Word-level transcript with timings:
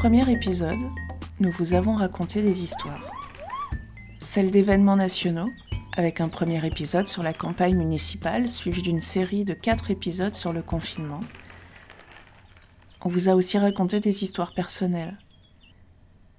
Premier 0.00 0.32
épisode, 0.32 0.80
nous 1.40 1.50
vous 1.58 1.74
avons 1.74 1.94
raconté 1.94 2.40
des 2.40 2.64
histoires. 2.64 3.12
Celles 4.18 4.50
d'événements 4.50 4.96
nationaux, 4.96 5.50
avec 5.94 6.22
un 6.22 6.30
premier 6.30 6.64
épisode 6.64 7.06
sur 7.06 7.22
la 7.22 7.34
campagne 7.34 7.76
municipale 7.76 8.48
suivi 8.48 8.80
d'une 8.80 9.02
série 9.02 9.44
de 9.44 9.52
quatre 9.52 9.90
épisodes 9.90 10.32
sur 10.32 10.54
le 10.54 10.62
confinement. 10.62 11.20
On 13.02 13.10
vous 13.10 13.28
a 13.28 13.34
aussi 13.34 13.58
raconté 13.58 14.00
des 14.00 14.24
histoires 14.24 14.54
personnelles, 14.54 15.18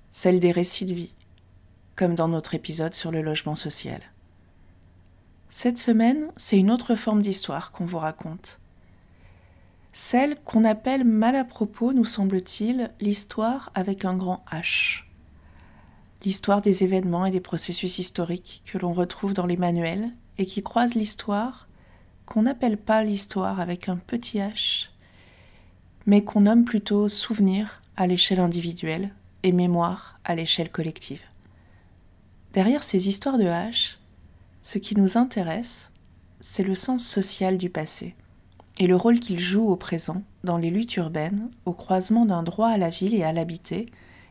celles 0.09 0.39
des 0.39 0.51
récits 0.51 0.85
de 0.85 0.95
vie, 0.95 1.13
comme 1.95 2.15
dans 2.15 2.29
notre 2.29 2.55
épisode 2.55 2.95
sur 2.95 3.11
le 3.11 3.21
logement 3.21 3.55
social. 3.55 4.01
Cette 5.51 5.77
semaine, 5.77 6.31
c'est 6.35 6.57
une 6.57 6.71
autre 6.71 6.95
forme 6.95 7.21
d'histoire 7.21 7.71
qu'on 7.71 7.85
vous 7.85 7.99
raconte. 7.99 8.57
Celle 9.93 10.39
qu'on 10.39 10.63
appelle 10.63 11.03
mal 11.03 11.35
à 11.35 11.43
propos, 11.43 11.91
nous 11.91 12.05
semble-t-il, 12.05 12.91
l'histoire 13.01 13.71
avec 13.75 14.05
un 14.05 14.15
grand 14.15 14.43
H. 14.49 15.03
L'histoire 16.23 16.61
des 16.61 16.83
événements 16.85 17.25
et 17.25 17.31
des 17.31 17.41
processus 17.41 17.99
historiques 17.99 18.63
que 18.65 18.77
l'on 18.77 18.93
retrouve 18.93 19.33
dans 19.33 19.45
les 19.45 19.57
manuels 19.57 20.11
et 20.37 20.45
qui 20.45 20.63
croisent 20.63 20.95
l'histoire 20.95 21.67
qu'on 22.25 22.43
n'appelle 22.43 22.77
pas 22.77 23.03
l'histoire 23.03 23.59
avec 23.59 23.89
un 23.89 23.97
petit 23.97 24.37
H, 24.37 24.87
mais 26.05 26.23
qu'on 26.23 26.41
nomme 26.41 26.63
plutôt 26.63 27.09
souvenir 27.09 27.81
à 27.97 28.07
l'échelle 28.07 28.39
individuelle 28.39 29.13
et 29.43 29.51
mémoire 29.51 30.19
à 30.23 30.35
l'échelle 30.35 30.71
collective. 30.71 31.23
Derrière 32.53 32.83
ces 32.83 33.09
histoires 33.09 33.37
de 33.37 33.45
H, 33.45 33.97
ce 34.63 34.77
qui 34.77 34.95
nous 34.95 35.17
intéresse, 35.17 35.91
c'est 36.39 36.63
le 36.63 36.75
sens 36.75 37.05
social 37.05 37.57
du 37.57 37.69
passé 37.69 38.15
et 38.79 38.87
le 38.87 38.95
rôle 38.95 39.19
qu'il 39.19 39.39
joue 39.39 39.67
au 39.69 39.75
présent 39.75 40.23
dans 40.43 40.57
les 40.57 40.69
luttes 40.69 40.95
urbaines 40.95 41.49
au 41.65 41.73
croisement 41.73 42.25
d'un 42.25 42.43
droit 42.43 42.69
à 42.69 42.77
la 42.77 42.89
ville 42.89 43.13
et 43.13 43.23
à 43.23 43.33
l'habiter 43.33 43.85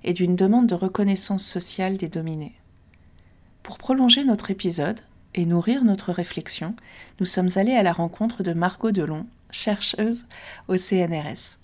et 0.05 0.13
d'une 0.13 0.37
demande 0.37 0.67
de 0.67 0.75
reconnaissance 0.75 1.45
sociale 1.45 1.97
des 1.97 2.09
dominés. 2.09 2.55
Pour 3.63 3.79
prolonger 3.79 4.25
notre 4.25 4.51
épisode 4.51 5.01
et 5.35 5.47
nourrir 5.47 5.85
notre 5.85 6.13
réflexion, 6.13 6.75
nous 7.21 7.27
sommes 7.27 7.51
allés 7.57 7.75
à 7.75 7.83
la 7.83 7.93
rencontre 7.93 8.43
de 8.43 8.53
Margot 8.53 8.91
Delon, 8.91 9.27
chercheuse 9.51 10.25
au 10.69 10.77
CNRS. 10.77 11.59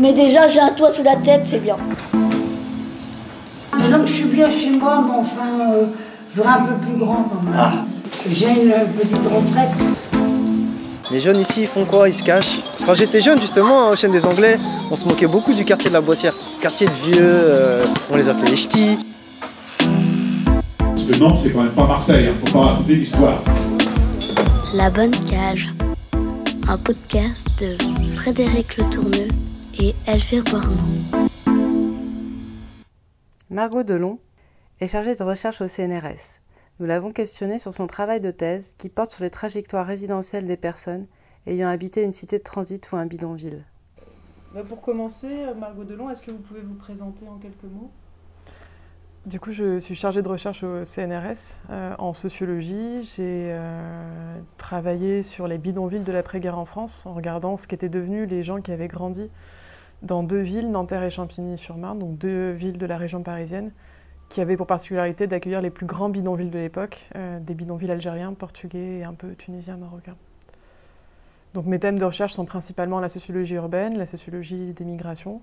Mais 0.00 0.14
déjà, 0.14 0.48
j'ai 0.48 0.60
un 0.60 0.70
toit 0.70 0.90
sous 0.90 1.02
la 1.02 1.16
tête, 1.16 1.42
c'est 1.44 1.58
bien. 1.58 1.76
Disons 3.78 4.00
que 4.00 4.06
je 4.06 4.12
suis 4.12 4.28
bien 4.28 4.48
chez 4.48 4.70
moi, 4.70 5.04
mais 5.06 5.14
enfin, 5.14 5.72
euh, 5.72 5.84
je 6.30 6.40
voudrais 6.40 6.54
un 6.54 6.62
peu 6.62 6.74
plus 6.86 6.98
grand 6.98 7.28
quand 7.28 7.42
même. 7.42 7.54
Ah. 7.54 7.72
J'ai 8.30 8.48
une 8.48 8.72
petite 8.96 9.26
retraite. 9.26 10.22
Les 11.10 11.18
jeunes 11.18 11.40
ici, 11.40 11.62
ils 11.62 11.66
font 11.66 11.84
quoi? 11.84 12.08
Ils 12.08 12.14
se 12.14 12.22
cachent? 12.22 12.60
Quand 12.86 12.94
j'étais 12.94 13.20
jeune, 13.20 13.42
justement, 13.42 13.90
au 13.90 13.96
chaîne 13.96 14.12
des 14.12 14.24
Anglais, 14.24 14.58
on 14.90 14.96
se 14.96 15.04
moquait 15.04 15.26
beaucoup 15.26 15.52
du 15.52 15.66
quartier 15.66 15.90
de 15.90 15.94
la 15.94 16.00
Boissière. 16.00 16.34
Quartier 16.62 16.86
de 16.86 16.92
vieux, 16.92 17.18
euh, 17.20 17.84
on 18.10 18.16
les 18.16 18.30
appelait 18.30 18.50
les 18.50 18.56
ch'tis. 18.56 18.96
Parce 20.78 21.04
que 21.04 21.18
Nantes, 21.18 21.40
c'est 21.42 21.50
quand 21.50 21.60
même 21.60 21.72
pas 21.72 21.86
Marseille, 21.86 22.28
hein, 22.30 22.34
faut 22.42 22.58
pas 22.58 22.66
raconter 22.68 22.94
l'histoire. 22.94 23.42
La 24.72 24.88
Bonne 24.88 25.14
Cage, 25.28 25.68
un 26.68 26.78
podcast 26.78 27.36
de 27.60 27.76
Frédéric 28.16 28.78
Le 28.78 28.84
Tourneux 28.84 29.28
et 29.80 29.94
Elvire. 30.06 30.44
Margot 33.48 33.82
Delon 33.82 34.18
est 34.80 34.86
chargée 34.86 35.14
de 35.14 35.22
recherche 35.22 35.60
au 35.60 35.68
CNRS. 35.68 36.40
Nous 36.78 36.86
l'avons 36.86 37.10
questionnée 37.10 37.58
sur 37.58 37.72
son 37.72 37.86
travail 37.86 38.20
de 38.20 38.30
thèse 38.30 38.74
qui 38.74 38.88
porte 38.88 39.10
sur 39.10 39.24
les 39.24 39.30
trajectoires 39.30 39.86
résidentielles 39.86 40.44
des 40.44 40.56
personnes 40.56 41.06
ayant 41.46 41.68
habité 41.68 42.02
une 42.02 42.12
cité 42.12 42.38
de 42.38 42.42
transit 42.42 42.92
ou 42.92 42.96
un 42.96 43.06
bidonville. 43.06 43.64
Bah, 44.54 44.62
pour 44.68 44.82
commencer, 44.82 45.28
Margot 45.58 45.84
Delon, 45.84 46.10
est-ce 46.10 46.22
que 46.22 46.30
vous 46.30 46.38
pouvez 46.38 46.60
vous 46.60 46.74
présenter 46.74 47.26
en 47.28 47.38
quelques 47.38 47.64
mots? 47.64 47.90
Du 49.26 49.38
coup, 49.38 49.52
je 49.52 49.78
suis 49.78 49.94
chargée 49.94 50.22
de 50.22 50.28
recherche 50.28 50.62
au 50.62 50.84
CNRS 50.84 51.60
euh, 51.70 51.94
en 51.98 52.14
sociologie. 52.14 53.02
J'ai 53.02 53.50
euh, 53.50 54.38
travaillé 54.56 55.22
sur 55.22 55.46
les 55.46 55.58
bidonvilles 55.58 56.04
de 56.04 56.12
l'après-guerre 56.12 56.58
en 56.58 56.64
France 56.64 57.04
en 57.04 57.12
regardant 57.12 57.56
ce 57.56 57.66
qu'étaient 57.66 57.90
devenus 57.90 58.28
les 58.28 58.42
gens 58.42 58.62
qui 58.62 58.72
avaient 58.72 58.88
grandi 58.88 59.30
dans 60.02 60.22
deux 60.22 60.40
villes, 60.40 60.70
Nanterre 60.70 61.02
et 61.02 61.10
Champigny-sur-Marne, 61.10 61.98
donc 61.98 62.18
deux 62.18 62.50
villes 62.50 62.78
de 62.78 62.86
la 62.86 62.96
région 62.96 63.22
parisienne, 63.22 63.70
qui 64.28 64.40
avaient 64.40 64.56
pour 64.56 64.66
particularité 64.66 65.26
d'accueillir 65.26 65.60
les 65.60 65.70
plus 65.70 65.86
grands 65.86 66.08
bidonvilles 66.08 66.50
de 66.50 66.58
l'époque, 66.58 67.08
euh, 67.16 67.38
des 67.40 67.54
bidonvilles 67.54 67.90
algériens, 67.90 68.32
portugais 68.32 68.98
et 68.98 69.04
un 69.04 69.12
peu 69.12 69.34
tunisiens, 69.34 69.76
marocains. 69.76 70.16
Donc 71.52 71.66
mes 71.66 71.80
thèmes 71.80 71.98
de 71.98 72.04
recherche 72.04 72.32
sont 72.32 72.44
principalement 72.44 73.00
la 73.00 73.08
sociologie 73.08 73.56
urbaine, 73.56 73.98
la 73.98 74.06
sociologie 74.06 74.72
des 74.72 74.84
migrations. 74.84 75.42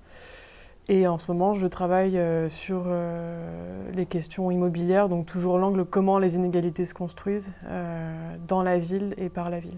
Et 0.89 1.05
en 1.05 1.17
ce 1.17 1.29
moment, 1.29 1.53
je 1.53 1.67
travaille 1.67 2.17
euh, 2.17 2.47
sur 2.47 2.83
euh, 2.87 3.91
les 3.93 4.05
questions 4.05 4.49
immobilières, 4.49 5.09
donc 5.09 5.25
toujours 5.25 5.57
l'angle 5.57 5.83
comment 5.83 6.17
les 6.17 6.35
inégalités 6.35 6.85
se 6.85 6.93
construisent 6.93 7.53
dans 8.47 8.63
la 8.63 8.79
ville 8.79 9.13
et 9.17 9.27
par 9.27 9.49
la 9.49 9.59
ville. 9.59 9.77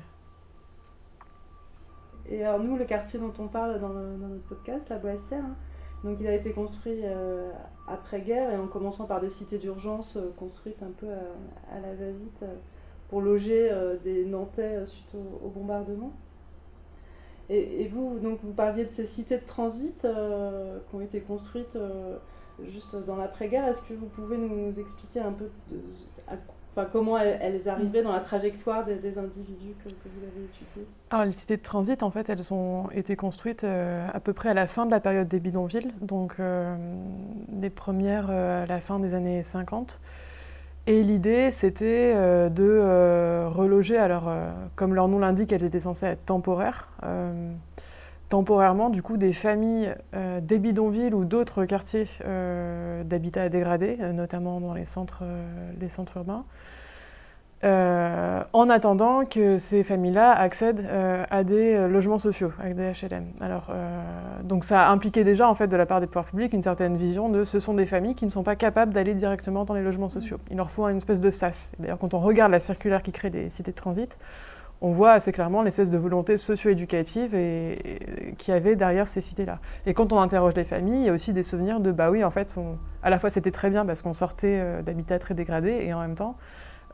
Et 2.29 2.43
alors 2.43 2.59
nous, 2.59 2.77
le 2.77 2.85
quartier 2.85 3.19
dont 3.19 3.33
on 3.39 3.47
parle 3.47 3.79
dans, 3.79 3.89
notre 3.89 4.43
podcast, 4.43 4.87
la 4.89 4.97
Boissière, 4.97 5.43
hein, 5.43 5.55
donc 6.03 6.19
il 6.19 6.27
a 6.27 6.33
été 6.33 6.51
construit 6.51 7.01
euh, 7.03 7.51
après-guerre 7.87 8.51
et 8.51 8.57
en 8.57 8.67
commençant 8.67 9.05
par 9.05 9.19
des 9.19 9.29
cités 9.29 9.57
d'urgence 9.57 10.15
euh, 10.15 10.31
construites 10.37 10.81
un 10.81 10.91
peu 10.91 11.07
à, 11.71 11.79
la 11.81 11.93
va-vite 11.95 12.43
euh, 12.43 12.55
pour 13.09 13.21
loger 13.21 13.71
des 14.03 14.23
Nantais 14.25 14.85
suite 14.85 15.15
au, 15.43 15.49
bombardement. 15.49 16.13
Et, 17.49 17.87
vous, 17.87 18.19
donc 18.19 18.37
vous 18.43 18.53
parliez 18.53 18.85
de 18.85 18.91
ces 18.91 19.07
cités 19.07 19.39
de 19.39 19.45
transit 19.45 20.01
qui 20.01 20.95
ont 20.95 21.01
été 21.01 21.19
construites 21.19 21.75
juste 22.71 22.95
dans 23.07 23.15
l'après-guerre. 23.15 23.67
Est-ce 23.67 23.81
que 23.81 23.95
vous 23.95 24.05
pouvez 24.05 24.37
nous, 24.37 24.79
expliquer 24.79 25.21
un 25.21 25.31
peu 25.31 25.49
de, 25.71 25.81
comment 26.91 27.17
elles, 27.17 27.67
arrivaient 27.67 28.01
dans 28.01 28.11
la 28.11 28.19
trajectoire 28.19 28.85
des, 28.85 29.17
individus 29.17 29.73
que, 29.83 29.89
vous 29.89 30.23
avez 30.23 30.45
étudiés 30.45 30.87
Alors, 31.09 31.25
les 31.25 31.31
cités 31.31 31.57
de 31.57 31.61
transit, 31.61 32.03
en 32.03 32.11
fait, 32.11 32.29
elles 32.29 32.53
ont 32.53 32.89
été 32.91 33.15
construites 33.15 33.63
euh, 33.63 34.07
à 34.13 34.19
peu 34.19 34.33
près 34.33 34.49
à 34.49 34.53
la 34.53 34.67
fin 34.67 34.85
de 34.85 34.91
la 34.91 34.99
période 34.99 35.27
des 35.27 35.39
bidonvilles, 35.39 35.91
donc 36.01 36.35
euh, 36.39 36.75
les 37.59 37.69
premières 37.69 38.27
euh, 38.29 38.63
à 38.63 38.65
la 38.65 38.79
fin 38.79 38.99
des 38.99 39.13
années 39.13 39.43
50. 39.43 39.99
Et 40.87 41.03
l'idée, 41.03 41.51
c'était 41.51 42.15
de 42.49 43.45
reloger, 43.45 43.97
alors, 43.97 44.31
comme 44.75 44.95
leur 44.95 45.07
nom 45.07 45.19
l'indique, 45.19 45.51
elles 45.51 45.63
étaient 45.63 45.81
censées 45.81 46.07
être 46.07 46.25
temporaires 46.25 46.87
temporairement 48.29 48.89
du 48.89 49.01
coup 49.01 49.17
des 49.17 49.33
familles 49.33 49.93
des 50.41 50.59
bidonvilles 50.59 51.13
ou 51.13 51.25
d'autres 51.25 51.65
quartiers 51.65 52.05
d'habitat 53.03 53.49
dégradé, 53.49 53.97
notamment 54.13 54.61
dans 54.61 54.73
les 54.73 54.85
centres, 54.85 55.23
les 55.79 55.89
centres 55.89 56.17
urbains, 56.17 56.45
euh, 57.65 58.41
en 58.53 58.69
attendant 58.69 59.25
que 59.25 59.57
ces 59.57 59.83
familles-là 59.83 60.31
accèdent 60.31 60.87
euh, 60.89 61.25
à 61.29 61.43
des 61.43 61.73
euh, 61.73 61.87
logements 61.89 62.17
sociaux, 62.17 62.53
avec 62.57 62.75
des 62.75 62.93
HLM. 62.93 63.25
Alors, 63.41 63.67
donc 64.43 64.63
ça 64.63 64.87
a 64.87 64.91
impliqué 64.91 65.23
déjà, 65.23 65.49
en 65.49 65.55
fait, 65.55 65.67
de 65.67 65.75
la 65.75 65.85
part 65.85 65.99
des 65.99 66.07
pouvoirs 66.07 66.25
publics, 66.25 66.53
une 66.53 66.61
certaine 66.61 66.95
vision 66.95 67.27
de 67.27 67.43
ce 67.43 67.59
sont 67.59 67.73
des 67.73 67.85
familles 67.85 68.15
qui 68.15 68.25
ne 68.25 68.31
sont 68.31 68.43
pas 68.43 68.55
capables 68.55 68.93
d'aller 68.93 69.13
directement 69.13 69.65
dans 69.65 69.73
les 69.73 69.83
logements 69.83 70.09
sociaux. 70.09 70.37
Il 70.49 70.57
leur 70.57 70.71
faut 70.71 70.87
une 70.87 70.97
espèce 70.97 71.19
de 71.19 71.29
sas. 71.29 71.73
D'ailleurs, 71.79 71.97
quand 71.97 72.13
on 72.13 72.19
regarde 72.19 72.51
la 72.51 72.59
circulaire 72.61 73.01
qui 73.01 73.11
crée 73.11 73.29
les 73.29 73.49
cités 73.49 73.71
de 73.71 73.75
transit, 73.75 74.17
on 74.81 74.91
voit 74.91 75.11
assez 75.11 75.31
clairement 75.31 75.61
l'espèce 75.61 75.89
de 75.89 75.97
volonté 75.97 76.37
socio-éducative 76.37 77.35
et, 77.35 78.35
qui 78.37 78.51
avait 78.51 78.75
derrière 78.75 79.07
ces 79.07 79.21
cités-là. 79.21 79.59
Et 79.85 79.93
quand 79.93 80.13
on 80.13 80.19
interroge 80.19 80.55
les 80.55 80.63
familles, 80.63 81.01
il 81.01 81.05
y 81.05 81.09
a 81.09 81.13
aussi 81.13 81.33
des 81.33 81.43
souvenirs 81.43 81.79
de, 81.79 81.91
bah 81.91 82.09
oui, 82.09 82.23
en 82.23 82.31
fait, 82.31 82.55
à 83.03 83.09
la 83.09 83.19
fois 83.19 83.29
c'était 83.29 83.51
très 83.51 83.69
bien 83.69 83.85
parce 83.85 84.01
qu'on 84.01 84.13
sortait 84.13 84.81
d'habitats 84.83 85.19
très 85.19 85.33
dégradés, 85.33 85.79
et 85.81 85.93
en 85.93 85.99
même 85.99 86.15
temps, 86.15 86.35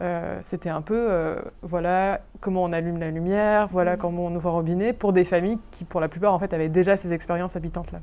euh, 0.01 0.39
c'était 0.43 0.69
un 0.69 0.81
peu, 0.81 1.07
euh, 1.09 1.39
voilà 1.61 2.19
comment 2.41 2.63
on 2.63 2.73
allume 2.73 2.97
la 2.97 3.11
lumière, 3.11 3.67
voilà 3.67 3.95
mm. 3.95 3.97
comment 3.97 4.25
on 4.25 4.35
ouvre 4.35 4.49
un 4.49 4.53
robinet, 4.53 4.93
pour 4.93 5.13
des 5.13 5.23
familles 5.23 5.57
qui, 5.71 5.85
pour 5.85 6.01
la 6.01 6.09
plupart, 6.09 6.33
en 6.33 6.39
fait, 6.39 6.53
avaient 6.53 6.69
déjà 6.69 6.97
ces 6.97 7.13
expériences 7.13 7.55
habitantes-là. 7.55 7.99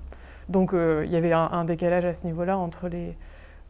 Donc, 0.48 0.72
euh, 0.72 1.02
il 1.06 1.12
y 1.12 1.16
avait 1.16 1.32
un, 1.32 1.64
décalage 1.64 2.04
à 2.04 2.14
ce 2.14 2.24
niveau-là 2.24 2.56
entre 2.56 2.88
les, 2.88 3.16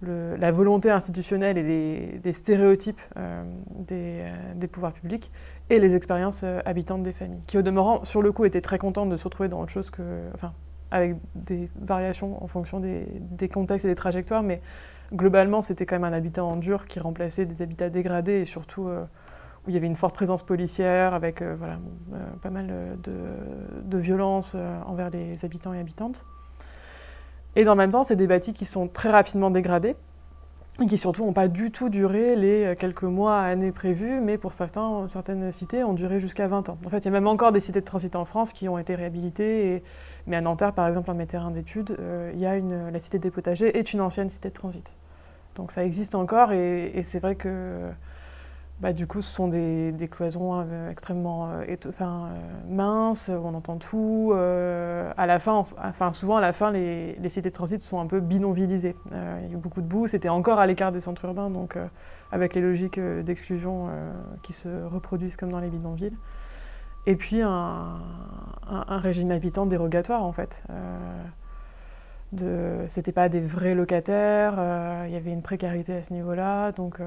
la 0.02 0.50
volonté 0.50 0.90
institutionnelle 0.90 1.58
et 1.58 2.20
les, 2.24 2.32
stéréotypes 2.32 3.00
des, 3.78 4.24
des, 4.56 4.66
pouvoirs 4.66 4.92
publics 4.92 5.30
et 5.70 5.78
les 5.78 5.94
expériences 5.94 6.44
habitantes 6.64 7.02
des 7.02 7.12
familles, 7.12 7.42
qui, 7.46 7.56
au 7.58 7.62
demeurant, 7.62 8.04
sur 8.04 8.22
le 8.22 8.32
coup, 8.32 8.44
étaient 8.44 8.60
très 8.60 8.78
contentes 8.78 9.10
de 9.10 9.16
se 9.16 9.24
retrouver 9.24 9.48
dans 9.48 9.60
autre 9.60 9.72
chose 9.72 9.90
que... 9.90 10.02
Enfin, 10.34 10.52
avec 10.92 11.16
des 11.34 11.70
variations 11.80 12.42
en 12.44 12.46
fonction 12.46 12.78
des, 12.78 13.48
contextes 13.48 13.86
et 13.86 13.88
des 13.88 13.94
trajectoires, 13.94 14.42
mais 14.42 14.60
globalement, 15.12 15.62
c'était 15.62 15.86
quand 15.86 15.96
même 15.96 16.12
un 16.12 16.16
habitat 16.16 16.44
en 16.44 16.56
dur 16.56 16.86
qui 16.86 17.00
remplaçait 17.00 17.46
des 17.46 17.62
habitats 17.62 17.88
dégradés 17.88 18.40
et 18.40 18.44
surtout 18.44 18.88
euh, 18.88 19.02
où 19.66 19.70
il 19.70 19.74
y 19.74 19.76
avait 19.78 19.86
une 19.86 19.96
forte 19.96 20.14
présence 20.14 20.42
policière 20.42 21.14
avec 21.14 21.40
euh, 21.40 21.56
voilà, 21.58 21.78
euh, 22.12 22.18
pas 22.42 22.50
mal 22.50 22.98
de, 23.02 23.12
de 23.82 23.98
violences 23.98 24.54
envers 24.86 25.08
les 25.10 25.44
habitants 25.44 25.72
et 25.72 25.80
habitantes. 25.80 26.26
Et 27.56 27.64
dans 27.64 27.72
le 27.72 27.78
même 27.78 27.90
temps, 27.90 28.04
c'est 28.04 28.16
des 28.16 28.26
bâtis 28.26 28.52
qui 28.52 28.64
sont 28.64 28.88
très 28.88 29.10
rapidement 29.10 29.50
dégradés. 29.50 29.96
et 30.80 30.86
qui 30.86 30.96
surtout 30.96 31.24
n'ont 31.24 31.32
pas 31.32 31.48
du 31.48 31.70
tout 31.70 31.88
duré 31.90 32.34
les 32.34 32.74
quelques 32.78 33.02
mois, 33.02 33.40
années 33.40 33.72
prévus, 33.72 34.20
mais 34.20 34.38
pour 34.38 34.54
certains, 34.54 35.06
certaines 35.06 35.52
cités 35.52 35.84
ont 35.84 35.92
duré 35.92 36.18
jusqu'à 36.18 36.48
20 36.48 36.70
ans. 36.70 36.78
En 36.86 36.88
fait, 36.88 36.98
il 36.98 37.04
y 37.04 37.08
a 37.08 37.10
même 37.10 37.26
encore 37.26 37.52
des 37.52 37.60
cités 37.60 37.80
de 37.80 37.84
transit 37.84 38.16
en 38.16 38.24
France 38.24 38.52
qui 38.52 38.68
ont 38.68 38.78
été 38.78 38.94
réhabilitées, 38.94 39.82
mais 40.26 40.36
à 40.36 40.40
Nanterre, 40.40 40.72
par 40.72 40.88
exemple, 40.88 41.10
un 41.10 41.14
de 41.14 41.18
mes 41.18 41.26
terrains 41.26 41.50
d'études, 41.50 41.96
une... 42.00 42.90
la 42.90 42.98
cité 42.98 43.18
des 43.18 43.30
potagers 43.30 43.76
est 43.76 43.92
une 43.92 44.00
ancienne 44.00 44.30
cité 44.30 44.48
de 44.48 44.54
transit. 44.54 44.96
Donc 45.56 45.70
ça 45.70 45.84
existe 45.84 46.14
encore, 46.14 46.52
et 46.52 47.02
c'est 47.04 47.20
vrai 47.20 47.34
que 47.34 47.90
bah, 48.82 48.92
du 48.92 49.06
coup, 49.06 49.22
ce 49.22 49.32
sont 49.32 49.46
des, 49.46 50.08
cloisons 50.10 50.54
euh, 50.58 50.90
extrêmement 50.90 51.48
euh, 51.48 51.76
enfin, 51.88 52.26
euh, 52.26 52.68
minces, 52.68 53.30
on 53.30 53.54
entend 53.54 53.76
tout. 53.76 54.32
à 54.34 55.26
la 55.26 55.38
fin, 55.38 55.64
souvent, 56.10 56.36
à 56.38 56.40
la 56.40 56.52
fin, 56.52 56.72
les, 56.72 57.16
cités 57.28 57.50
de 57.50 57.54
transit 57.54 57.80
sont 57.80 58.00
un 58.00 58.06
peu 58.06 58.18
bidonvillisées. 58.18 58.96
il 59.12 59.48
y 59.48 59.50
a 59.50 59.52
eu 59.52 59.56
beaucoup 59.56 59.82
de 59.82 59.86
boue, 59.86 60.08
c'était 60.08 60.28
encore 60.28 60.58
à 60.58 60.66
l'écart 60.66 60.90
des 60.90 60.98
centres 60.98 61.24
urbains, 61.24 61.48
donc 61.48 61.78
avec 62.32 62.54
les 62.54 62.60
logiques 62.60 62.98
d'exclusion 62.98 63.88
qui 64.42 64.52
se 64.52 64.68
reproduisent 64.84 65.36
comme 65.36 65.52
dans 65.52 65.60
les 65.60 65.70
bidonvilles. 65.70 66.16
Et 67.06 67.14
puis, 67.14 67.40
un, 67.40 68.00
régime 68.88 69.30
habitant 69.30 69.64
dérogatoire, 69.64 70.24
en 70.24 70.32
fait. 70.32 70.64
De, 72.32 72.78
c'était 72.88 73.12
pas 73.12 73.28
des 73.28 73.42
vrais 73.42 73.76
locataires, 73.76 74.54
il 75.06 75.12
y 75.12 75.16
avait 75.16 75.32
une 75.32 75.42
précarité 75.42 75.94
à 75.94 76.02
ce 76.02 76.12
niveau-là, 76.12 76.72
donc 76.72 76.98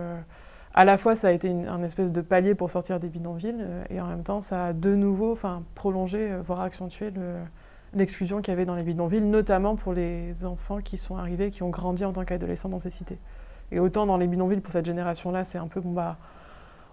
à 0.75 0.83
la 0.83 0.97
fois, 0.97 1.15
ça 1.15 1.29
a 1.29 1.31
été 1.31 1.49
un 1.49 1.81
espèce 1.83 2.11
de 2.11 2.19
palier 2.19 2.53
pour 2.53 2.69
sortir 2.69 2.99
des 2.99 3.07
bidonvilles, 3.07 3.55
euh, 3.61 3.83
et 3.89 4.01
en 4.01 4.07
même 4.07 4.23
temps, 4.23 4.41
ça 4.41 4.67
a 4.67 4.73
de 4.73 4.93
nouveau 4.93 5.37
prolongé, 5.73 6.31
euh, 6.33 6.41
voire 6.41 6.59
accentué 6.59 7.13
l'exclusion 7.93 8.41
qu'il 8.41 8.51
y 8.51 8.51
avait 8.51 8.65
dans 8.65 8.75
les 8.75 8.83
bidonvilles, 8.83 9.21
notamment 9.21 9.77
pour 9.77 9.93
les 9.93 10.43
enfants 10.43 10.81
qui 10.81 10.97
sont 10.97 11.15
arrivés, 11.15 11.49
qui 11.49 11.63
ont 11.63 11.69
grandi 11.69 12.03
en 12.03 12.11
tant 12.11 12.25
qu'adolescents 12.25 12.67
dans 12.67 12.79
ces 12.79 12.89
cités. 12.89 13.19
Et 13.71 13.79
autant 13.79 14.05
dans 14.05 14.17
les 14.17 14.27
bidonvilles, 14.27 14.59
pour 14.59 14.73
cette 14.73 14.85
génération-là, 14.85 15.45
c'est 15.45 15.57
un 15.57 15.67
peu, 15.67 15.79
bon 15.79 15.93
bah, 15.93 16.17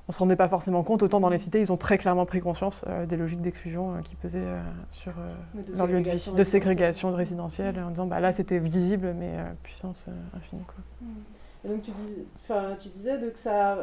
on 0.07 0.13
se 0.13 0.19
rendait 0.21 0.37
pas 0.37 0.49
forcément 0.49 0.85
compte, 0.85 1.03
autant 1.03 1.19
dans 1.19 1.29
les 1.29 1.39
cités, 1.39 1.61
ils 1.61 1.73
ont 1.73 1.77
très 1.77 1.99
clairement 1.99 2.25
pris 2.25 2.41
conscience 2.41 2.85
euh, 2.87 3.05
des 3.05 3.17
logiques 3.17 3.41
d'exclusion 3.41 4.01
qui 4.05 4.15
pesaient 4.15 4.47
sur 4.91 5.13
leur 5.77 5.89
lieu 5.89 6.01
de 6.01 6.09
vie, 6.09 6.33
de 6.33 6.45
ségrégation 6.45 7.11
de 7.11 7.17
résidentielle, 7.17 7.83
en 7.85 7.91
disant, 7.91 8.07
bah 8.07 8.21
là, 8.21 8.33
c'était 8.33 8.61
visible, 8.61 9.13
mais 9.19 9.33
puissance 9.65 10.07
infinie. 10.37 10.63
Quoi. 10.63 10.85
Mmh. 11.01 11.32
Et 11.65 11.69
donc 11.69 11.83
tu, 11.83 11.91
dis, 11.93 12.25
tu 12.81 12.89
disais 12.89 13.17
que 13.19 13.39
ça, 13.39 13.79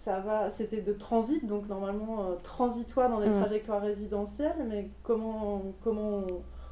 ça 0.00 0.20
va, 0.20 0.48
c'était 0.48 0.80
de 0.80 0.94
transit, 0.94 1.46
donc 1.46 1.68
normalement 1.68 2.22
euh, 2.22 2.34
transitoire 2.42 3.10
dans 3.10 3.20
les 3.20 3.28
mm. 3.28 3.40
trajectoires 3.40 3.82
résidentielles, 3.82 4.56
mais 4.66 4.88
comment, 5.02 5.62
comment, 5.84 6.22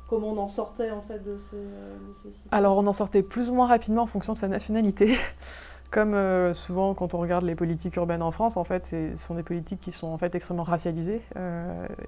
comment 0.08 0.28
on 0.28 0.38
en 0.38 0.48
sortait 0.48 0.90
en 0.90 1.02
fait 1.02 1.22
de 1.22 1.36
ces, 1.36 1.56
euh, 1.56 2.12
sites 2.14 2.46
Alors 2.50 2.78
on 2.78 2.86
en 2.86 2.92
sortait 2.94 3.22
plus 3.22 3.50
ou 3.50 3.54
moins 3.54 3.66
rapidement 3.66 4.02
en 4.02 4.06
fonction 4.06 4.32
de 4.32 4.38
sa 4.38 4.48
nationalité. 4.48 5.14
Comme 5.90 6.14
euh, 6.14 6.52
souvent 6.52 6.92
quand 6.94 7.14
on 7.14 7.18
regarde 7.18 7.44
les 7.44 7.54
politiques 7.54 7.96
urbaines 7.96 8.22
en 8.22 8.30
France, 8.30 8.58
en 8.58 8.64
fait, 8.64 8.84
ce 8.84 9.16
sont 9.16 9.34
des 9.34 9.42
politiques 9.42 9.80
qui 9.80 9.92
sont 9.92 10.08
en 10.08 10.18
fait 10.18 10.34
extrêmement 10.34 10.62
racialisées. 10.62 11.22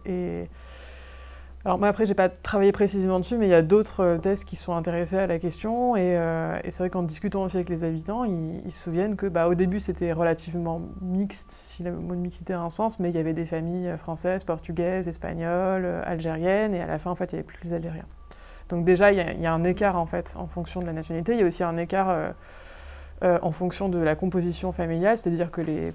et 0.05 0.49
alors 1.67 1.79
moi 1.79 1.89
après 1.89 2.07
j'ai 2.07 2.15
pas 2.15 2.31
travaillé 2.31 2.73
précisément 2.73 3.21
dessus, 3.21 3.37
mais 3.37 3.47
il 3.47 3.51
y 3.51 3.55
a 3.55 3.61
d'autres 3.61 4.03
euh, 4.03 4.19
thèses 4.19 4.45
qui 4.45 4.57
sont 4.57 4.75
intéressés 4.75 5.19
à 5.19 5.27
la 5.27 5.39
question 5.39 5.95
euh, 5.95 6.59
et, 6.65 6.71
c'est 6.71 6.85
vrai 6.85 6.91
qu'en 6.91 7.03
discutant 7.03 7.43
aussi 7.43 7.59
avec 7.59 7.69
les 7.69 7.85
habitants, 7.85 8.25
ils, 8.25 8.73
se 8.73 8.83
souviennent 8.83 9.15
que 9.15 9.27
bah, 9.27 9.47
au 9.47 9.55
début 9.55 9.79
c'était 9.79 10.13
relativement 10.13 10.81
mixte, 11.03 11.51
si 11.51 11.83
le 11.83 11.93
mot 11.93 12.15
de 12.15 12.21
mixité 12.21 12.55
a 12.55 12.63
un 12.63 12.71
sens, 12.71 12.99
mais 12.99 13.11
il 13.11 13.15
y 13.15 13.19
avait 13.19 13.35
des 13.35 13.45
familles 13.45 13.95
françaises, 13.99 14.45
portugaises, 14.45 15.07
espagnoles, 15.07 15.85
euh, 15.85 16.03
algériennes 16.07 16.75
et 16.75 16.81
à 16.81 16.87
la 16.87 16.99
fin 16.99 17.11
en 17.11 17.15
fait 17.15 17.33
il 17.33 17.35
n'y 17.35 17.41
avait 17.41 17.47
plus 17.47 17.59
les 17.63 17.75
Algériens. 17.75 18.07
Donc 18.71 18.87
déjà 18.87 19.13
il 19.13 19.41
y, 19.41 19.47
a 19.47 19.53
un 19.53 19.65
écart 19.65 19.99
en 19.99 20.07
fait 20.07 20.35
en 20.39 20.47
fonction 20.47 20.81
de 20.81 20.87
la 20.87 20.95
nationalité, 20.95 21.35
il 21.35 21.41
y 21.41 21.43
a 21.43 21.47
aussi 21.47 21.63
un 21.63 21.77
écart 21.77 22.09
euh, 22.09 22.31
en 23.23 23.53
fonction 23.53 23.89
de 23.89 23.99
la 23.99 24.17
composition 24.17 24.73
familiale, 24.73 25.19
c'est-à-dire 25.19 25.51
que 25.51 25.61
les 25.61 25.93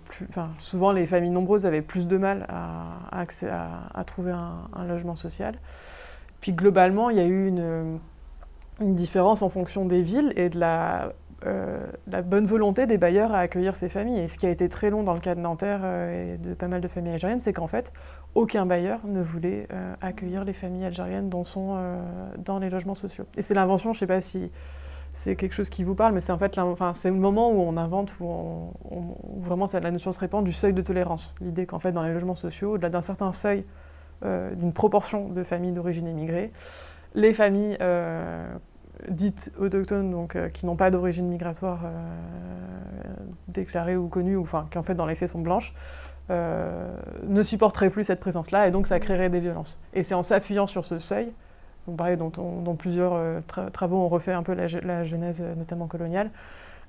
souvent 0.60 0.92
les 0.92 1.06
familles 1.06 1.32
nombreuses 1.32 1.66
avaient 1.66 1.82
plus 1.82 2.08
de 2.08 2.18
mal 2.18 2.46
à, 2.50 3.26
trouver 4.06 4.32
un, 4.32 4.86
logement 4.86 5.16
social. 5.16 5.56
Puis 6.42 6.54
globalement, 6.54 7.10
il 7.10 7.18
y 7.18 7.20
a 7.20 7.26
eu 7.26 7.48
une, 7.48 8.00
différence 8.80 9.42
en 9.42 9.50
fonction 9.50 9.86
des 9.86 10.02
villes 10.02 10.34
et 10.36 10.50
de 10.50 10.60
la, 10.60 11.14
euh, 11.46 11.80
la, 12.08 12.22
bonne 12.22 12.46
volonté 12.46 12.86
des 12.86 12.98
bailleurs 12.98 13.34
à 13.34 13.40
accueillir 13.40 13.76
ces 13.76 13.90
familles. 13.90 14.20
Et 14.20 14.28
ce 14.28 14.38
qui 14.38 14.46
a 14.46 14.50
été 14.50 14.70
très 14.70 14.90
long 14.90 15.02
dans 15.02 15.14
le 15.14 15.20
cas 15.20 15.34
de 15.34 15.40
Nanterre 15.40 15.80
euh, 15.84 16.36
et 16.36 16.38
de 16.38 16.54
pas 16.54 16.68
mal 16.68 16.82
de 16.82 16.88
familles 16.88 17.14
algériennes, 17.14 17.40
c'est 17.40 17.54
qu'en 17.54 17.68
fait, 17.68 17.92
aucun 18.36 18.66
bailleur 18.66 19.00
ne 19.06 19.22
voulait 19.22 19.68
accueillir 20.02 20.44
les 20.44 20.54
familles 20.54 20.86
algériennes 20.86 21.30
dont 21.30 21.46
sont 21.46 21.78
dans 22.38 22.60
les 22.60 22.70
logements 22.70 22.96
sociaux. 22.96 23.26
Et 23.38 23.42
c'est 23.42 23.54
l'invention, 23.54 23.94
je 23.94 23.98
ne 23.98 24.00
sais 24.00 24.08
pas 24.08 24.22
si 24.22 24.52
c'est 25.16 25.38
quelque 25.38 25.54
chose 25.54 25.70
qui 25.70 25.86
vous 25.86 25.96
parle, 25.96 26.14
mais 26.14 26.20
c'est 26.20 26.34
en 26.34 26.38
fait 26.38 26.60
c'est 26.92 27.10
le 27.10 27.16
moment 27.16 27.50
où 27.50 27.62
on 27.62 27.78
invente, 27.78 28.12
où, 28.20 28.74
vraiment 29.38 29.66
la 29.72 29.92
notion 29.92 30.12
se 30.12 30.20
répand 30.20 30.44
du 30.44 30.52
seuil 30.52 30.74
de 30.74 30.82
tolérance. 30.82 31.36
L'idée 31.40 31.66
qu'en 31.66 31.80
fait, 31.80 31.94
dans 31.94 32.04
les 32.04 32.12
logements 32.12 32.36
sociaux, 32.36 32.74
au-delà 32.74 32.90
d'un 32.90 33.02
certain 33.02 33.32
seuil, 33.32 33.64
euh, 34.26 34.54
d'une 34.56 34.74
proportion 34.74 35.30
de 35.30 35.42
familles 35.44 35.72
d'origine 35.72 36.06
immigrée, 36.06 36.52
les 37.14 37.34
familles 37.34 37.78
euh, 37.80 38.46
dites 39.08 39.54
autochtones, 39.58 40.28
euh, 40.36 40.50
qui 40.50 40.66
n'ont 40.66 40.76
pas 40.76 40.92
d'origine 40.92 41.30
migratoire 41.30 41.80
déclarée 43.48 43.96
ou 43.96 44.10
connue, 44.10 44.36
ou 44.36 44.42
enfin 44.42 44.68
qui 44.70 44.78
en 44.78 44.84
fait 44.84 44.96
dans 44.96 45.06
les 45.06 45.16
faits 45.16 45.30
sont 45.30 45.42
blanches, 45.42 45.74
ne 46.30 47.42
supporteraient 47.42 47.90
plus 47.90 48.04
cette 48.04 48.20
présence-là, 48.20 48.68
et 48.68 48.72
donc 48.72 48.86
ça 48.86 49.00
créerait 49.00 49.30
des 49.30 49.40
violences. 49.40 49.80
Et 49.94 50.04
c'est 50.04 50.14
en 50.14 50.24
s'appuyant 50.24 50.68
sur 50.68 50.86
ce 50.86 50.98
seuil 50.98 51.32
donc 51.88 51.98
pareil, 51.98 52.18
dont, 52.18 52.76
plusieurs 52.76 53.14
euh, 53.14 53.42
travaux 53.72 53.98
ont 53.98 54.10
refait 54.10 54.34
un 54.34 54.44
peu 54.44 54.54
la, 54.54 54.68
genèse, 55.04 55.42
euh, 55.42 55.56
notamment 55.56 55.88
coloniale, 55.88 56.32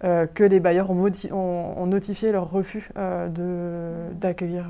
euh, 0.05 0.27
que 0.27 0.45
les 0.45 0.61
bailleurs 0.61 0.91
ont, 0.91 1.87
notifié 1.87 2.33
leur 2.33 2.51
refus 2.51 2.91
d'accueillir 2.95 4.67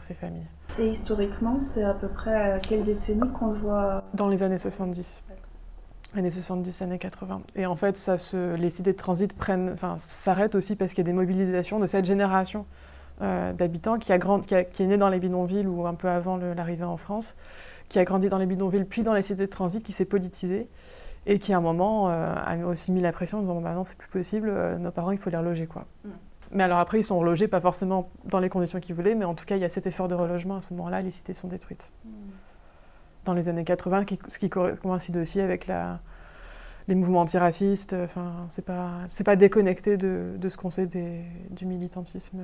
ces 0.00 0.14
familles. 0.14 0.46
Et 0.78 0.88
historiquement, 0.88 1.60
c'est 1.60 1.84
à 1.84 1.94
peu 1.94 2.08
près 2.08 2.34
à 2.34 2.58
quelle 2.58 2.84
décennie 2.84 3.30
qu'on 3.32 3.50
le 3.50 3.58
voit 3.58 4.04
Dans 4.14 4.28
les 4.28 4.42
années 4.42 4.58
70. 4.58 5.24
Années 6.16 6.30
70, 6.30 6.82
années 6.82 6.98
80. 6.98 7.42
Et 7.56 7.66
en 7.66 7.76
fait, 7.76 7.96
ça 7.96 8.16
se, 8.16 8.54
les 8.54 8.70
cités 8.70 8.92
de 8.92 8.96
transit 8.96 9.34
s'arrêtent 9.98 10.54
aussi 10.54 10.76
parce 10.76 10.92
qu'il 10.92 10.98
y 10.98 11.06
a 11.06 11.10
des 11.10 11.12
mobilisations 11.12 11.78
de 11.78 11.86
cette 11.86 12.06
génération 12.06 12.64
d'habitants 13.20 13.98
qui, 13.98 14.12
qui, 14.72 14.82
est 14.82 14.86
née 14.86 14.98
dans 14.98 15.08
les 15.08 15.18
bidonvilles 15.18 15.66
ou 15.66 15.86
un 15.86 15.94
peu 15.94 16.08
avant 16.08 16.36
l'arrivée 16.36 16.84
en 16.84 16.98
France, 16.98 17.36
qui 17.88 17.98
a 17.98 18.04
grandi 18.04 18.28
dans 18.28 18.38
les 18.38 18.46
bidonvilles, 18.46 18.84
puis 18.84 19.02
dans 19.02 19.14
les 19.14 19.22
cités 19.22 19.46
de 19.46 19.50
transit, 19.50 19.82
qui 19.82 19.92
s'est 19.92 20.04
politisé 20.04 20.68
et 21.26 21.38
qui 21.38 21.52
à 21.52 21.58
un 21.58 21.60
moment 21.60 22.08
euh, 22.08 22.34
a 22.34 22.56
aussi 22.66 22.92
mis 22.92 23.00
la 23.00 23.12
pression 23.12 23.38
en 23.38 23.40
disant 23.42 23.60
bah 23.60 23.74
non 23.74 23.84
c'est 23.84 23.98
plus 23.98 24.08
possible, 24.08 24.48
euh, 24.48 24.78
nos 24.78 24.92
parents 24.92 25.10
il 25.10 25.18
faut 25.18 25.30
les 25.30 25.36
reloger 25.36 25.66
quoi. 25.66 25.86
Mm. 26.04 26.10
Mais 26.52 26.62
alors 26.62 26.78
après 26.78 27.00
ils 27.00 27.04
sont 27.04 27.18
relogés 27.18 27.48
pas 27.48 27.60
forcément 27.60 28.10
dans 28.24 28.38
les 28.38 28.48
conditions 28.48 28.78
qu'ils 28.78 28.94
voulaient, 28.94 29.16
mais 29.16 29.24
en 29.24 29.34
tout 29.34 29.44
cas 29.44 29.56
il 29.56 29.62
y 29.62 29.64
a 29.64 29.68
cet 29.68 29.86
effort 29.86 30.06
de 30.06 30.14
relogement 30.14 30.56
à 30.56 30.60
ce 30.60 30.72
moment-là, 30.74 31.02
les 31.02 31.10
cités 31.10 31.34
sont 31.34 31.48
détruites. 31.48 31.92
Mm. 32.04 32.10
Dans 33.24 33.34
les 33.34 33.48
années 33.48 33.64
80, 33.64 34.04
ce 34.28 34.38
qui 34.38 34.48
coïncide 34.48 35.16
aussi 35.16 35.40
avec 35.40 35.66
la, 35.66 35.98
les 36.86 36.94
mouvements 36.94 37.22
antiracistes, 37.22 37.96
enfin 38.04 38.46
c'est 38.48 38.64
pas 38.64 38.92
c'est 39.08 39.24
pas 39.24 39.34
déconnecté 39.34 39.96
de, 39.96 40.36
de 40.38 40.48
ce 40.48 40.56
qu'on 40.56 40.70
sait 40.70 40.86
des, 40.86 41.24
du 41.50 41.66
militantisme 41.66 42.38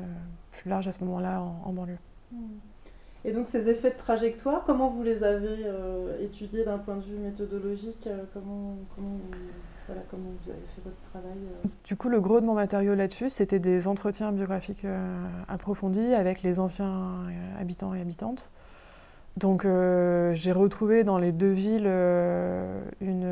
plus 0.50 0.68
large 0.68 0.88
à 0.88 0.92
ce 0.92 1.04
moment-là 1.04 1.40
en, 1.40 1.72
banlieue. 1.72 1.98
Mm. 2.32 2.36
Et 3.24 3.32
donc 3.32 3.46
ces 3.46 3.68
effets 3.68 3.90
de 3.90 3.96
trajectoire, 3.96 4.64
comment 4.64 4.88
vous 4.88 5.02
les 5.02 5.22
avez 5.22 5.64
euh, 5.64 6.24
étudiés 6.24 6.64
d'un 6.64 6.78
point 6.78 6.96
de 6.96 7.02
vue 7.02 7.16
méthodologique 7.18 8.06
euh, 8.08 8.24
comment, 8.34 8.76
comment, 8.96 9.18
vous 9.86 10.50
avez 10.50 10.60
fait 10.74 10.82
votre 10.84 11.00
travail 11.10 11.38
euh 11.64 11.68
Du 11.84 11.96
coup, 11.96 12.08
le 12.08 12.20
gros 12.20 12.40
de 12.40 12.46
mon 12.46 12.54
matériau 12.54 12.94
là-dessus, 12.94 13.30
c'était 13.30 13.58
des 13.58 13.86
entretiens 13.86 14.32
biographiques 14.32 14.86
approfondis 15.48 16.14
avec 16.14 16.42
les 16.42 16.58
anciens 16.58 17.26
habitants 17.60 17.94
et 17.94 18.00
habitantes. 18.00 18.50
Donc 19.36 19.62
j'ai 19.64 20.52
retrouvé 20.52 21.04
dans 21.04 21.18
les 21.18 21.32
deux 21.32 21.50
villes 21.50 21.90
une 23.00 23.26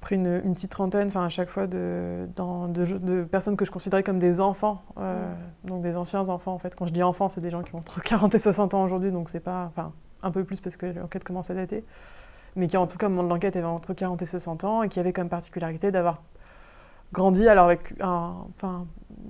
pris 0.00 0.16
une, 0.16 0.54
petite 0.54 0.70
trentaine, 0.70 1.08
enfin 1.08 1.24
à 1.24 1.28
chaque 1.28 1.48
fois, 1.48 1.66
de, 1.66 2.28
de, 2.36 3.24
personnes 3.24 3.56
que 3.56 3.64
je 3.64 3.70
considérais 3.70 4.02
comme 4.02 4.18
des 4.18 4.40
enfants, 4.40 4.82
euh, 4.98 5.32
mm. 5.64 5.68
donc 5.68 5.82
des 5.82 5.96
anciens 5.96 6.28
enfants 6.28 6.52
en 6.52 6.58
fait. 6.58 6.74
Quand 6.74 6.86
je 6.86 6.92
dis 6.92 7.02
enfants, 7.02 7.28
c'est 7.28 7.40
des 7.40 7.50
gens 7.50 7.62
qui 7.62 7.74
ont 7.74 7.78
entre 7.78 8.00
40 8.02 8.34
et 8.34 8.38
60 8.38 8.74
ans 8.74 8.84
aujourd'hui, 8.84 9.10
donc 9.10 9.28
c'est 9.28 9.40
pas, 9.40 9.64
enfin 9.66 9.92
un 10.22 10.30
peu 10.30 10.44
plus 10.44 10.60
parce 10.60 10.76
que 10.76 10.86
l'enquête 10.86 11.24
commence 11.24 11.50
à 11.50 11.54
dater, 11.54 11.84
mais 12.56 12.68
qui 12.68 12.76
en 12.76 12.86
tout 12.86 12.98
cas 12.98 13.06
au 13.06 13.10
moment 13.10 13.24
de 13.24 13.28
l'enquête 13.28 13.56
avaient 13.56 13.66
entre 13.66 13.94
40 13.94 14.22
et 14.22 14.26
60 14.26 14.64
ans 14.64 14.82
et 14.82 14.88
qui 14.88 14.98
avaient 14.98 15.12
comme 15.12 15.28
particularité 15.28 15.90
d'avoir 15.90 16.22
grandi 17.12 17.46
alors 17.48 17.66
avec 17.66 17.94
un, 18.00 18.34
enfin 18.54 18.86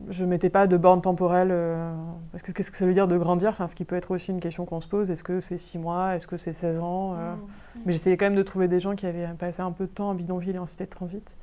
je 0.09 0.25
mettais 0.25 0.51
pas 0.51 0.67
de 0.67 0.77
borne 0.77 1.01
temporelle. 1.01 1.51
Euh, 1.51 1.93
parce 2.33 2.43
que 2.43 2.53
qu'est-ce 2.53 2.71
que 2.71 2.77
ça 2.77 2.87
veut 2.87 2.93
dire 2.93 3.09
de 3.09 3.17
grandir? 3.19 3.51
Enfin, 3.51 3.67
Ce 3.67 3.75
qui 3.75 3.85
peut 3.85 3.97
être 3.97 4.11
aussi 4.11 4.31
une 4.31 4.41
question 4.41 4.65
qu'on 4.65 4.81
se 4.81 4.89
pose. 4.89 5.11
Est-ce 5.11 5.25
que 5.25 5.41
c'est 5.41 5.59
6 5.59 5.79
mois? 5.79 6.15
Est-ce 6.17 6.27
que 6.27 6.37
c'est 6.37 6.53
16 6.53 6.81
ans? 6.81 7.15
Euh? 7.15 7.35
mmh. 7.35 7.39
Mais 7.87 7.93
j'essayais 7.93 8.17
quand 8.17 8.27
même 8.27 8.37
de 8.37 8.43
trouver 8.43 8.69
des 8.69 8.81
gens 8.81 8.95
qui 8.95 9.07
avaient 9.07 9.29
passé 9.39 9.63
un 9.63 9.73
peu 9.73 9.85
de 9.85 9.91
temps 9.91 10.11
en 10.11 10.15
bidonville 10.15 10.57
et 10.57 10.59
en 10.59 10.67
cité 10.67 10.85
de 10.85 10.91
transit. 10.91 11.37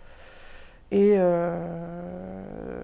Et 0.92 1.16
euh, 1.18 2.84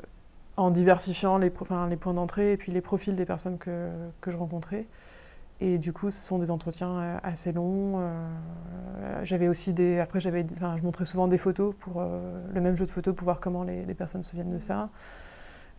en 0.58 0.72
diversifiant 0.72 1.38
les, 1.38 1.52
les 1.90 1.96
points 1.96 2.14
d'entrée 2.14 2.54
et 2.54 2.58
puis 2.58 2.72
les 2.72 2.82
profils 2.82 3.16
des 3.16 3.26
personnes 3.26 3.58
que, 3.58 3.90
que, 4.22 4.32
je 4.32 4.38
rencontrais. 4.38 4.86
Et 5.62 5.78
du 5.78 5.94
coup, 5.94 6.10
ce 6.10 6.20
sont 6.20 6.40
des 6.40 6.52
entretiens 6.52 7.20
assez 7.22 7.52
longs, 7.52 8.02
j'avais 9.24 9.50
aussi 9.50 9.74
des. 9.74 10.00
Après, 10.00 10.22
j'avais, 10.22 10.46
enfin, 10.54 10.78
je 10.78 10.84
montrais 10.84 11.04
souvent 11.04 11.28
des 11.28 11.38
photos 11.38 11.76
pour 11.80 12.02
le 12.02 12.62
même 12.62 12.78
jeu 12.78 12.86
de 12.86 12.92
photos 12.92 13.14
pour 13.14 13.26
voir 13.26 13.42
comment 13.42 13.64
les, 13.64 13.86
les 13.86 13.94
personnes 13.94 14.24
se 14.24 14.30
souviennent 14.30 14.54
de 14.54 14.58
ça. 14.58 14.90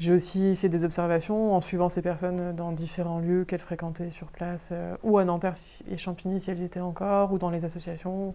J'ai 0.01 0.13
aussi 0.13 0.57
fait 0.57 0.69
des 0.69 0.85
observations 0.85 1.55
en 1.55 1.61
suivant 1.61 1.89
ces 1.89 2.03
personnes 2.03 2.57
dans 2.57 2.73
différents 2.73 3.21
lieux 3.21 3.45
qu'elles 3.45 3.61
fréquentaient 3.61 4.11
sur 4.11 4.29
place, 4.29 4.73
ou 5.03 5.19
à 5.19 5.25
Nanterre 5.25 5.53
et 5.89 5.97
Champigny 5.97 6.41
si 6.41 6.51
elles 6.51 6.63
étaient 6.63 6.81
encore, 6.81 7.33
ou 7.33 7.39
dans 7.39 7.51
les 7.51 7.65
associations, 7.65 8.35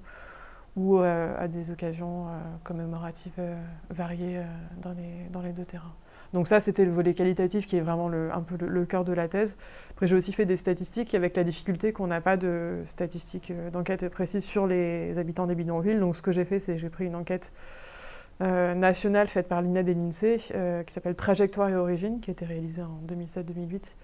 ou 0.76 1.00
à 1.00 1.48
des 1.48 1.72
occasions 1.72 2.28
commémoratives 2.64 3.42
variées 3.90 4.42
dans 4.80 4.92
les, 4.92 5.28
dans 5.32 5.42
les 5.42 5.54
deux 5.54 5.66
terrains. 5.66 5.96
Donc 6.36 6.48
ça, 6.48 6.60
c'était 6.60 6.84
le 6.84 6.92
volet 6.92 7.14
qualitatif 7.14 7.66
qui 7.66 7.78
est 7.78 7.82
vraiment 7.82 8.10
le, 8.10 8.30
un 8.34 8.42
peu 8.42 8.58
le, 8.64 8.86
cœur 8.86 9.06
de 9.06 9.14
la 9.14 9.30
thèse. 9.30 9.56
Après, 9.92 10.06
j'ai 10.06 10.18
aussi 10.18 10.34
fait 10.34 10.46
des 10.46 10.58
statistiques 10.58 11.16
avec 11.16 11.38
la 11.38 11.46
difficulté 11.46 11.94
qu'on 11.94 12.08
n'a 12.08 12.20
pas 12.20 12.36
de 12.36 12.82
statistiques 12.86 13.52
euh, 13.52 13.70
d'enquête 13.70 14.10
précises 14.10 14.44
sur 14.44 14.68
les 14.68 15.18
habitants 15.18 15.46
des 15.46 15.56
bidonvilles. 15.56 15.98
Donc 15.98 16.16
ce 16.16 16.22
que 16.22 16.34
j'ai 16.34 16.44
fait, 16.44 16.60
c'est 16.60 16.78
j'ai 16.78 16.90
pris 16.90 17.06
une 17.06 17.16
enquête 17.16 17.54
euh, 17.54 18.05
nationale 18.40 19.28
faite 19.28 19.48
par 19.48 19.62
l'INED 19.62 19.88
et 19.90 19.94
l'INSEE 19.94 20.52
euh, 20.54 20.84
qui 20.84 20.94
s'appelle 20.94 21.16
Trajectoire 21.16 21.70
et 21.70 21.76
Origine, 21.76 22.20
qui 22.20 22.32
a 22.32 22.34
été 22.34 22.46
réalisée 22.46 22.82
en 22.82 23.00
2007-2008 23.08 23.96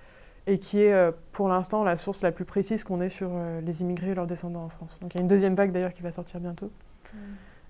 et 0.47 0.57
qui 0.57 0.79
est 0.79 1.11
pour 1.31 1.49
l'instant 1.49 1.83
la 1.83 1.97
source 1.97 2.23
la 2.23 2.31
plus 2.31 2.45
précise 2.45 2.83
qu'on 2.83 2.99
ait 2.99 3.09
sur 3.09 3.29
les 3.63 3.81
immigrés 3.83 4.09
et 4.09 4.15
leurs 4.15 4.25
descendants 4.25 4.63
en 4.63 4.69
France. 4.69 4.97
Donc 4.99 5.13
il 5.13 5.17
y 5.17 5.19
a 5.19 5.21
une 5.21 5.27
deuxième 5.27 5.53
vague 5.53 5.71
d'ailleurs 5.71 5.93
qui 5.93 6.01
va 6.01 6.11
sortir 6.11 6.39
bientôt. 6.39 6.71
Mmh. 7.13 7.17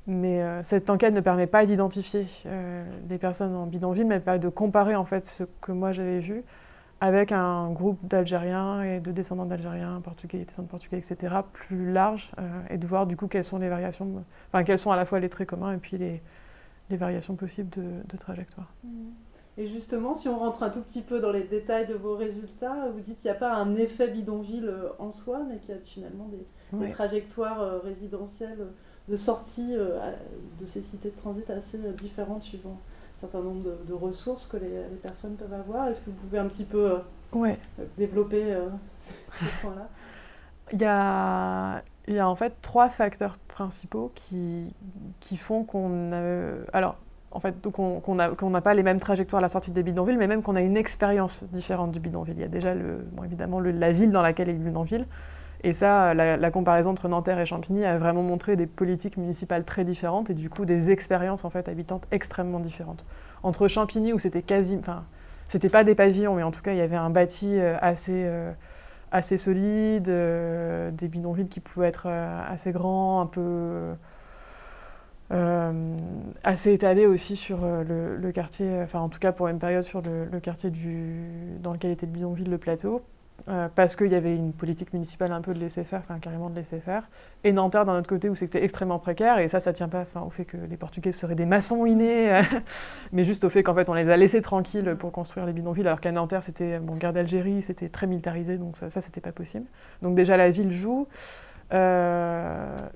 Mais 0.08 0.42
euh, 0.42 0.64
cette 0.64 0.90
enquête 0.90 1.14
ne 1.14 1.20
permet 1.20 1.48
pas 1.48 1.66
d'identifier 1.66 2.26
euh, 2.48 2.84
les 3.10 3.18
personnes 3.18 3.56
en 3.56 3.68
bidonville, 3.68 4.08
mais 4.08 4.16
elle 4.16 4.24
permet 4.24 4.40
de 4.40 4.50
comparer 4.50 4.96
en 4.96 5.06
fait 5.06 5.26
ce 5.26 5.44
que 5.62 5.72
moi 5.72 5.92
j'avais 5.92 6.20
vu 6.20 6.44
avec 7.02 7.32
un 7.32 7.72
groupe 7.72 8.00
d'Algériens 8.06 8.84
et 8.84 9.00
de 9.00 9.12
descendants 9.12 9.46
d'Algériens, 9.46 10.02
Portugais, 10.04 10.40
descendants 10.40 10.68
de 10.68 10.72
Portugais, 10.72 10.98
etc., 10.98 11.36
plus 11.52 11.92
large, 11.92 12.32
euh, 12.40 12.62
et 12.70 12.78
de 12.78 12.86
voir 12.86 13.08
du 13.08 13.18
coup 13.18 13.28
quelles 13.28 13.44
sont 13.44 13.58
les 13.58 13.70
variations, 13.70 14.24
enfin 14.52 14.64
quels 14.64 14.78
sont 14.78 14.92
à 14.92 14.96
la 14.96 15.06
fois 15.06 15.20
les 15.20 15.30
traits 15.30 15.48
communs 15.48 15.74
et 15.74 15.78
puis 15.78 15.98
les, 15.98 16.22
les 16.92 16.98
variations 16.98 17.36
possibles 17.36 17.70
de, 17.70 18.08
de 18.08 18.18
trajectoire. 18.18 18.74
Mmh. 18.84 19.10
Et 19.58 19.68
justement, 19.68 20.14
si 20.14 20.30
on 20.30 20.40
rentre 20.40 20.64
un 20.64 20.70
tout 20.70 20.82
petit 20.82 21.02
peu 21.02 21.20
dans 21.20 21.32
les 21.32 21.44
détails 21.44 21.86
de 21.86 21.94
vos 21.94 22.16
résultats, 22.16 22.90
vous 22.94 23.02
dites 23.02 23.18
qu'il 23.18 23.30
n'y 23.30 23.36
a 23.36 23.40
pas 23.40 23.54
un 23.54 23.76
effet 23.76 24.08
bidonville 24.08 24.74
en 24.98 25.12
soi, 25.12 25.42
mais 25.48 25.58
qu'il 25.58 25.76
y 25.76 25.78
a 25.78 25.82
finalement 25.82 26.30
des, 26.30 26.78
des 26.78 26.92
trajectoires 26.92 27.82
résidentielles 27.84 28.70
de 29.08 29.16
sortie 29.16 29.76
euh, 29.76 30.00
de 30.60 30.66
ces 30.66 30.82
cités 30.82 31.10
de 31.10 31.16
transit 31.16 31.50
assez 31.50 31.78
euh, 31.78 31.92
différentes 31.92 32.44
suivant 32.44 32.80
un 33.18 33.20
certain 33.20 33.42
nombre 33.42 33.64
de, 33.86 33.94
ressources 33.94 34.48
que 34.48 34.58
les, 34.58 34.84
personnes 35.04 35.36
peuvent 35.36 35.54
avoir. 35.54 35.90
Est-ce 35.90 36.00
que 36.00 36.10
vous 36.10 36.16
pouvez 36.16 36.40
un 36.40 36.48
petit 36.48 36.64
peu 36.64 37.00
euh, 37.36 37.56
développer 37.98 38.58
ces 39.32 39.46
points-là? 39.62 39.90
Il 40.74 40.82
y, 40.82 40.86
a, 40.86 41.84
il 42.08 42.16
y 42.16 42.20
a 42.20 42.28
en 42.28 42.36
fait 42.36 42.54
trois 42.62 42.90
facteurs 42.90 43.38
principaux 43.52 44.12
qui, 44.16 44.74
qui 45.20 45.38
font 45.38 45.64
qu'on. 45.64 46.12
Alors, 46.74 46.98
en 47.32 47.40
fait, 47.40 47.56
qu'on 47.72 48.16
n'a 48.16 48.62
pas 48.62 48.74
les 48.74 48.84
mêmes 48.84 49.00
trajectoires 49.00 49.40
à 49.40 49.42
la 49.42 49.50
sortie 49.50 49.72
des 49.72 49.84
bidonvilles, 49.84 50.18
mais 50.18 50.28
même 50.28 50.42
qu'on 50.42 50.56
a 50.56 50.62
une 50.62 50.78
expérience 50.78 51.44
différente 51.46 51.92
du 51.92 52.00
bidonville. 52.00 52.36
Il 52.38 52.42
y 52.42 52.46
a 52.46 52.50
déjà, 52.50 52.74
le, 52.74 53.06
bon, 53.14 53.24
évidemment, 53.24 53.60
la 53.60 53.92
ville 53.92 54.12
dans 54.12 54.22
laquelle 54.22 54.50
est 54.50 54.54
le 54.54 54.60
bidonville, 54.60 55.06
et 55.64 55.74
ça, 55.74 56.14
la, 56.14 56.52
comparaison 56.52 56.90
entre 56.90 57.08
Nanterre 57.08 57.40
et 57.40 57.46
Champigny 57.46 57.86
a 57.86 57.98
vraiment 57.98 58.24
montré 58.24 58.56
des 58.56 58.66
politiques 58.66 59.18
municipales 59.18 59.64
très 59.64 59.84
différentes 59.84 60.32
et 60.32 60.34
du 60.34 60.50
coup 60.50 60.66
des 60.66 60.90
expériences 60.90 61.46
en 61.46 61.52
fait 61.52 61.70
habitantes 61.70 62.08
extrêmement 62.12 62.60
différentes. 62.60 63.06
Entre 63.44 63.68
Champigny 63.68 64.12
où 64.12 64.18
c'était 64.18 64.42
quasi, 64.42 64.78
enfin, 64.80 65.04
c'était 65.48 65.70
pas 65.70 65.84
des 65.84 65.94
pavillons, 65.94 66.34
mais 66.34 66.42
en 66.42 66.50
tout 66.50 66.64
cas 66.64 66.72
il 66.72 66.80
y 66.80 66.82
avait 66.82 66.96
un 66.96 67.12
bâti 67.12 67.60
euh, 67.60 67.78
assez 67.80 68.24
euh, 68.26 68.52
assez 69.12 69.38
solide, 69.38 70.10
euh, 70.10 70.92
des 70.92 71.08
bidonvilles 71.08 71.50
qui 71.50 71.60
pouvaient 71.60 71.88
être 71.88 72.08
assez 72.08 72.72
grands, 72.72 73.22
un 73.22 73.28
peu 73.28 73.94
assez 76.44 76.74
étalés 76.74 77.06
aussi 77.06 77.36
sur 77.38 77.60
le, 77.62 78.32
quartier, 78.34 78.82
enfin 78.84 79.00
en 79.00 79.10
tout 79.10 79.20
cas 79.20 79.32
pour 79.32 79.48
une 79.48 79.60
période 79.60 79.84
sur 79.84 80.02
le, 80.02 80.26
le 80.26 80.40
quartier 80.42 80.70
du, 80.70 81.58
dans 81.62 81.72
lequel 81.72 81.92
était 81.92 82.06
le 82.06 82.12
bidonville, 82.12 82.50
le 82.50 82.58
plateau. 82.58 83.02
Euh, 83.48 83.70
parce 83.74 83.96
qu'il 83.96 84.12
y 84.12 84.16
avait 84.16 84.36
une 84.36 84.54
politique 84.54 84.94
municipale 84.94 85.32
un 85.32 85.42
peu 85.42 85.54
de 85.54 85.60
laisser 85.60 85.84
faire, 85.84 86.02
enfin 86.04 86.20
carrément 86.20 86.50
de 86.50 86.56
laisser 86.56 86.80
faire. 86.80 87.10
Et 87.44 87.52
Nanterre 87.52 87.86
d'un 87.86 87.98
autre 87.98 88.08
côté 88.08 88.30
où 88.30 88.36
c'était 88.36 88.64
extrêmement 88.64 89.00
précaire, 89.00 89.40
et 89.40 89.48
ça, 89.48 89.60
ça 89.60 89.74
tient 89.74 89.90
pas 89.90 90.06
au 90.24 90.30
fait 90.30 90.46
que 90.46 90.58
les 90.58 90.78
Portugais 90.78 91.12
seraient 91.12 91.36
des 91.36 91.48
maçons 91.48 91.86
innés, 91.88 92.40
mais 93.12 93.24
juste 93.24 93.44
au 93.44 93.50
fait 93.50 93.64
qu'en 93.64 93.74
fait 93.74 93.90
on 93.90 93.96
les 93.96 94.10
a 94.10 94.18
laissés 94.18 94.42
tranquilles 94.42 94.96
pour 95.00 95.12
construire 95.12 95.48
les 95.48 95.54
bidonvilles, 95.54 95.88
alors 95.88 96.02
qu'à 96.02 96.12
Nanterre 96.12 96.44
c'était, 96.44 96.78
bon, 96.78 96.96
guerre 96.96 97.14
d'Algérie, 97.14 97.64
c'était 97.64 97.90
très 97.90 98.06
militarisé, 98.06 98.58
donc 98.58 98.78
ça, 98.78 98.92
ça 98.92 99.02
c'était 99.02 99.22
pas 99.22 99.32
possible. 99.32 99.66
Donc 100.04 100.14
déjà 100.16 100.38
la 100.38 100.50
ville 100.52 100.72
joue. 100.72 101.08
Euh, 101.74 102.90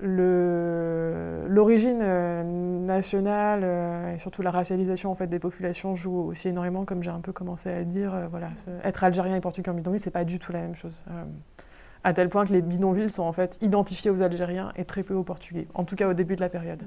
l'origine 1.48 2.00
euh, 2.02 2.42
nationale 2.42 3.60
euh, 3.64 4.14
et 4.14 4.18
surtout 4.18 4.42
la 4.42 4.50
racialisation 4.50 5.10
en 5.10 5.14
fait, 5.14 5.28
des 5.28 5.38
populations 5.38 5.94
joue 5.94 6.28
aussi 6.28 6.48
énormément, 6.48 6.84
comme 6.84 7.02
j'ai 7.02 7.10
un 7.10 7.20
peu 7.20 7.32
commencé 7.32 7.70
à 7.70 7.78
le 7.78 7.86
dire. 7.86 8.12
voilà, 8.30 8.50
être 8.84 9.04
algérien 9.04 9.36
et 9.36 9.40
portugais 9.40 9.70
en 9.70 9.74
bidonville, 9.74 10.00
c'est 10.00 10.10
pas 10.10 10.24
du 10.24 10.38
tout 10.38 10.52
la 10.52 10.60
même 10.60 10.74
chose. 10.74 10.94
à 12.04 12.12
tel 12.12 12.28
point 12.28 12.44
que 12.44 12.52
les 12.52 12.62
bidonvilles 12.62 13.10
sont 13.10 13.22
en 13.22 13.32
fait 13.32 13.58
identifiés 13.62 14.10
aux 14.10 14.22
Algériens 14.22 14.72
et 14.76 14.84
très 14.84 15.02
peu 15.02 15.14
aux 15.14 15.24
Portugais, 15.24 15.66
en 15.74 15.84
tout 15.84 15.96
cas 15.96 16.08
au 16.08 16.14
début 16.14 16.36
de 16.36 16.40
la 16.40 16.48
période. 16.48 16.82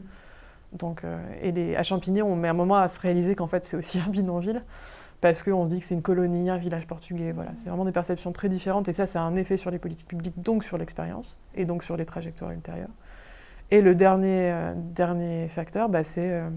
Donc, 0.74 1.01
et 1.41 1.75
à 1.75 1.81
Champigny, 1.81 2.22
on 2.22 2.36
met 2.36 2.48
un 2.48 2.53
moment 2.53 2.75
à 2.75 2.88
se 2.88 3.00
réaliser 3.00 3.34
qu'en 3.34 3.48
fait 3.48 3.63
c'est 3.63 3.75
aussi 3.75 4.00
un 4.00 4.10
bidonville 4.10 4.63
parce 5.21 5.43
qu'on 5.43 5.65
dit 5.65 5.79
que 5.79 5.85
c'est 5.85 5.95
une 5.95 6.01
colonie, 6.01 6.49
un 6.49 6.57
village 6.57 6.88
portugais. 6.88 7.31
Voilà, 7.31 7.51
c'est 7.55 7.69
vraiment 7.69 7.85
des 7.85 7.91
perceptions 7.91 8.31
très 8.31 8.49
différentes 8.49 8.88
et 8.88 8.93
ça, 8.93 9.05
ça 9.05 9.21
a 9.21 9.23
un 9.23 9.35
effet 9.35 9.57
sur 9.57 9.71
les 9.71 9.79
politiques 9.79 10.07
publiques, 10.07 10.41
donc 10.41 10.63
sur 10.63 10.77
l'expérience 10.77 11.38
et 11.55 11.65
donc 11.65 11.83
sur 11.83 11.97
les 11.97 12.05
trajectoires 12.05 12.51
ultérieures. 12.51 12.89
Et 13.71 13.81
le 13.81 13.95
dernier, 13.95 14.51
euh, 14.51 14.73
dernier 14.75 15.47
facteur, 15.47 15.89
bah, 15.89 16.03
c'est 16.03 16.31
euh, 16.31 16.49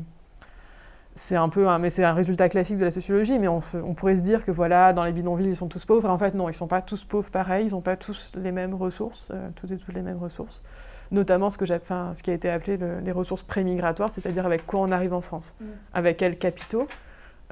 c'est 1.14 1.36
un 1.36 1.48
peu 1.48 1.68
un, 1.68 1.78
mais 1.78 1.90
c'est 1.90 2.04
un 2.04 2.14
résultat 2.14 2.48
classique 2.48 2.78
de 2.78 2.84
la 2.84 2.90
sociologie, 2.90 3.38
mais 3.38 3.48
on, 3.48 3.58
on, 3.74 3.92
pourrait 3.92 4.16
se 4.16 4.22
dire 4.22 4.44
que 4.46 4.50
voilà, 4.50 4.94
dans 4.94 5.04
les 5.04 5.12
bidonvilles, 5.12 5.48
ils 5.48 5.56
sont 5.56 5.68
tous 5.68 5.84
pauvres. 5.84 6.08
En 6.08 6.16
fait, 6.16 6.34
non, 6.34 6.48
ils 6.48 6.52
ne 6.52 6.56
sont 6.56 6.68
pas 6.68 6.80
tous 6.80 7.04
pauvres 7.04 7.30
pareil, 7.30 7.66
ils 7.66 7.72
n'ont 7.72 7.82
pas 7.82 7.96
tous 7.96 8.32
les 8.34 8.50
mêmes 8.50 8.74
ressources, 8.74 9.28
euh, 9.30 9.48
toutes 9.54 9.72
et 9.72 9.76
toutes 9.76 9.94
les 9.94 10.00
mêmes 10.00 10.16
ressources. 10.16 10.62
Notamment 11.10 11.50
ce, 11.50 11.58
que 11.58 11.66
ce 11.66 12.22
qui 12.22 12.30
a 12.30 12.32
été 12.32 12.48
appelé 12.48 12.78
les 13.04 13.12
ressources 13.12 13.42
pré-migratoires, 13.42 14.10
c'est-à-dire 14.10 14.46
avec 14.46 14.64
quoi 14.64 14.80
on 14.80 14.90
arrive 14.90 15.12
en 15.12 15.20
France, 15.20 15.54
mmh. 15.60 15.64
avec 15.92 16.16
quels 16.16 16.38
capitaux, 16.38 16.86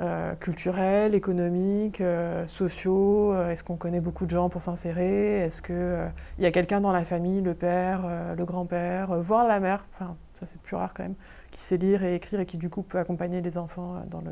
euh, 0.01 0.35
culturels, 0.37 1.15
économiques, 1.15 2.01
euh, 2.01 2.47
sociaux 2.47 3.35
euh, 3.35 3.51
Est-ce 3.51 3.63
qu'on 3.63 3.77
connaît 3.77 4.01
beaucoup 4.01 4.25
de 4.25 4.31
gens 4.31 4.49
pour 4.49 4.63
s'insérer 4.63 5.41
Est-ce 5.41 5.61
qu'il 5.61 6.11
y 6.39 6.47
a 6.47 6.51
quelqu'un 6.51 6.81
dans 6.81 6.93
la 6.93 7.05
famille, 7.05 7.43
le 7.43 7.53
père, 7.53 8.03
le 8.35 8.45
grand-père, 8.47 9.21
voire 9.21 9.47
la 9.47 9.61
mère, 9.61 9.85
enfin 9.93 10.17
ça 10.33 10.47
c'est 10.47 10.61
plus 10.61 10.75
rare 10.75 10.95
quand 10.95 11.03
même, 11.03 11.17
qui 11.51 11.61
sait 11.61 11.77
lire 11.77 12.03
et 12.03 12.15
écrire 12.15 12.41
et 12.41 12.47
qui 12.47 12.57
du 12.57 12.71
coup 12.71 12.83
peut 12.83 12.99
accompagner 12.99 13.43
les 13.43 13.59
enfants 13.59 14.03
dans 14.11 14.23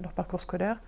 leur 0.00 0.12
parcours 0.12 0.40
scolaire 0.40 0.80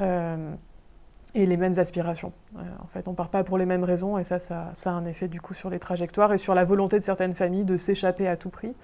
et 0.00 1.46
les 1.46 1.56
mêmes 1.56 1.78
aspirations. 1.78 2.32
en 2.56 2.86
fait, 2.88 3.08
on 3.08 3.14
part 3.14 3.30
pas 3.30 3.42
pour 3.42 3.56
les 3.56 3.66
mêmes 3.66 3.84
raisons 3.84 4.18
et 4.18 4.24
ça, 4.24 4.38
ça, 4.38 4.68
ça, 4.74 4.90
a 4.90 4.92
un 4.92 5.06
effet 5.06 5.28
du 5.28 5.40
coup 5.40 5.54
sur 5.54 5.70
les 5.70 5.78
trajectoires 5.78 6.32
et 6.34 6.38
sur 6.38 6.54
la 6.54 6.64
volonté 6.64 6.98
de 6.98 7.04
certaines 7.04 7.34
familles 7.34 7.64
de 7.64 7.78
s'échapper 7.78 8.28
à 8.28 8.36
tout 8.36 8.50
prix 8.50 8.74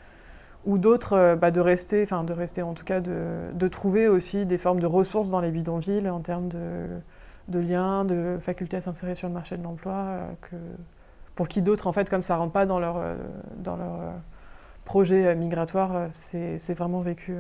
ou 0.67 0.79
d'autres 0.79 1.15
euh, 1.15 1.37
bah, 1.37 1.51
de 1.51 1.61
rester, 1.61 2.03
enfin 2.03 2.25
de 2.25 2.33
rester 2.33 2.61
en 2.61 2.75
tout 2.75 2.85
cas, 2.85 3.01
de, 3.01 3.69
trouver 3.69 4.09
aussi 4.09 4.47
des 4.47 4.59
formes 4.59 4.81
de 4.81 4.87
ressources 4.87 5.31
dans 5.31 5.41
les 5.41 5.51
bidonvilles 5.51 6.09
en 6.11 6.21
termes 6.21 6.49
de, 6.49 7.59
liens, 7.59 8.05
de 8.05 8.39
faculté 8.41 8.77
à 8.77 8.81
s'insérer 8.81 9.15
sur 9.15 9.29
le 9.29 9.35
marché 9.35 9.57
de 9.57 9.63
l'emploi, 9.63 9.95
euh, 9.95 10.33
que, 10.43 10.57
pour 11.35 11.49
qui 11.49 11.63
d'autres, 11.63 11.87
en 11.87 11.93
fait, 11.93 12.11
comme 12.11 12.23
ça 12.23 12.35
ne 12.35 12.41
rentre 12.41 12.53
pas 12.53 12.67
dans 12.67 12.79
leur, 12.79 12.97
euh, 12.99 13.15
dans 13.59 13.77
leur 13.77 13.99
projet 14.85 15.35
migratoire, 15.35 16.07
c'est 16.11 16.75
vraiment 16.75 17.01
vécu 17.01 17.35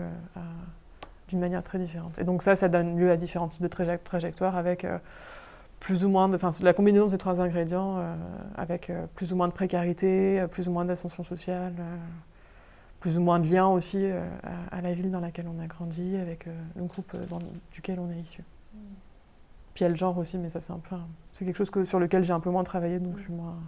d'une 1.28 1.38
manière 1.38 1.62
très 1.62 1.78
différente. 1.78 2.18
Et 2.18 2.24
donc 2.24 2.42
ça, 2.42 2.56
ça 2.56 2.68
donne 2.68 2.98
lieu 2.98 3.08
à 3.08 3.16
différents 3.16 3.46
types 3.46 3.62
de 3.62 3.68
trajectoires 3.68 4.56
avec 4.56 4.84
plus 5.78 6.04
ou 6.04 6.08
moins 6.08 6.28
de, 6.28 6.34
enfin, 6.34 6.50
la 6.60 6.72
combinaison 6.72 7.06
de 7.06 7.12
ces 7.12 7.18
trois 7.18 7.40
ingrédients, 7.40 8.02
avec 8.56 8.90
plus 9.14 9.32
ou 9.32 9.36
moins 9.36 9.46
de 9.46 9.52
précarité, 9.52 10.44
plus 10.50 10.66
ou 10.66 10.72
moins 10.72 10.84
d'ascension 10.84 11.22
sociale 11.22 11.72
plus 13.06 13.18
ou 13.18 13.20
moins 13.20 13.38
de 13.38 13.48
liens 13.48 13.68
aussi 13.68 13.98
euh, 14.02 14.20
à, 14.72 14.80
la 14.80 14.92
ville 14.92 15.12
dans 15.12 15.20
laquelle 15.20 15.46
on 15.46 15.62
a 15.62 15.68
grandi, 15.68 16.16
avec 16.16 16.48
euh, 16.48 16.60
le 16.74 16.86
groupe 16.86 17.12
euh, 17.14 17.24
dans, 17.26 17.38
duquel 17.70 18.00
on 18.00 18.10
est 18.10 18.18
issu. 18.18 18.42
Mm. 18.42 18.78
Puis 19.72 19.82
il 19.82 19.82
y 19.82 19.86
a 19.86 19.90
le 19.90 19.94
genre 19.94 20.18
aussi, 20.18 20.36
mais 20.38 20.50
ça 20.50 20.60
c'est 20.60 20.72
enfin, 20.72 21.06
c'est 21.30 21.44
quelque 21.44 21.54
chose 21.54 21.70
que, 21.70 21.84
sur 21.84 22.00
lequel 22.00 22.24
j'ai 22.24 22.32
un 22.32 22.40
peu 22.40 22.50
moins 22.50 22.64
travaillé, 22.64 22.98
donc 22.98 23.16
je 23.18 23.22
suis 23.22 23.32
moins. 23.32 23.58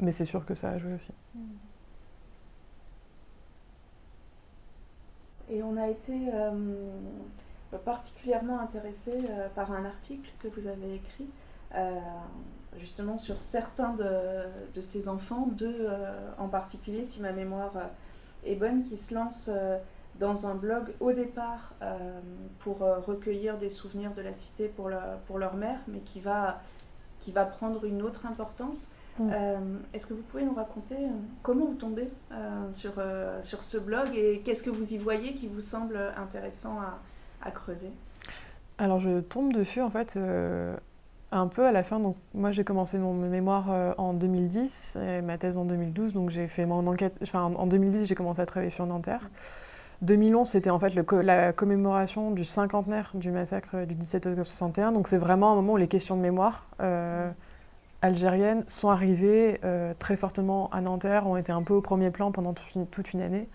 Mais 0.00 0.10
c'est 0.10 0.24
sûr 0.24 0.44
que 0.44 0.56
ça 0.56 0.70
a 0.70 0.78
joué 0.78 0.94
aussi. 0.94 1.12
Mm. 1.36 1.40
Et 5.50 5.62
on 5.62 5.76
a 5.76 5.86
été 5.86 6.12
particulièrement 7.84 8.58
intéressé 8.58 9.12
par 9.54 9.70
un 9.70 9.84
article 9.84 10.28
que 10.40 10.48
vous 10.48 10.66
avez 10.66 10.96
écrit 10.96 11.28
justement 12.76 13.18
sur 13.18 13.40
certains 13.40 13.94
de, 13.94 14.48
de 14.74 14.80
ces 14.80 15.08
enfants, 15.08 15.46
deux 15.52 15.86
en 16.38 16.48
particulier, 16.48 17.04
si 17.04 17.22
ma 17.22 17.30
mémoire 17.30 17.74
et 18.46 18.54
bonne 18.54 18.84
qui 18.84 18.96
se 18.96 19.14
lance 19.14 19.50
euh, 19.52 19.78
dans 20.18 20.46
un 20.46 20.54
blog 20.54 20.94
au 21.00 21.12
départ 21.12 21.74
euh, 21.82 22.20
pour 22.60 22.82
euh, 22.82 23.00
recueillir 23.00 23.58
des 23.58 23.68
souvenirs 23.68 24.14
de 24.14 24.22
la 24.22 24.32
cité 24.32 24.68
pour, 24.68 24.90
pour 25.26 25.38
leur 25.38 25.54
mère, 25.54 25.80
mais 25.88 25.98
qui 25.98 26.20
va, 26.20 26.62
qui 27.20 27.32
va 27.32 27.44
prendre 27.44 27.84
une 27.84 28.00
autre 28.02 28.24
importance. 28.24 28.88
Mm. 29.18 29.30
Est-ce 29.94 30.06
que 30.06 30.14
vous 30.14 30.22
pouvez 30.22 30.44
nous 30.44 30.54
raconter 30.54 30.96
comment 31.42 31.64
vous 31.64 31.74
tombez 31.74 32.08
sur, 32.70 32.92
sur 33.40 33.64
ce 33.64 33.78
blog 33.78 34.08
et 34.14 34.42
qu'est-ce 34.44 34.62
que 34.62 34.68
vous 34.68 34.92
y 34.92 34.98
voyez 34.98 35.34
qui 35.34 35.46
vous 35.46 35.62
semble 35.62 35.98
intéressant 36.18 36.78
à, 36.80 36.98
à 37.40 37.50
creuser? 37.50 37.90
Alors 38.76 39.00
je 39.00 39.20
tombe 39.20 39.54
dessus 39.54 39.80
en 39.80 39.88
fait 39.88 40.18
un 41.32 41.46
peu 41.46 41.66
à 41.66 41.72
la 41.72 41.82
fin. 41.82 42.00
Donc 42.00 42.16
moi 42.34 42.52
j'ai 42.52 42.64
commencé 42.64 42.98
mon 42.98 43.12
mémoire 43.14 43.94
en 43.98 44.12
2010 44.12 44.98
et 45.00 45.22
ma 45.22 45.38
thèse 45.38 45.56
en 45.56 45.64
2012. 45.64 46.12
Donc 46.12 46.30
j'ai 46.30 46.48
fait 46.48 46.66
mon 46.66 46.86
enquête. 46.86 47.18
Enfin 47.22 47.42
en 47.42 47.66
2010 47.66 48.06
j'ai 48.06 48.14
commencé 48.14 48.40
à 48.40 48.46
travailler 48.46 48.70
sur 48.70 48.86
Nanterre. 48.86 49.28
2011, 50.02 50.46
c'était 50.48 50.70
en 50.70 50.78
fait 50.78 50.94
la 50.94 51.52
commémoration 51.52 52.30
du 52.30 52.44
cinquantenaire 52.44 53.10
du 53.14 53.30
massacre 53.30 53.86
du 53.86 53.94
17 53.94 54.26
octobre 54.26 54.46
61. 54.46 54.92
Donc 54.92 55.08
c'est 55.08 55.16
vraiment 55.16 55.52
un 55.52 55.54
moment 55.54 55.74
où 55.74 55.78
les 55.78 55.88
questions 55.88 56.16
de 56.16 56.20
mémoire 56.20 56.66
euh, 56.80 57.30
algériennes 58.02 58.64
sont 58.66 58.90
arrivées 58.90 59.58
euh, 59.64 59.94
très 59.98 60.16
fortement 60.16 60.68
à 60.70 60.80
Nanterre, 60.80 61.26
ont 61.26 61.36
été 61.36 61.52
un 61.52 61.62
peu 61.62 61.74
au 61.74 61.80
premier 61.80 62.10
plan 62.10 62.30
pendant 62.30 62.52
toute 62.52 63.14
une, 63.14 63.22
année. 63.22 63.48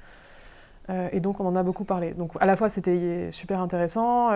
Euh, 0.90 1.10
et 1.12 1.20
donc 1.20 1.40
on 1.40 1.46
en 1.46 1.56
a 1.56 1.62
beaucoup 1.62 1.84
parlé. 1.84 2.14
Donc 2.14 2.32
à 2.40 2.48
la 2.48 2.56
fois 2.56 2.70
c'était 2.70 3.30
super 3.30 3.60
intéressant. 3.60 4.32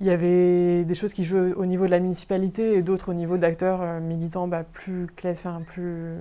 Il 0.00 0.06
y 0.06 0.10
avait 0.10 0.84
des 0.86 0.94
choses 0.94 1.12
qui 1.12 1.24
jouaient 1.24 1.52
au 1.52 1.66
niveau 1.66 1.84
de 1.84 1.90
la 1.90 2.00
municipalité 2.00 2.72
et 2.74 2.80
d'autres 2.80 3.10
au 3.10 3.14
niveau 3.14 3.36
d'acteurs 3.36 3.82
euh, 3.82 4.00
militants 4.00 4.48
bah, 4.48 4.64
plus, 4.64 5.06
enfin, 5.26 5.60
plus 5.66 6.14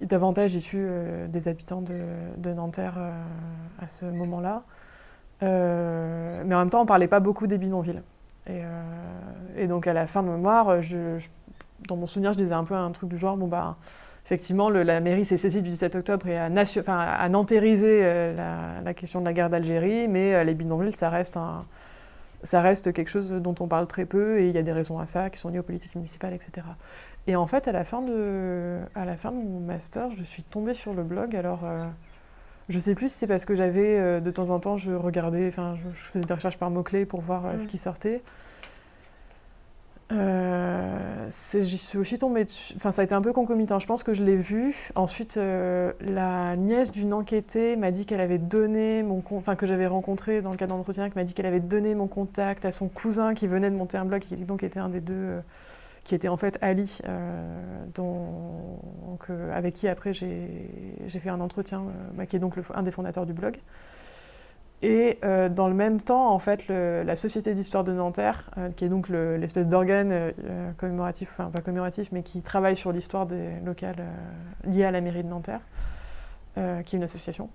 davantage 0.00 0.52
issus 0.56 0.80
euh, 0.80 1.28
des 1.28 1.46
habitants 1.46 1.80
de, 1.80 2.52
Nanterre 2.52 2.96
euh, 2.98 3.12
à 3.80 3.86
ce 3.86 4.04
moment-là. 4.04 4.64
mais 5.42 6.54
en 6.54 6.58
même 6.58 6.70
temps, 6.70 6.80
on 6.80 6.84
ne 6.84 6.88
parlait 6.88 7.06
pas 7.06 7.20
beaucoup 7.20 7.46
des 7.46 7.56
bidonvilles. 7.56 8.02
Et, 9.56 9.66
donc 9.68 9.86
à 9.86 9.92
la 9.92 10.06
fin 10.08 10.22
de 10.22 10.28
mémoire, 10.28 10.76
dans 11.86 11.96
mon 11.96 12.08
souvenir, 12.08 12.32
je 12.32 12.38
disais 12.38 12.52
un 12.52 12.64
peu 12.64 12.74
un 12.74 12.90
truc 12.90 13.08
du 13.08 13.16
genre, 13.16 13.36
bon 13.36 13.46
bah 13.46 13.76
effectivement, 14.26 14.70
la 14.70 15.00
mairie 15.00 15.24
s'est 15.24 15.36
saisie 15.36 15.62
du 15.62 15.70
17 15.70 15.94
octobre 15.94 16.26
et 16.26 16.36
a, 16.36 16.46
a 16.46 17.28
nantériser 17.28 18.02
la, 18.34 18.80
la, 18.84 18.94
question 18.94 19.20
de 19.20 19.24
la 19.24 19.32
guerre 19.32 19.50
d'Algérie, 19.50 20.08
mais 20.08 20.44
les 20.44 20.54
bidonvilles, 20.54 20.96
ça 20.96 21.10
reste 21.10 21.36
un 21.36 21.64
ça 22.44 22.60
reste 22.60 22.92
quelque 22.92 23.08
chose 23.08 23.28
dont 23.30 23.54
on 23.58 23.66
parle 23.66 23.86
très 23.86 24.04
peu 24.04 24.38
et 24.38 24.48
il 24.48 24.54
y 24.54 24.58
a 24.58 24.62
des 24.62 24.72
raisons 24.72 24.98
à 24.98 25.06
ça 25.06 25.30
qui 25.30 25.38
sont 25.38 25.48
liées 25.48 25.58
aux 25.58 25.64
politiques 25.64 25.94
municipales, 25.96 26.34
etc. 26.34 26.66
Et 27.26 27.36
en 27.36 27.46
fait, 27.46 27.66
à 27.66 27.72
la 27.72 27.84
fin 27.84 28.02
de, 28.02 28.80
à 28.94 29.04
la 29.04 29.16
fin 29.16 29.32
de 29.32 29.36
mon 29.36 29.60
master, 29.60 30.10
je 30.16 30.22
suis 30.22 30.42
tombée 30.42 30.74
sur 30.74 30.92
le 30.94 31.02
blog. 31.02 31.34
Alors, 31.34 31.64
euh, 31.64 31.84
je 32.68 32.78
sais 32.78 32.94
plus 32.94 33.10
si 33.10 33.18
c'est 33.18 33.26
parce 33.26 33.46
que 33.46 33.54
j'avais 33.54 33.98
euh, 33.98 34.20
de 34.20 34.30
temps 34.30 34.50
en 34.50 34.60
temps, 34.60 34.76
je 34.76 34.92
regardais, 34.92 35.48
enfin, 35.48 35.76
je, 35.82 35.88
faisais 35.88 36.24
des 36.24 36.34
recherches 36.34 36.58
par 36.58 36.70
mots-clés 36.70 37.06
pour 37.06 37.22
voir 37.22 37.46
euh, 37.46 37.58
ce 37.58 37.66
qui 37.66 37.78
sortait. 37.78 38.22
Euh, 40.12 41.28
J'y 41.30 41.78
suis 41.78 41.98
aussi 41.98 42.18
tombée 42.18 42.44
dessus. 42.44 42.74
Enfin, 42.76 42.92
ça 42.92 43.02
a 43.02 43.04
été 43.04 43.14
un 43.14 43.22
peu 43.22 43.32
concomitant. 43.32 43.78
Je 43.78 43.86
pense 43.86 44.02
que 44.02 44.12
je 44.12 44.22
l'ai 44.22 44.36
vu. 44.36 44.90
Ensuite, 44.94 45.36
euh, 45.36 45.92
la 46.00 46.56
nièce 46.56 46.90
d'une 46.90 47.12
enquêtée 47.12 47.76
m'a 47.76 47.90
dit 47.90 48.06
qu'elle 48.06 48.20
avait 48.20 48.38
donné 48.38 49.02
mon 49.02 49.22
enfin 49.32 49.56
que 49.56 49.66
j'avais 49.66 49.86
rencontré 49.86 50.42
dans 50.42 50.50
le 50.50 50.56
cadre 50.56 50.76
d'entretien, 50.76 51.08
qui 51.08 51.16
m'a 51.16 51.24
dit 51.24 51.34
qu'elle 51.34 51.46
avait 51.46 51.60
donné 51.60 51.94
mon 51.94 52.06
contact 52.06 52.64
à 52.64 52.72
son 52.72 52.88
cousin 52.88 53.34
qui 53.34 53.46
venait 53.46 53.70
de 53.70 53.76
monter 53.76 53.96
un 53.96 54.04
blog, 54.04 54.22
qui 54.22 54.36
donc 54.36 54.62
était 54.62 54.80
un 54.80 54.88
des 54.88 55.00
deux, 55.00 55.14
euh, 55.14 55.40
qui 56.04 56.14
était 56.14 56.28
en 56.28 56.36
fait 56.36 56.58
Ali, 56.60 56.98
euh, 57.08 57.84
donc, 57.94 59.30
avec 59.54 59.74
qui 59.74 59.88
après 59.88 60.12
j'ai 60.12 60.68
fait 61.08 61.30
un 61.30 61.40
entretien, 61.40 61.82
bah, 62.14 62.26
qui 62.26 62.36
est 62.36 62.40
donc 62.40 62.56
le, 62.56 62.64
un 62.74 62.82
des 62.82 62.90
fondateurs 62.90 63.24
du 63.26 63.32
blog. 63.32 63.56
Et 64.84 65.18
euh, 65.24 65.48
dans 65.48 65.66
le 65.66 65.72
même 65.72 65.98
temps, 65.98 66.30
en 66.30 66.38
fait, 66.38 66.68
la 66.68 67.16
Société 67.16 67.54
d'histoire 67.54 67.84
de 67.84 67.92
Nanterre, 67.92 68.50
euh, 68.58 68.68
qui 68.68 68.84
est 68.84 68.90
donc 68.90 69.08
l'espèce 69.08 69.66
d'organe 69.66 70.10
euh, 70.12 70.72
commémoratif, 70.76 71.30
enfin 71.32 71.50
pas 71.50 71.62
commémoratif, 71.62 72.10
mais 72.12 72.22
qui 72.22 72.42
travaille 72.42 72.76
sur 72.76 72.92
l'histoire 72.92 73.24
des 73.24 73.48
locales 73.64 74.04
liées 74.64 74.84
à 74.84 74.90
la 74.90 75.00
mairie 75.00 75.24
de 75.24 75.28
Nanterre, 75.28 75.62
qui 76.54 76.60
est 76.60 76.98
une 76.98 77.02
association, 77.02 77.48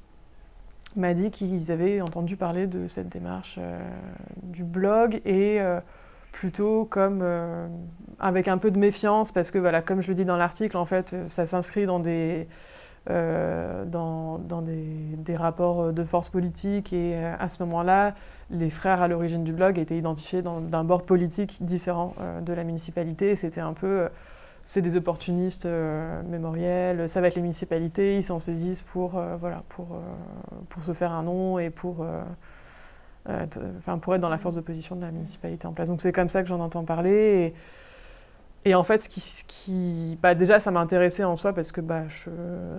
m'a 0.96 1.14
dit 1.14 1.30
qu'ils 1.30 1.72
avaient 1.72 2.02
entendu 2.02 2.36
parler 2.36 2.66
de 2.66 2.88
cette 2.88 3.10
démarche 3.10 3.60
du 4.42 4.64
blog 4.64 5.22
et 5.24 5.62
plutôt 6.32 6.84
comme 6.84 7.24
avec 8.20 8.48
un 8.48 8.58
peu 8.58 8.72
de 8.72 8.80
méfiance, 8.80 9.32
parce 9.32 9.52
que 9.52 9.60
voilà, 9.60 9.82
comme 9.82 10.02
je 10.02 10.10
le 10.10 10.16
dis 10.16 10.26
dans 10.26 10.36
l'article, 10.36 10.76
en 10.76 10.86
fait, 10.86 11.16
ça 11.28 11.46
s'inscrit 11.46 11.86
dans 11.86 12.00
des 12.00 12.48
euh, 13.10 13.86
dans, 13.86 14.38
des, 14.62 15.36
rapports 15.36 15.92
de 15.94 16.04
force 16.04 16.30
politique. 16.30 16.94
Et 16.94 17.16
euh, 17.16 17.34
à 17.40 17.50
ce 17.50 17.64
moment-là, 17.64 18.14
les 18.52 18.70
frères 18.70 19.02
à 19.02 19.08
l'origine 19.08 19.44
du 19.44 19.52
blog 19.52 19.80
étaient 19.80 19.98
identifiés 19.98 20.42
d'un 20.42 20.84
bord 20.84 21.04
politique 21.04 21.64
différent 21.64 22.14
euh, 22.20 22.42
de 22.42 22.54
la 22.54 22.64
municipalité. 22.64 23.36
C'était 23.36 23.62
un 23.62 23.74
peu 23.74 24.08
c'est 24.64 24.82
des 24.82 24.96
opportunistes 24.96 25.68
mémoriels, 26.30 27.10
ça 27.10 27.22
va 27.22 27.28
être 27.28 27.36
les 27.36 27.42
municipalités, 27.42 28.18
ils 28.18 28.24
s'en 28.24 28.38
saisissent 28.38 28.84
pour, 28.84 29.20
voilà, 29.40 29.64
pour, 29.70 30.00
pour 30.68 30.84
se 30.84 30.94
faire 30.94 31.12
un 31.12 31.24
nom 31.24 31.58
et 31.58 31.72
pour, 31.72 32.06
enfin, 33.26 33.98
pour 33.98 34.14
être 34.14 34.22
dans 34.22 34.30
la 34.30 34.38
force 34.38 34.56
d'opposition 34.56 34.96
de 34.96 35.02
la 35.02 35.10
municipalité 35.10 35.66
en 35.66 35.74
place. 35.74 35.90
Donc 35.90 36.02
c'est 36.02 36.12
comme 36.12 36.30
ça 36.30 36.44
que 36.44 36.50
j'en 36.50 36.60
entends 36.60 36.84
parler. 36.84 37.56
Et 38.66 38.76
en 38.76 38.84
fait, 38.84 38.98
ce 38.98 39.08
qui, 39.08 39.22
qui 39.48 40.18
bah 40.22 40.36
déjà, 40.36 40.60
ça 40.60 40.70
m'a 40.72 40.82
intéressé 40.82 41.24
en 41.24 41.38
soi 41.38 41.54
parce 41.54 41.72
que 41.72 41.80
bah, 41.80 42.04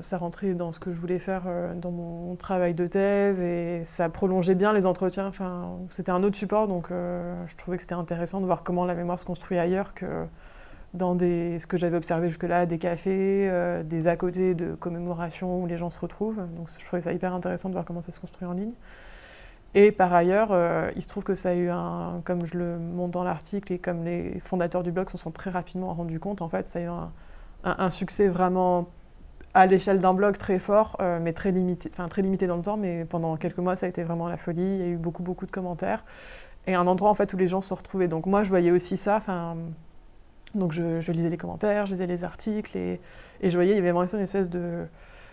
ça 0.02 0.18
rentrait 0.18 0.52
dans 0.52 0.72
ce 0.72 0.80
que 0.80 0.92
je 0.92 1.00
voulais 1.00 1.18
faire 1.18 1.44
euh, 1.46 1.74
dans 1.74 1.90
mon 1.90 2.36
travail 2.36 2.74
de 2.74 2.86
thèse 2.86 3.42
et 3.42 3.82
ça 3.84 4.10
prolongeait 4.10 4.54
bien 4.54 4.74
les 4.74 4.84
entretiens. 4.84 5.26
Enfin, 5.26 5.78
c'était 5.88 6.12
un 6.12 6.22
autre 6.22 6.36
support, 6.36 6.68
donc 6.68 6.90
euh, 6.90 7.34
je 7.46 7.56
trouvais 7.56 7.78
que 7.78 7.82
c'était 7.82 7.94
intéressant 7.94 8.40
de 8.40 8.46
voir 8.46 8.62
comment 8.62 8.84
la 8.84 8.94
mémoire 8.94 9.18
se 9.18 9.24
construit 9.24 9.58
ailleurs 9.58 9.94
que 9.94 10.26
dans 10.92 11.14
des, 11.14 11.58
ce 11.58 11.66
que 11.66 11.78
j'avais 11.78 11.96
observé 11.96 12.28
jusque-là, 12.28 12.66
des 12.66 12.78
cafés, 12.78 13.48
euh, 13.50 13.82
des 13.82 14.06
à 14.06 14.16
côté 14.16 14.54
de 14.54 14.74
commémorations 14.74 15.62
où 15.62 15.66
les 15.66 15.78
gens 15.78 15.88
se 15.88 15.98
retrouvent. 15.98 16.42
Donc 16.56 16.68
je 16.78 16.84
trouvais 16.84 17.00
ça 17.00 17.12
hyper 17.12 17.32
intéressant 17.32 17.70
de 17.70 17.74
voir 17.74 17.86
comment 17.86 18.02
ça 18.02 18.12
se 18.12 18.20
construit 18.20 18.46
en 18.46 18.52
ligne. 18.52 18.74
Et 19.74 19.92
par 19.92 20.12
ailleurs, 20.12 20.48
euh, 20.50 20.90
il 20.96 21.02
se 21.02 21.08
trouve 21.08 21.22
que 21.22 21.34
ça 21.34 21.50
a 21.50 21.54
eu 21.54 21.70
un, 21.70 22.16
comme 22.24 22.44
je 22.44 22.58
le 22.58 22.78
montre 22.78 23.12
dans 23.12 23.22
l'article 23.22 23.72
et 23.72 23.78
comme 23.78 24.04
les 24.04 24.40
fondateurs 24.40 24.82
du 24.82 24.90
blog 24.90 25.08
se 25.10 25.16
sont 25.16 25.30
très 25.30 25.50
rapidement 25.50 25.94
rendus 25.94 26.18
compte, 26.18 26.42
en 26.42 26.48
fait, 26.48 26.68
ça 26.68 26.80
a 26.80 26.82
eu 26.82 26.88
un, 27.64 27.90
succès 27.90 28.28
vraiment 28.28 28.88
à 29.54 29.66
l'échelle 29.66 30.00
d'un 30.00 30.14
blog 30.14 30.36
très 30.38 30.58
fort, 30.58 30.96
euh, 31.00 31.20
mais 31.20 31.32
très 31.32 31.52
limité, 31.52 31.88
enfin 31.92 32.08
très 32.08 32.22
limité 32.22 32.46
dans 32.46 32.56
le 32.56 32.62
temps, 32.62 32.76
mais 32.76 33.04
pendant 33.04 33.36
quelques 33.36 33.58
mois, 33.58 33.76
ça 33.76 33.86
a 33.86 33.88
été 33.88 34.02
vraiment 34.02 34.28
la 34.28 34.36
folie. 34.36 34.62
Il 34.62 34.80
y 34.80 34.82
a 34.82 34.88
eu 34.88 34.96
beaucoup, 34.96 35.22
beaucoup 35.22 35.46
de 35.46 35.50
commentaires 35.52 36.04
et 36.66 36.74
un 36.74 36.86
endroit 36.86 37.10
en 37.10 37.14
fait 37.14 37.32
où 37.32 37.36
les 37.36 37.48
gens 37.48 37.60
se 37.60 37.72
retrouvaient. 37.72 38.08
Donc 38.08 38.26
moi, 38.26 38.42
je 38.42 38.48
voyais 38.48 38.70
aussi 38.70 38.96
ça. 38.96 39.16
Enfin, 39.16 39.56
donc 40.54 40.72
je, 40.72 41.00
je, 41.00 41.12
lisais 41.12 41.30
les 41.30 41.36
commentaires, 41.36 41.86
je 41.86 41.92
lisais 41.92 42.06
les 42.06 42.24
articles 42.24 42.76
et, 42.76 43.00
et 43.40 43.50
je 43.50 43.56
voyais 43.56 43.72
il 43.72 43.76
y 43.76 43.78
avait 43.78 43.92
vraiment 43.92 44.12
une 44.12 44.20
espèce 44.20 44.50
de 44.50 44.86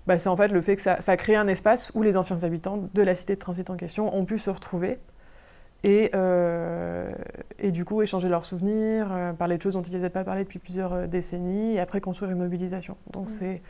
bah, 0.08 0.18
c'est 0.18 0.30
en 0.30 0.36
fait 0.36 0.48
le 0.48 0.62
fait 0.62 0.76
que 0.76 0.82
ça, 0.82 1.02
ça, 1.02 1.12
a 1.12 1.18
créé 1.18 1.36
un 1.36 1.48
espace 1.48 1.92
où 1.94 2.02
les 2.02 2.18
anciens 2.18 2.44
habitants 2.44 2.90
de 2.94 3.02
la 3.02 3.14
cité 3.14 3.36
de 3.36 3.40
transit 3.40 3.70
en 3.70 3.76
question 3.76 4.16
ont 4.16 4.26
pu 4.26 4.40
se 4.40 4.50
retrouver 4.50 5.00
et, 5.84 6.10
euh, 6.16 7.12
et 7.60 7.72
du 7.72 7.86
coup 7.86 8.02
échanger 8.02 8.30
leurs 8.30 8.44
souvenirs, 8.44 9.10
euh, 9.12 9.34
parler 9.34 9.58
de 9.58 9.62
choses 9.62 9.74
dont 9.74 9.82
ils 9.82 9.94
n'avaient 9.94 10.10
pas 10.10 10.24
parlé 10.24 10.44
depuis 10.44 10.60
plusieurs 10.60 10.94
euh, 10.94 11.08
décennies 11.08 11.76
et 11.76 11.80
après 11.80 12.02
construire 12.02 12.32
une 12.32 12.40
mobilisation. 12.40 12.98
Donc 13.12 13.30
mmh. 13.30 13.62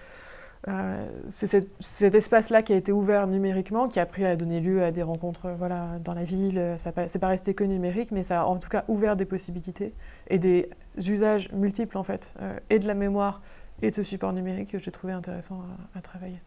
c'est 1.30 1.48
cet, 1.48 1.68
cet 1.80 2.16
espace-là 2.16 2.62
qui 2.62 2.74
a 2.74 2.76
été 2.76 2.92
ouvert 2.92 3.28
numériquement, 3.28 3.88
qui 3.88 4.00
a 4.00 4.04
après 4.04 4.26
a 4.26 4.36
donné 4.36 4.60
lieu 4.60 4.84
à 4.84 4.92
des 4.92 5.04
rencontres 5.04 5.50
voilà, 5.58 5.88
dans 6.04 6.14
la 6.14 6.24
ville. 6.24 6.76
Ça 6.78 6.92
n'est 6.96 7.20
pas 7.20 7.28
resté 7.28 7.54
que 7.54 7.64
numérique, 7.64 8.12
mais 8.12 8.24
ça 8.24 8.42
a 8.42 8.46
en 8.46 8.58
tout 8.58 8.70
cas 8.70 8.84
ouvert 8.88 9.16
des 9.16 9.26
possibilités 9.26 9.94
et 10.30 10.40
des 10.40 10.70
usages 10.98 11.52
multiples 11.52 11.98
en 11.98 12.04
fait, 12.04 12.34
et 12.70 12.80
de 12.80 12.88
la 12.88 12.96
mémoire 12.96 13.42
et 13.82 13.90
de 13.90 13.96
ce 13.96 14.04
support 14.04 14.34
numérique 14.34 14.72
que 14.72 14.80
j'ai 14.80 14.92
trouvé 14.92 15.14
intéressant 15.14 15.62
à, 15.96 16.02
travailler. 16.02 16.42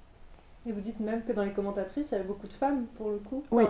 Et 0.67 0.73
vous 0.73 0.81
dites 0.81 1.01
même 1.01 1.23
que 1.23 1.33
dans 1.33 1.43
les 1.43 1.53
commentatrices, 1.53 2.09
il 2.11 2.13
y 2.13 2.15
avait 2.17 2.27
beaucoup 2.27 2.47
de 2.47 2.53
femmes 2.53 2.87
pour 2.97 3.11
le 3.11 3.19
coup 3.19 3.45
Oui. 3.51 3.65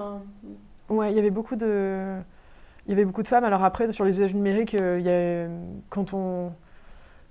Ouais, 0.88 1.12
il 1.12 1.16
y 1.16 1.18
avait 1.18 1.30
beaucoup 1.30 1.56
de. 1.56 2.16
Il 2.86 2.90
y 2.90 2.92
avait 2.92 3.04
beaucoup 3.04 3.22
de 3.22 3.28
femmes. 3.28 3.44
Alors 3.44 3.62
après, 3.62 3.92
sur 3.92 4.04
les 4.04 4.16
usages 4.16 4.34
numériques, 4.34 4.74
euh, 4.74 4.98
il 4.98 5.06
y 5.06 5.10
a, 5.10 5.48
quand 5.88 6.12
on. 6.14 6.52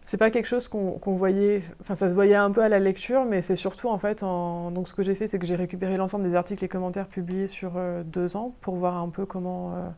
C'est 0.05 0.17
pas 0.17 0.31
quelque 0.31 0.47
chose 0.47 0.67
qu'on 0.67 1.15
voyait. 1.15 1.61
Enfin, 1.81 1.93
ça 1.93 2.09
se 2.09 2.15
voyait 2.15 2.35
un 2.35 2.49
peu 2.49 2.63
à 2.63 2.69
la 2.69 2.79
lecture, 2.79 3.25
mais 3.25 3.41
c'est 3.41 3.57
surtout 3.57 3.89
en 3.89 3.97
fait. 3.99 4.23
En, 4.23 4.71
donc, 4.71 4.87
ce 4.87 4.93
que 4.93 5.03
j'ai 5.03 5.13
fait, 5.13 5.27
c'est 5.27 5.37
que 5.37 5.45
j'ai 5.45 5.55
récupéré 5.57 5.97
l'ensemble 5.97 6.23
des 6.23 6.35
articles 6.35 6.63
et 6.63 6.67
commentaires 6.67 7.07
publiés 7.07 7.47
sur 7.47 7.73
euh, 7.75 8.01
deux 8.03 8.37
ans 8.37 8.55
pour 8.61 8.75
voir 8.75 8.97
un 8.97 9.09
peu 9.09 9.25
comment, 9.25 9.75
euh, 9.75 9.89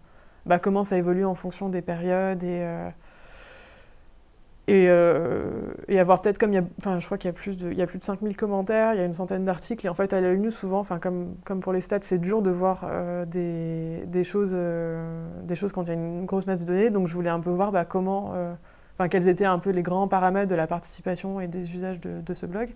bah, 0.46 0.60
comment 0.60 0.84
ça 0.84 0.98
évolue 0.98 1.24
en 1.24 1.36
fonction 1.36 1.70
des 1.70 1.82
périodes 1.82 2.44
et 2.44 2.65
et, 4.72 4.86
euh, 4.88 5.44
et, 5.90 6.00
avoir 6.00 6.22
peut-être 6.22 6.38
comme 6.38 6.54
il 6.54 6.56
y 6.56 6.60
a, 6.60 6.64
enfin 6.80 6.98
je 6.98 7.06
crois 7.06 7.18
qu'il 7.18 7.28
y 7.28 7.30
a 7.30 7.34
plus 7.34 7.58
de, 7.58 7.70
il 7.72 7.78
y 7.78 7.82
a 7.82 7.88
plus 7.88 7.98
de 7.98 8.04
5000 8.04 8.38
commentaires, 8.38 8.94
il 8.94 9.00
y 9.00 9.02
a 9.02 9.06
une 9.06 9.12
centaine 9.12 9.44
d'articles 9.44 9.86
et 9.86 9.90
en 9.90 9.94
fait 9.94 10.14
à 10.14 10.22
la 10.22 10.34
news 10.34 10.50
souvent, 10.50 10.80
enfin 10.80 10.98
comme, 10.98 11.36
comme 11.44 11.60
pour 11.60 11.74
les 11.74 11.82
stats 11.82 12.00
c'est 12.04 12.20
dur 12.20 12.42
de 12.42 12.52
voir 12.52 12.86
euh, 12.90 13.26
des, 13.26 14.06
des, 14.06 14.24
choses, 14.24 14.54
euh, 14.54 15.28
des 15.44 15.56
choses 15.56 15.74
quand 15.74 15.84
il 15.84 15.88
y 15.88 15.92
a 15.92 15.96
une 15.96 16.26
grosse 16.26 16.48
masse 16.48 16.62
de 16.62 16.66
données, 16.66 16.90
donc 16.90 17.08
je 17.08 17.14
voulais 17.14 17.30
un 17.30 17.42
peu 17.42 17.50
voir 17.50 17.74
bah, 17.74 17.84
comment, 17.84 18.34
enfin 18.98 19.10
quels 19.10 19.28
étaient 19.28 19.44
un 19.44 19.60
peu 19.60 19.72
les 19.72 19.84
grands 19.84 20.08
paramètres 20.08 20.50
de 20.50 20.56
la 20.56 20.68
participation 20.68 21.42
et 21.42 21.48
des 21.48 21.74
usages 21.74 22.00
de, 22.00 22.22
de 22.22 22.34
ce 22.34 22.46
blog. 22.46 22.70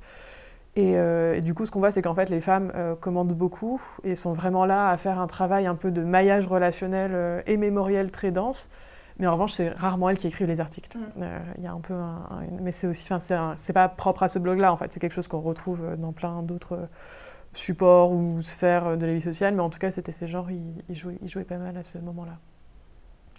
Et, 0.76 0.96
et, 0.96 1.40
du 1.40 1.54
coup 1.54 1.66
ce 1.66 1.72
qu'on 1.72 1.80
voit 1.80 1.92
c'est 1.92 2.02
qu'en 2.02 2.14
fait 2.14 2.30
les 2.30 2.42
femmes 2.42 2.74
commandent 3.00 3.32
beaucoup 3.32 3.82
et 4.04 4.16
sont 4.16 4.34
vraiment 4.34 4.66
là 4.66 4.90
à 4.90 4.98
faire 4.98 5.18
un 5.18 5.28
travail 5.28 5.66
un 5.66 5.76
peu 5.76 5.92
de 5.92 6.04
maillage 6.04 6.46
relationnel 6.46 7.42
et 7.48 7.56
mémoriel 7.56 8.12
très 8.12 8.32
dense 8.32 8.70
Mais 9.18 9.28
en 9.28 9.34
revanche, 9.34 9.54
c'est 9.54 9.70
rarement 9.70 10.10
elles 10.10 10.18
qui 10.18 10.28
écrivent 10.28 10.48
les 10.48 10.60
articles. 10.60 10.98
Il 11.58 11.64
y 11.64 11.68
a 11.68 11.72
un 11.72 11.80
peu 11.80 11.94
mais 12.62 12.72
c'est 12.72 12.88
aussi, 12.88 13.10
c'est 13.58 13.74
pas 13.74 13.88
propre 13.88 14.24
à 14.24 14.28
ce 14.28 14.40
blog-là 14.40 14.74
en 14.74 14.78
fait. 14.78 14.92
C'est 14.92 15.00
quelque 15.00 15.14
chose 15.14 15.28
qu'on 15.28 15.40
retrouve 15.40 15.96
dans 15.98 16.12
plein 16.12 16.42
d'autres 16.44 16.90
supports 17.54 18.12
ou 18.12 18.42
sphères 18.42 18.98
de 18.98 19.06
la 19.06 19.14
vie 19.14 19.22
sociale. 19.22 19.56
Mais 19.56 19.62
en 19.62 19.70
tout 19.70 19.80
cas, 19.80 19.92
cet 19.92 20.10
effet 20.10 20.28
genre, 20.28 20.52
il, 20.52 20.84
il, 20.90 20.96
jouait, 20.96 21.18
il 21.22 21.30
jouait 21.30 21.46
pas 21.46 21.58
mal 21.58 21.78
à 21.78 21.84
ce 21.84 21.98
moment-là. 21.98 22.38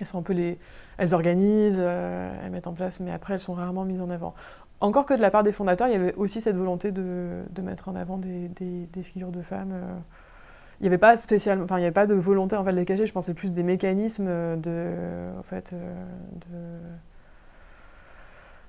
Elles 0.01 0.07
sont 0.07 0.19
un 0.19 0.23
peu 0.23 0.33
les, 0.33 0.59
elles 0.99 1.15
organisent, 1.15 1.79
elles 1.79 2.51
mettent 2.51 2.67
en 2.67 2.75
place, 2.75 3.01
mais 3.01 3.11
après 3.11 3.35
elles 3.35 3.41
sont 3.41 3.55
rarement 3.55 3.85
mises 3.85 4.01
en 4.01 4.11
avant. 4.11 4.35
Encore 4.81 5.07
que 5.07 5.15
de 5.15 5.23
la 5.23 5.31
part 5.31 5.43
des 5.43 5.53
fondateurs, 5.53 5.89
il 5.89 5.93
y 5.93 5.97
avait 5.97 6.15
aussi 6.15 6.41
cette 6.41 6.57
volonté 6.57 6.93
de, 6.93 7.45
de 7.51 7.63
mettre 7.63 7.89
en 7.89 7.97
avant 7.97 8.19
des, 8.19 8.49
des, 8.49 9.03
figures 9.03 9.33
de 9.33 9.41
femmes. 9.41 9.73
Euh. 9.73 9.97
Il 10.81 10.85
n'y 10.85 10.89
avait 10.89 10.99
pas 10.99 11.17
spécialement, 11.17 11.65
enfin, 11.65 11.79
il 11.79 11.83
y 11.83 11.85
avait 11.85 11.93
pas 11.93 12.07
de 12.07 12.15
volonté 12.15 12.57
en 12.57 12.65
fait 12.65 12.73
de 12.73 12.77
les 12.77 12.85
cacher. 12.85 13.07
Je 13.07 13.13
pensais 13.13 13.35
plus 13.35 13.53
des 13.53 13.63
mécanismes 13.63 14.27
de, 14.61 15.31
en 15.39 15.43
fait, 15.43 15.73
euh, 15.73 16.79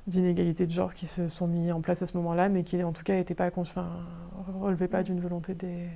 d'inégalité 0.07 0.65
de 0.65 0.71
genre 0.71 0.93
qui 0.93 1.05
se 1.05 1.27
sont 1.29 1.47
mis 1.47 1.71
en 1.71 1.81
place 1.81 2.01
à 2.01 2.05
ce 2.05 2.15
moment-là, 2.17 2.49
mais 2.49 2.63
qui 2.63 2.81
en 2.83 2.93
tout 2.93 3.03
cas 3.03 3.13
n'étaient 3.13 3.35
pas, 3.35 3.49
enfin, 3.57 3.89
relevaient 4.59 4.87
pas 4.87 5.03
d'une 5.03 5.19
volonté 5.19 5.53
des. 5.53 5.87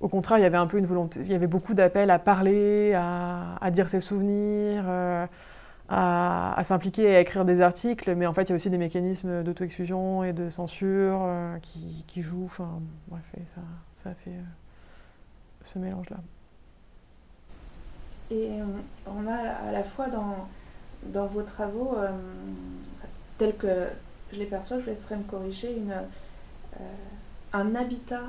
Au 0.00 0.08
contraire, 0.08 0.38
il 0.38 0.42
y 0.42 0.44
avait 0.44 0.56
un 0.58 0.66
peu 0.66 0.78
une 0.78 0.86
volonté, 0.86 1.20
il 1.20 1.30
y 1.30 1.34
avait 1.34 1.46
beaucoup 1.46 1.72
d'appels 1.72 2.10
à 2.10 2.18
parler, 2.18 2.92
à, 2.94 3.70
dire 3.70 3.88
ses 3.88 4.00
souvenirs. 4.00 4.84
Euh, 4.86 5.26
à, 5.88 6.62
s'impliquer 6.64 7.04
et 7.04 7.16
à 7.16 7.20
écrire 7.20 7.44
des 7.44 7.60
articles, 7.60 8.14
mais 8.14 8.26
en 8.26 8.32
fait, 8.32 8.44
il 8.44 8.48
y 8.50 8.52
a 8.52 8.56
aussi 8.56 8.70
des 8.70 8.78
mécanismes 8.78 9.42
d'auto-exclusion 9.42 10.24
et 10.24 10.32
de 10.32 10.50
censure 10.50 11.20
euh, 11.22 11.58
qui, 11.60 12.22
jouent. 12.22 12.46
Enfin, 12.46 12.80
bref, 13.08 13.22
ça, 13.46 13.60
ça 13.94 14.14
fait 14.14 14.30
euh, 14.30 14.42
ce 15.64 15.78
mélange-là. 15.78 16.16
Et 18.30 18.60
euh, 18.60 18.64
on 19.06 19.26
a 19.26 19.36
à 19.36 19.72
la 19.72 19.84
fois 19.84 20.08
dans, 20.08 20.48
dans 21.04 21.26
vos 21.26 21.42
travaux, 21.42 21.96
tels 23.38 23.56
que 23.56 23.86
je 24.32 24.38
les 24.38 24.46
perçois, 24.46 24.80
je 24.80 24.86
laisserai 24.86 25.16
me 25.16 25.24
corriger, 25.24 25.76
une, 25.76 25.94
un 27.52 27.74
habitat 27.74 28.22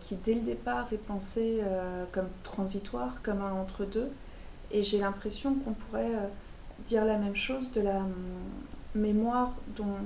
qui, 0.00 0.16
dès 0.16 0.34
le 0.34 0.40
départ, 0.40 0.88
est 0.92 1.06
pensé 1.06 1.60
comme 2.12 2.28
transitoire, 2.42 3.20
comme 3.22 3.42
un 3.42 3.52
entre-deux. 3.52 4.10
Et 4.70 4.82
j'ai 4.82 4.98
l'impression 4.98 5.54
qu'on 5.54 5.72
pourrait 5.74 6.16
dire 6.86 7.04
la 7.04 7.18
même 7.18 7.36
chose 7.36 7.72
de 7.72 7.80
la 7.80 7.98
hum, 7.98 8.14
mémoire 8.94 9.52
dont, 9.76 9.96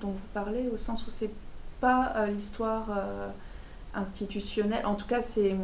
dont 0.00 0.10
vous 0.10 0.28
parlez, 0.34 0.68
au 0.68 0.76
sens 0.76 1.06
où 1.06 1.10
c'est 1.10 1.32
pas 1.80 2.12
euh, 2.16 2.26
l'histoire 2.26 2.86
euh, 2.96 3.28
institutionnelle, 3.94 4.84
en 4.86 4.94
tout 4.94 5.06
cas 5.06 5.22
c'est 5.22 5.56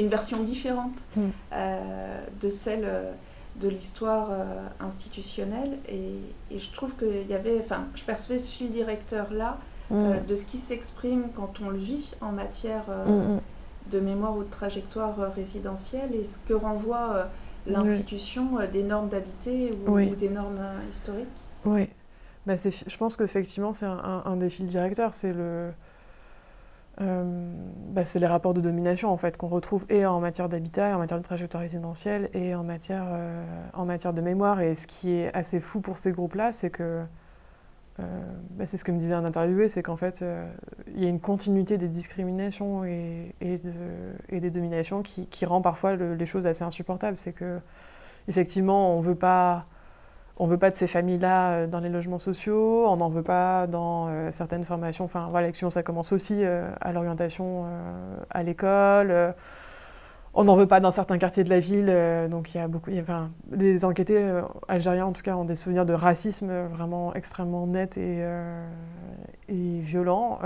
une 0.00 0.08
version 0.08 0.42
différente 0.42 0.98
mm. 1.16 1.20
euh, 1.52 2.24
de 2.40 2.50
celle 2.50 2.88
de 3.60 3.68
l'histoire 3.68 4.30
institutionnelle 4.80 5.76
et, 5.86 6.14
et, 6.50 6.58
je 6.58 6.72
trouve 6.72 6.92
qu'il 6.96 7.26
y 7.28 7.34
avait, 7.34 7.58
enfin 7.60 7.84
je 7.94 8.02
percevais 8.02 8.38
ce 8.38 8.50
fil 8.50 8.70
directeur 8.70 9.30
là 9.30 9.58
mm. 9.90 10.26
de 10.26 10.34
ce 10.34 10.46
qui 10.46 10.56
s'exprime 10.56 11.24
quand 11.36 11.60
on 11.62 11.68
le 11.68 11.76
vit 11.76 12.12
en 12.22 12.32
matière 12.32 12.84
mm, 12.88 13.40
de 13.90 14.00
mémoire 14.00 14.36
ou 14.38 14.44
de 14.44 14.50
trajectoire 14.50 15.14
résidentielle 15.34 16.14
et 16.14 16.24
ce 16.24 16.38
que 16.38 16.54
renvoie 16.54 17.28
l'institution 17.66 18.58
euh, 18.58 18.66
des 18.66 18.82
normes 18.82 19.08
d'habiter 19.08 19.70
ou, 19.86 19.98
des 20.14 20.28
normes 20.28 20.58
euh, 20.58 20.90
historiques 20.90 21.28
Oui. 21.64 21.88
Bah 22.44 22.54
je 22.56 22.96
pense 22.96 23.16
qu'effectivement, 23.16 23.72
c'est 23.72 23.86
un, 23.86 24.22
un, 24.24 24.36
des 24.36 24.50
fils 24.50 24.66
directeurs. 24.66 25.14
C'est 25.14 25.32
le. 25.32 25.70
Euh, 27.00 27.24
bah 27.88 28.04
c'est 28.04 28.18
les 28.18 28.26
rapports 28.26 28.52
de 28.52 28.60
domination 28.60 29.10
en 29.10 29.16
fait 29.16 29.38
qu'on 29.38 29.48
retrouve 29.48 29.86
et 29.88 30.04
en 30.04 30.20
matière 30.20 30.50
d'habitat, 30.50 30.94
en 30.94 30.98
matière 30.98 31.18
de 31.18 31.24
trajectoire 31.24 31.62
résidentielle 31.62 32.28
et 32.34 32.54
en 32.54 32.64
matière, 32.64 33.06
en 33.72 33.84
matière 33.86 34.12
de 34.12 34.20
mémoire. 34.20 34.60
Et 34.60 34.74
ce 34.74 34.86
qui 34.86 35.12
est 35.12 35.34
assez 35.34 35.60
fou 35.60 35.80
pour 35.80 35.96
ces 35.96 36.12
groupes-là, 36.12 36.52
c'est 36.52 36.70
que 36.70 37.04
euh, 38.00 38.04
bah, 38.50 38.66
c'est 38.66 38.76
ce 38.76 38.84
que 38.84 38.92
me 38.92 38.98
disait 38.98 39.14
un 39.14 39.24
interviewé, 39.24 39.68
c'est 39.68 39.82
qu'en 39.82 39.96
fait, 39.96 40.22
euh, 40.22 40.50
il 40.94 41.02
y 41.02 41.06
a 41.06 41.08
une 41.08 41.20
continuité 41.20 41.76
des 41.78 41.88
discriminations 41.88 42.84
et, 42.84 43.34
et, 43.40 43.58
de, 43.58 43.72
et 44.30 44.40
des 44.40 44.50
dominations 44.50 45.02
qui, 45.02 45.44
rend 45.44 45.60
parfois 45.60 45.96
les 45.96 46.26
choses 46.26 46.46
assez 46.46 46.64
insupportables. 46.64 47.16
C'est 47.16 47.32
que, 47.32 47.58
effectivement, 48.28 48.96
on 48.96 49.00
veut 49.00 49.14
pas. 49.14 49.66
On 50.42 50.46
veut 50.46 50.58
pas 50.58 50.70
de 50.70 50.76
ces 50.76 50.86
familles-là 50.86 51.52
euh, 51.52 51.66
dans 51.66 51.80
les 51.80 51.88
logements 51.88 52.18
sociaux, 52.18 52.84
on 52.86 52.96
n'en 52.96 53.08
veut 53.08 53.22
pas 53.22 53.66
dans 53.66 54.10
certaines 54.32 54.64
formations. 54.64 55.04
Enfin, 55.04 55.28
voilà, 55.30 55.46
l'exclusion, 55.46 55.70
ça 55.70 55.82
commence 55.82 56.12
aussi 56.12 56.44
à 56.44 56.92
l'orientation 56.92 57.66
à 58.30 58.42
l'école 58.42 59.34
on 60.34 60.44
n'en 60.44 60.56
veut 60.56 60.66
pas 60.66 60.80
dans 60.80 60.90
certains 60.90 61.18
quartiers 61.18 61.44
de 61.44 61.50
la 61.50 61.60
ville. 61.60 61.88
Euh, 61.88 62.28
donc 62.28 62.54
il 62.54 62.58
y 62.58 62.60
a 62.60 62.68
beaucoup. 62.68 62.90
enfin, 62.98 63.30
les 63.50 63.84
enquêtés 63.84 64.18
euh, 64.18 64.42
algériens, 64.68 65.06
en 65.06 65.12
tout 65.12 65.22
cas, 65.22 65.36
ont 65.36 65.44
des 65.44 65.54
souvenirs 65.54 65.86
de 65.86 65.92
racisme 65.92 66.50
vraiment 66.68 67.14
extrêmement 67.14 67.66
nets 67.66 67.98
et, 67.98 68.18
euh, 68.20 68.66
et 69.48 69.78
violents. 69.80 70.38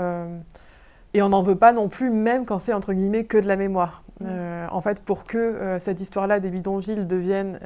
Et 1.17 1.21
on 1.21 1.29
n'en 1.29 1.41
veut 1.41 1.55
pas 1.55 1.73
non 1.73 1.89
plus, 1.89 2.09
même 2.09 2.45
quand 2.45 2.59
c'est 2.59 2.73
entre 2.73 2.93
guillemets 2.93 3.25
que 3.25 3.37
de 3.37 3.47
la 3.47 3.55
mémoire. 3.55 4.03
en 4.21 4.81
fait, 4.81 5.01
pour 5.01 5.25
que 5.25 5.77
cette 5.79 6.01
histoire-là 6.01 6.39
des 6.39 6.49
bidonvilles 6.49 7.05
devienne 7.05 7.59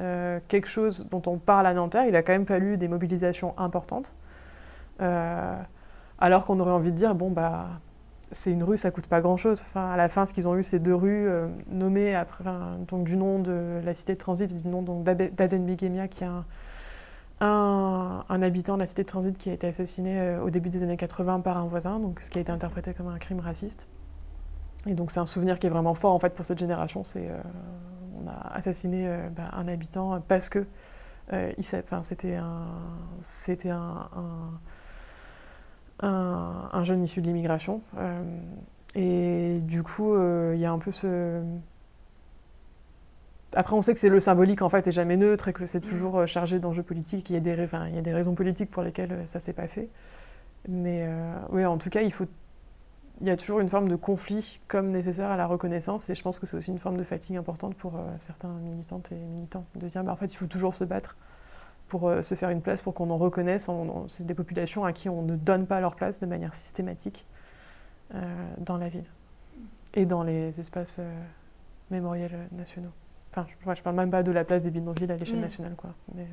quelque 0.48 0.68
chose 0.68 1.06
dont 1.10 1.22
on 1.26 1.38
parle 1.38 1.66
à 1.66 1.74
Nanterre, 1.74 2.06
il 2.06 2.16
a 2.16 2.22
quand 2.22 2.32
même 2.32 2.46
fallu 2.46 2.76
des 2.76 2.88
mobilisations 2.88 3.54
importantes. 3.58 4.14
alors 4.98 6.44
qu'on 6.44 6.60
aurait 6.60 6.72
envie 6.72 6.92
de 6.92 6.96
dire, 6.96 7.14
bon, 7.14 7.30
bah 7.30 7.66
c'est 8.32 8.50
une 8.50 8.64
rue, 8.64 8.78
ça 8.78 8.90
coûte 8.90 9.06
pas 9.06 9.20
grand-chose. 9.20 9.60
Enfin, 9.60 9.90
à 9.90 9.96
la 9.96 10.08
fin, 10.08 10.26
ce 10.26 10.32
qu'ils 10.32 10.48
ont 10.48 10.56
eu, 10.56 10.62
c'est 10.62 10.78
deux 10.78 10.94
rues 10.94 11.28
euh, 11.28 11.48
nommées 11.70 12.14
après, 12.14 12.44
donc, 12.88 13.04
du 13.04 13.16
nom 13.16 13.38
de 13.38 13.80
la 13.84 13.94
cité 13.94 14.14
de 14.14 14.18
transit 14.18 14.50
et 14.50 14.54
du 14.54 14.68
nom 14.68 14.82
d'Aden 14.82 15.64
Bigemia, 15.64 16.08
qui 16.08 16.24
est 16.24 16.26
un, 16.26 16.44
un, 17.46 18.42
habitant 18.42 18.74
de 18.74 18.80
la 18.80 18.86
cité 18.86 19.02
de 19.02 19.08
transit 19.08 19.36
qui 19.36 19.50
a 19.50 19.52
été 19.52 19.66
assassiné 19.66 20.20
euh, 20.20 20.42
au 20.42 20.50
début 20.50 20.70
des 20.70 20.82
années 20.82 20.96
80 20.96 21.40
par 21.40 21.58
un 21.58 21.66
voisin, 21.66 21.98
donc 21.98 22.20
ce 22.20 22.30
qui 22.30 22.38
a 22.38 22.40
été 22.40 22.52
interprété 22.52 22.94
comme 22.94 23.08
un 23.08 23.18
crime 23.18 23.40
raciste. 23.40 23.88
Et 24.86 24.94
donc 24.94 25.10
c'est 25.10 25.20
un 25.20 25.26
souvenir 25.26 25.58
qui 25.58 25.66
est 25.66 25.70
vraiment 25.70 25.94
fort 25.94 26.12
en 26.12 26.18
fait 26.18 26.34
pour 26.34 26.44
cette 26.44 26.58
génération. 26.58 27.04
C'est 27.04 27.28
euh, 27.28 27.38
on 28.22 28.28
a 28.28 28.54
assassiné 28.54 29.08
bah, 29.36 29.50
un 29.52 29.68
habitant 29.68 30.20
parce 30.26 30.48
que 30.48 30.66
c'était 31.60 32.36
un, 32.36 32.66
c'était 33.20 33.70
un 33.70 34.08
un, 36.02 36.84
jeune 36.84 37.02
issu 37.02 37.20
de 37.20 37.26
l'immigration. 37.26 37.80
Euh, 37.98 38.22
et 38.94 39.60
du 39.60 39.82
coup, 39.82 40.14
euh, 40.14 40.52
il 40.54 40.60
y 40.60 40.66
a 40.66 40.72
un 40.72 40.78
peu 40.78 40.90
ce... 40.90 41.42
Après, 43.54 43.74
on 43.74 43.82
sait 43.82 43.92
que 43.92 43.98
c'est 43.98 44.08
le 44.08 44.20
symbolique 44.20 44.62
en 44.62 44.68
fait 44.68 44.86
est 44.86 44.92
jamais 44.92 45.16
neutre 45.16 45.48
et 45.48 45.52
que 45.52 45.66
c'est 45.66 45.80
toujours 45.80 46.20
euh, 46.20 46.26
chargé 46.26 46.58
d'enjeux 46.58 46.82
politiques. 46.82 47.30
Il 47.30 47.34
y, 47.34 47.36
a 47.36 47.40
des, 47.40 48.12
raisons 48.12 48.34
politiques 48.34 48.70
pour 48.70 48.82
lesquelles 48.82 49.22
ça 49.26 49.40
s'est 49.40 49.52
pas 49.52 49.68
fait. 49.68 49.88
Mais 50.68 51.08
oui, 51.50 51.66
en 51.66 51.76
tout 51.76 51.90
cas, 51.90 52.02
il 52.02 52.12
faut 52.12 52.26
il 53.20 53.26
y 53.28 53.30
a 53.30 53.36
toujours 53.36 53.60
une 53.60 53.68
forme 53.68 53.88
de 53.88 53.94
conflit 53.94 54.60
comme 54.68 54.90
nécessaire 54.90 55.30
à 55.30 55.36
la 55.36 55.46
reconnaissance 55.46 56.08
et 56.10 56.14
je 56.14 56.22
pense 56.22 56.38
que 56.38 56.46
c'est 56.46 56.56
aussi 56.56 56.70
une 56.70 56.78
forme 56.78 56.96
de 56.96 57.02
fatigue 57.04 57.36
importante 57.36 57.74
pour 57.76 57.92
certains 58.18 58.48
militantes 58.48 59.12
et 59.12 59.16
militants 59.16 59.64
de 59.76 59.86
dire 59.86 60.02
bah, 60.02 60.12
en 60.12 60.16
fait 60.16 60.32
il 60.32 60.36
faut 60.36 60.46
toujours 60.46 60.74
se 60.74 60.82
battre 60.82 61.16
pour 61.92 62.08
euh, 62.08 62.22
se 62.22 62.34
faire 62.34 62.48
une 62.48 62.62
place, 62.62 62.80
pour 62.80 62.94
qu'on 62.94 63.10
en 63.10 63.18
reconnaisse. 63.18 63.68
C'est 64.08 64.24
des 64.24 64.32
populations 64.32 64.86
à 64.86 64.94
qui 64.94 65.10
on 65.10 65.20
ne 65.20 65.36
donne 65.36 65.66
pas 65.66 65.78
leur 65.78 65.94
place 65.94 66.20
de 66.20 66.24
manière 66.24 66.54
systématique 66.54 67.26
euh, 68.14 68.18
dans 68.56 68.78
la 68.78 68.88
ville 68.88 69.04
et 69.92 70.06
dans 70.06 70.22
les 70.22 70.58
espaces 70.58 70.96
euh, 71.00 71.22
mémoriels 71.90 72.48
nationaux. 72.52 72.92
Enfin, 73.34 73.46
je 73.48 73.68
ne 73.68 73.74
parle 73.82 73.96
même 73.96 74.10
pas 74.10 74.22
de 74.22 74.30
la 74.30 74.44
place 74.44 74.62
des 74.62 74.70
bidonvilles 74.70 75.10
à 75.10 75.16
l'échelle 75.16 75.38
mm. 75.38 75.42
nationale. 75.42 75.74
Quoi. 75.76 75.90
Mais... 76.14 76.26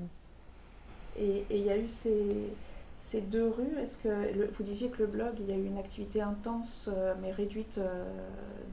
Et 1.18 1.46
il 1.50 1.64
y 1.64 1.70
a 1.70 1.78
eu 1.78 1.88
ces, 1.88 2.54
ces 2.96 3.22
deux 3.22 3.48
rues. 3.48 3.78
Est-ce 3.82 3.98
que 3.98 4.52
vous 4.58 4.64
disiez 4.64 4.90
que 4.90 5.00
le 5.00 5.08
blog, 5.08 5.34
il 5.40 5.50
y 5.50 5.54
a 5.54 5.56
eu 5.56 5.66
une 5.66 5.78
activité 5.78 6.22
intense 6.22 6.90
mais 7.22 7.32
réduite 7.32 7.80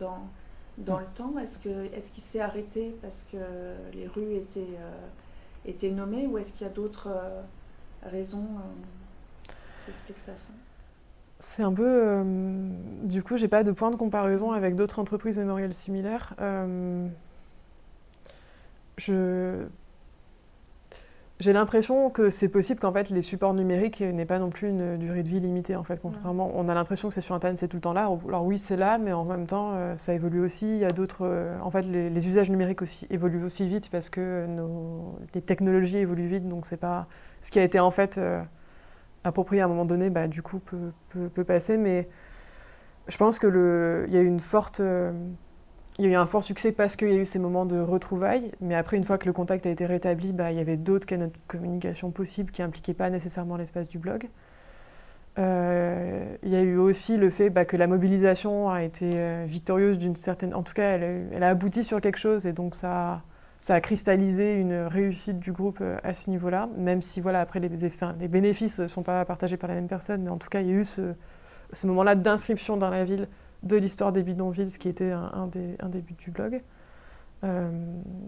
dans, 0.01 0.19
dans 0.79 0.97
mm. 0.97 1.01
le 1.01 1.07
temps. 1.15 1.39
Est-ce 1.39 1.59
qu'il 1.59 1.71
est 1.71 2.13
qu'il 2.13 2.23
s'est 2.23 2.41
arrêté 2.41 2.97
parce 3.01 3.27
que 3.31 3.39
les 3.95 4.07
rues 4.07 4.35
étaient 4.35 4.77
été 5.67 5.91
nommé 5.91 6.27
ou 6.27 6.39
est-ce 6.39 6.53
qu'il 6.53 6.67
y 6.67 6.71
a 6.71 6.73
d'autres 6.73 7.09
euh, 7.11 7.43
raisons 8.05 8.47
euh, 8.59 9.53
qui 9.85 9.91
expliquent 9.91 10.21
ça? 10.21 10.33
C'est 11.39 11.63
un 11.63 11.73
peu. 11.73 11.85
Euh, 11.87 12.71
du 13.03 13.23
coup, 13.23 13.37
j'ai 13.37 13.49
pas 13.49 13.63
de 13.63 13.73
point 13.73 13.91
de 13.91 13.97
comparaison 13.97 14.53
avec 14.53 14.75
d'autres 14.75 14.99
entreprises 14.99 15.37
mémorielles 15.39 15.75
similaires. 15.75 16.35
Je 18.99 19.67
j'ai 21.39 21.53
l'impression 21.53 22.09
que 22.09 22.31
c'est 22.31 22.49
possible 22.49 22.81
qu'en 22.81 22.93
fait 22.93 23.11
les 23.11 23.21
supports 23.21 23.53
numériques 23.53 24.01
n'aient 24.01 24.25
pas 24.25 24.39
non 24.39 24.49
plus 24.49 24.71
une 24.71 24.97
durée 24.97 25.23
de 25.23 25.29
vie 25.29 25.39
limitée 25.41 25.77
en 25.77 25.85
fait. 25.85 26.01
Contrairement, 26.01 26.51
on 26.55 26.67
a 26.69 26.75
l'impression 26.75 27.09
que 27.09 27.15
c'est 27.15 27.21
sur 27.21 27.35
internet 27.35 27.59
c'est 27.59 27.69
tout 27.69 27.77
le 27.77 27.83
temps 27.83 27.93
là. 27.93 28.09
Alors 28.27 28.45
oui 28.47 28.59
c'est 28.59 28.77
là, 28.77 28.97
mais 28.97 29.13
en 29.13 29.25
même 29.25 29.47
temps 29.47 29.73
euh, 29.75 29.97
ça 29.99 30.15
évolue 30.15 30.41
aussi. 30.41 30.67
Il 30.67 30.79
y 30.79 30.87
a 30.87 30.93
d'autres, 30.93 31.27
euh, 31.27 31.59
en 31.61 31.71
fait 31.71 31.83
les, 31.83 32.29
usages 32.29 32.49
numériques 32.49 32.81
aussi 32.81 33.07
évoluent 33.11 33.45
aussi 33.45 33.69
vite 33.69 33.91
parce 33.91 34.09
que 34.09 34.47
nos, 34.47 35.19
les 35.35 35.43
technologies 35.43 35.99
évoluent 35.99 36.29
vite. 36.29 36.49
Donc 36.49 36.65
c'est 36.65 36.79
pas 36.79 37.07
ce 37.43 37.51
qui 37.51 37.59
a 37.59 37.65
été 37.65 37.81
en 37.81 37.91
fait 37.91 38.17
euh, 38.17 38.43
approprié 39.23 39.61
à 39.61 39.67
un 39.67 39.69
moment 39.69 39.85
donné, 39.85 40.09
bah, 40.09 40.29
du 40.29 40.41
coup 40.41 40.59
peut, 40.59 40.93
peut, 41.11 41.29
peut, 41.29 41.45
passer. 41.45 41.77
Mais 41.77 42.09
je 43.09 43.17
pense 43.19 43.39
que 43.39 43.47
le, 43.47 44.07
il 44.09 44.15
y 44.15 44.17
a 44.17 44.23
une 44.23 44.41
forte 44.41 44.81
il 45.99 46.05
y 46.05 46.09
a 46.09 46.11
eu 46.11 46.15
un 46.15 46.27
fort 46.27 46.43
succès 46.43 46.73
parce 46.73 46.95
qu'il 46.95 47.09
y 47.09 47.15
a 47.15 47.17
eu 47.17 47.25
ces 47.25 47.39
moments 47.39 47.65
de 47.65 47.79
retrouvailles, 47.79 48.53
mais 48.61 48.75
après, 48.75 48.99
une 48.99 49.05
fois 49.05 49.17
que 49.17 49.27
le 49.27 49.33
contact 49.33 49.65
a 49.67 49.71
été 49.71 49.87
rétabli, 49.87 50.33
bah, 50.33 50.53
il 50.53 50.59
y 50.59 50.61
avait 50.61 50.77
d'autres 50.77 51.07
canaux 51.07 51.27
de 51.27 51.33
communication 51.47 52.11
possibles 52.11 52.51
qui 52.51 52.61
n'impliquaient 52.61 52.95
pas 52.95 53.09
nécessairement 53.09 53.57
l'espace 53.57 53.89
du 53.89 53.99
blog. 53.99 54.29
Euh, 55.39 56.37
il 56.43 56.51
y 56.51 56.57
a 56.57 56.63
eu 56.63 56.77
aussi 56.77 57.17
le 57.17 57.31
fait 57.31 57.51
bah, 57.51 57.65
que 57.65 57.77
la 57.77 57.87
mobilisation 57.87 58.71
a 58.71 58.83
été 58.83 59.13
euh, 59.15 59.45
victorieuse 59.47 59.99
d'une 59.99 60.17
certaine... 60.17 60.55
En 60.55 60.63
tout 60.63 60.75
cas, 60.75 60.99
elle, 60.99 61.43
a 61.43 61.49
abouti 61.49 61.83
sur 61.83 62.01
quelque 62.01 62.19
chose 62.19 62.47
et 62.47 62.53
donc 62.53 62.75
ça, 62.75 63.23
a 63.69 63.81
cristallisé 63.81 64.55
une 64.55 64.75
réussite 64.75 65.39
du 65.39 65.53
groupe 65.53 65.79
euh, 65.81 65.97
à 66.03 66.13
ce 66.13 66.29
niveau-là, 66.29 66.69
même 66.77 67.01
si 67.01 67.23
voilà, 67.23 67.41
après 67.41 67.61
les, 67.61 67.71
bénéfices 68.29 68.81
ne 68.81 68.87
sont 68.87 69.03
pas 69.03 69.25
partagés 69.25 69.57
par 69.57 69.69
la 69.69 69.77
même 69.77 69.89
personne, 69.89 70.23
mais 70.23 70.31
en 70.31 70.39
tout 70.39 70.49
cas, 70.49 70.61
il 70.61 70.67
y 70.69 70.71
a 70.71 70.75
eu 70.75 70.85
ce 70.85 71.87
moment-là 71.87 72.15
d'inscription 72.15 72.77
dans 72.77 72.91
la 72.91 73.05
ville 73.05 73.29
de 73.67 73.77
l'histoire 73.77 74.13
des 74.13 74.23
bidonvilles, 74.23 74.71
ce 74.71 74.79
qui 74.79 74.89
était 74.89 75.11
un, 75.11 75.47
des, 75.47 75.77
un 75.81 75.89
des, 75.89 76.01
buts 76.01 76.15
du 76.15 76.31
blog. 76.31 76.63
Euh, 77.45 77.71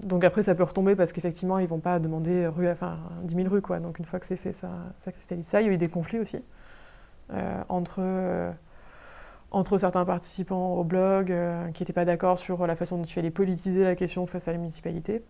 donc 0.04 0.24
après, 0.24 0.42
ça 0.42 0.54
peut 0.54 0.62
retomber 0.62 0.96
parce 0.96 1.12
qu'effectivement, 1.12 1.58
ils 1.58 1.64
ne 1.64 1.68
vont 1.68 1.80
pas 1.80 1.98
demander 1.98 2.46
rue, 2.46 2.68
enfin, 2.68 2.98
10 3.22 3.34
000 3.34 3.48
rues. 3.48 3.62
Quoi. 3.62 3.80
Donc 3.80 3.98
une 3.98 4.04
fois 4.04 4.20
que 4.20 4.26
c'est 4.26 4.36
fait, 4.36 4.52
ça, 4.52 4.70
ça, 4.96 5.12
cristallise 5.12 5.46
ça. 5.46 5.60
Il 5.62 5.66
y 5.66 5.70
a 5.70 5.72
eu 5.72 5.78
des 5.78 5.88
conflits 5.88 6.18
aussi 6.18 6.42
euh, 7.32 7.62
entre, 7.68 7.98
euh, 8.00 8.50
entre 9.50 9.78
certains 9.78 10.04
participants 10.04 10.74
au 10.74 10.84
blog 10.84 11.32
qui 11.72 11.82
n'étaient 11.82 11.92
pas 11.92 12.04
d'accord 12.04 12.38
sur 12.38 12.66
la 12.66 12.76
façon 12.76 12.98
dont 12.98 13.04
il 13.04 13.12
fallait 13.12 13.30
politiser 13.30 13.84
la 13.84 13.94
question 13.94 14.26
face 14.26 14.48
à 14.48 14.52
la 14.52 14.58
municipalité. 14.58 15.22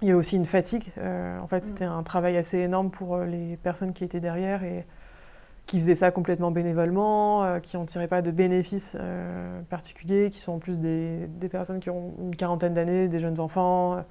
Il 0.00 0.08
y 0.08 0.12
a 0.12 0.16
aussi 0.16 0.36
une 0.36 0.46
fatigue. 0.46 0.92
En 0.96 1.46
fait, 1.48 1.60
c'était 1.60 1.84
un 1.84 2.04
travail 2.04 2.36
assez 2.36 2.58
énorme 2.58 2.90
pour 2.90 3.18
les 3.18 3.56
personnes 3.56 3.92
qui 3.92 4.04
étaient 4.04 4.20
derrière 4.20 4.62
et 4.62 4.86
qui 5.68 5.78
faisaient 5.78 5.94
ça 5.94 6.10
complètement 6.10 6.50
bénévolement, 6.50 7.44
euh, 7.44 7.60
qui 7.60 7.76
n'en 7.76 7.84
tiraient 7.84 8.08
pas 8.08 8.22
de 8.22 8.30
bénéfices 8.30 8.96
euh, 8.98 9.60
particuliers, 9.68 10.30
qui 10.30 10.38
sont 10.38 10.52
en 10.52 10.58
plus 10.58 10.78
des, 10.78 11.26
des, 11.26 11.50
personnes 11.50 11.78
qui 11.78 11.90
ont 11.90 12.14
une 12.20 12.34
quarantaine 12.34 12.72
d'années, 12.72 13.06
des 13.06 13.20
jeunes 13.20 13.38
enfants, 13.38 14.02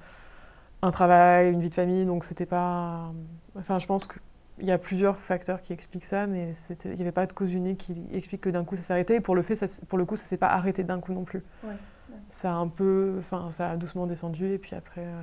un 0.82 0.90
travail, 0.92 1.50
une 1.50 1.60
vie 1.60 1.68
de 1.68 1.74
famille. 1.74 2.06
Donc 2.06 2.24
c'était 2.24 2.46
pas. 2.46 3.12
Enfin, 3.58 3.80
je 3.80 3.86
pense 3.86 4.06
qu'il 4.06 4.66
y 4.66 4.70
a 4.70 4.78
plusieurs 4.78 5.18
facteurs 5.18 5.60
qui 5.60 5.72
expliquent 5.72 6.04
ça, 6.04 6.28
mais 6.28 6.52
il 6.84 6.94
n'y 6.94 7.00
avait 7.00 7.10
pas 7.10 7.26
de 7.26 7.32
cause 7.32 7.52
unique 7.52 7.78
qui 7.78 8.04
explique 8.12 8.42
que 8.42 8.50
d'un 8.50 8.64
coup 8.64 8.76
ça 8.76 8.82
s'est 8.82 8.92
arrêté. 8.92 9.16
Et 9.16 9.20
pour 9.20 9.34
le, 9.34 9.42
fait, 9.42 9.56
ça, 9.56 9.66
pour 9.88 9.98
le 9.98 10.04
coup, 10.04 10.14
ça 10.14 10.22
ne 10.22 10.28
s'est 10.28 10.36
pas 10.36 10.48
arrêté 10.48 10.84
d'un 10.84 11.00
coup 11.00 11.12
non 11.12 11.24
plus. 11.24 11.42
Ouais, 11.64 11.70
ouais. 11.70 12.16
Ça 12.28 12.52
a 12.52 12.54
un 12.54 12.68
peu. 12.68 13.16
Enfin, 13.18 13.50
ça 13.50 13.72
a 13.72 13.76
doucement 13.76 14.06
descendu, 14.06 14.52
et 14.52 14.58
puis 14.58 14.76
après. 14.76 15.04
Euh, 15.04 15.22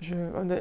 je, 0.00 0.14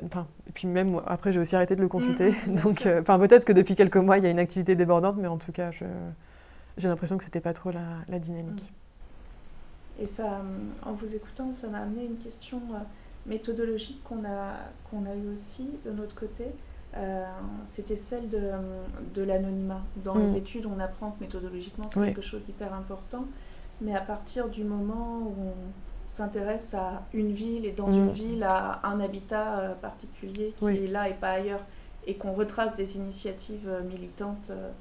enfin, 0.06 0.28
et 0.48 0.52
puis 0.52 0.68
même 0.68 1.00
après, 1.08 1.32
j'ai 1.32 1.40
aussi 1.40 1.56
arrêté 1.56 1.76
de 1.76 1.82
le 1.82 1.88
consulter. 1.88 2.32
Mmh, 2.32 2.56
Donc, 2.64 2.86
euh, 2.86 3.02
peut-être 3.02 3.46
que 3.46 3.54
depuis 3.54 3.76
quelques 3.76 3.98
mois, 3.98 4.18
il 4.18 4.24
y 4.24 4.28
a 4.28 4.30
une 4.30 4.40
activité 4.40 4.76
débordante, 4.76 5.16
mais 5.18 5.28
en 5.28 5.38
tout 5.38 5.52
cas, 5.52 5.72
j'ai 5.72 6.90
l'impression 6.90 7.18
que 7.18 7.24
c'était 7.24 7.40
pas 7.40 7.54
trop 7.54 7.72
la, 7.72 7.86
la 8.10 8.20
dynamique. 8.20 8.72
Et 10.02 10.06
ça, 10.06 10.42
en 10.86 10.94
vous 10.94 11.16
écoutant, 11.16 11.52
ça 11.54 11.68
m'a 11.68 11.80
amené 11.80 12.06
une 12.06 12.18
question 12.18 12.62
euh, 12.74 12.78
méthodologique 13.26 14.02
qu'on 14.04 14.24
a, 14.26 14.56
qu'on 14.90 15.06
a 15.06 15.16
eue 15.16 15.32
aussi 15.32 15.70
de 15.86 15.92
notre 15.92 16.16
côté. 16.16 16.46
Euh, 16.96 17.26
C'était 17.66 17.98
celle 17.98 18.30
de, 18.30 18.40
de 19.14 19.22
l'anonymat. 19.22 19.82
Dans 19.98 20.16
mmh. 20.16 20.22
les 20.22 20.38
études, 20.38 20.66
on 20.66 20.80
apprend 20.80 21.12
que 21.12 21.22
méthodologiquement, 21.22 21.86
c'est 21.90 22.00
oui. 22.00 22.06
quelque 22.08 22.22
chose 22.22 22.44
d'hyper 22.46 22.74
important. 22.74 23.26
Mais 23.82 23.96
à 23.96 24.02
partir 24.02 24.50
du 24.50 24.64
moment 24.64 25.20
où 25.20 25.34
on 25.38 25.89
s'intéresse 26.10 26.74
à 26.74 27.04
une 27.14 27.32
ville 27.32 27.66
et 27.66 27.72
dans 27.72 27.88
mmh. 27.88 27.94
une 27.94 28.12
ville 28.12 28.44
à 28.44 28.82
un 28.84 29.00
habitat 29.00 29.60
euh, 29.60 29.74
particulier 29.76 30.54
qui 30.58 30.66
oui. 30.66 30.86
est 30.86 30.88
là 30.88 31.08
et 31.08 31.14
pas 31.14 31.30
ailleurs 31.30 31.62
et 32.08 32.16
qu'on 32.16 32.34
retrace 32.34 32.76
des 32.76 32.98
initiatives 32.98 33.68
euh, 33.68 33.84
militantes 33.84 34.52
euh, 34.52 34.72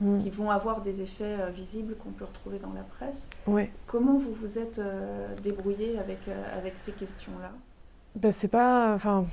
mmh. 0.00 0.18
qui 0.18 0.30
vont 0.30 0.50
avoir 0.50 0.80
des 0.80 1.02
effets 1.02 1.50
visibles 1.54 1.94
qu'on 1.96 2.10
peut 2.10 2.24
retrouver 2.24 2.58
dans 2.58 2.72
la 2.72 2.82
presse. 2.82 3.28
Oui. 3.46 3.68
Comment 3.86 4.16
vous 4.16 4.32
vous 4.40 4.58
êtes 4.58 4.80
débrouillé 5.42 5.98
avec, 5.98 6.20
avec 6.56 6.78
ces 6.78 6.92
questions-là? 6.92 7.50
Ben, 8.14 8.32
c'est 8.32 8.48
pas 8.48 8.94
enfin 8.94 9.24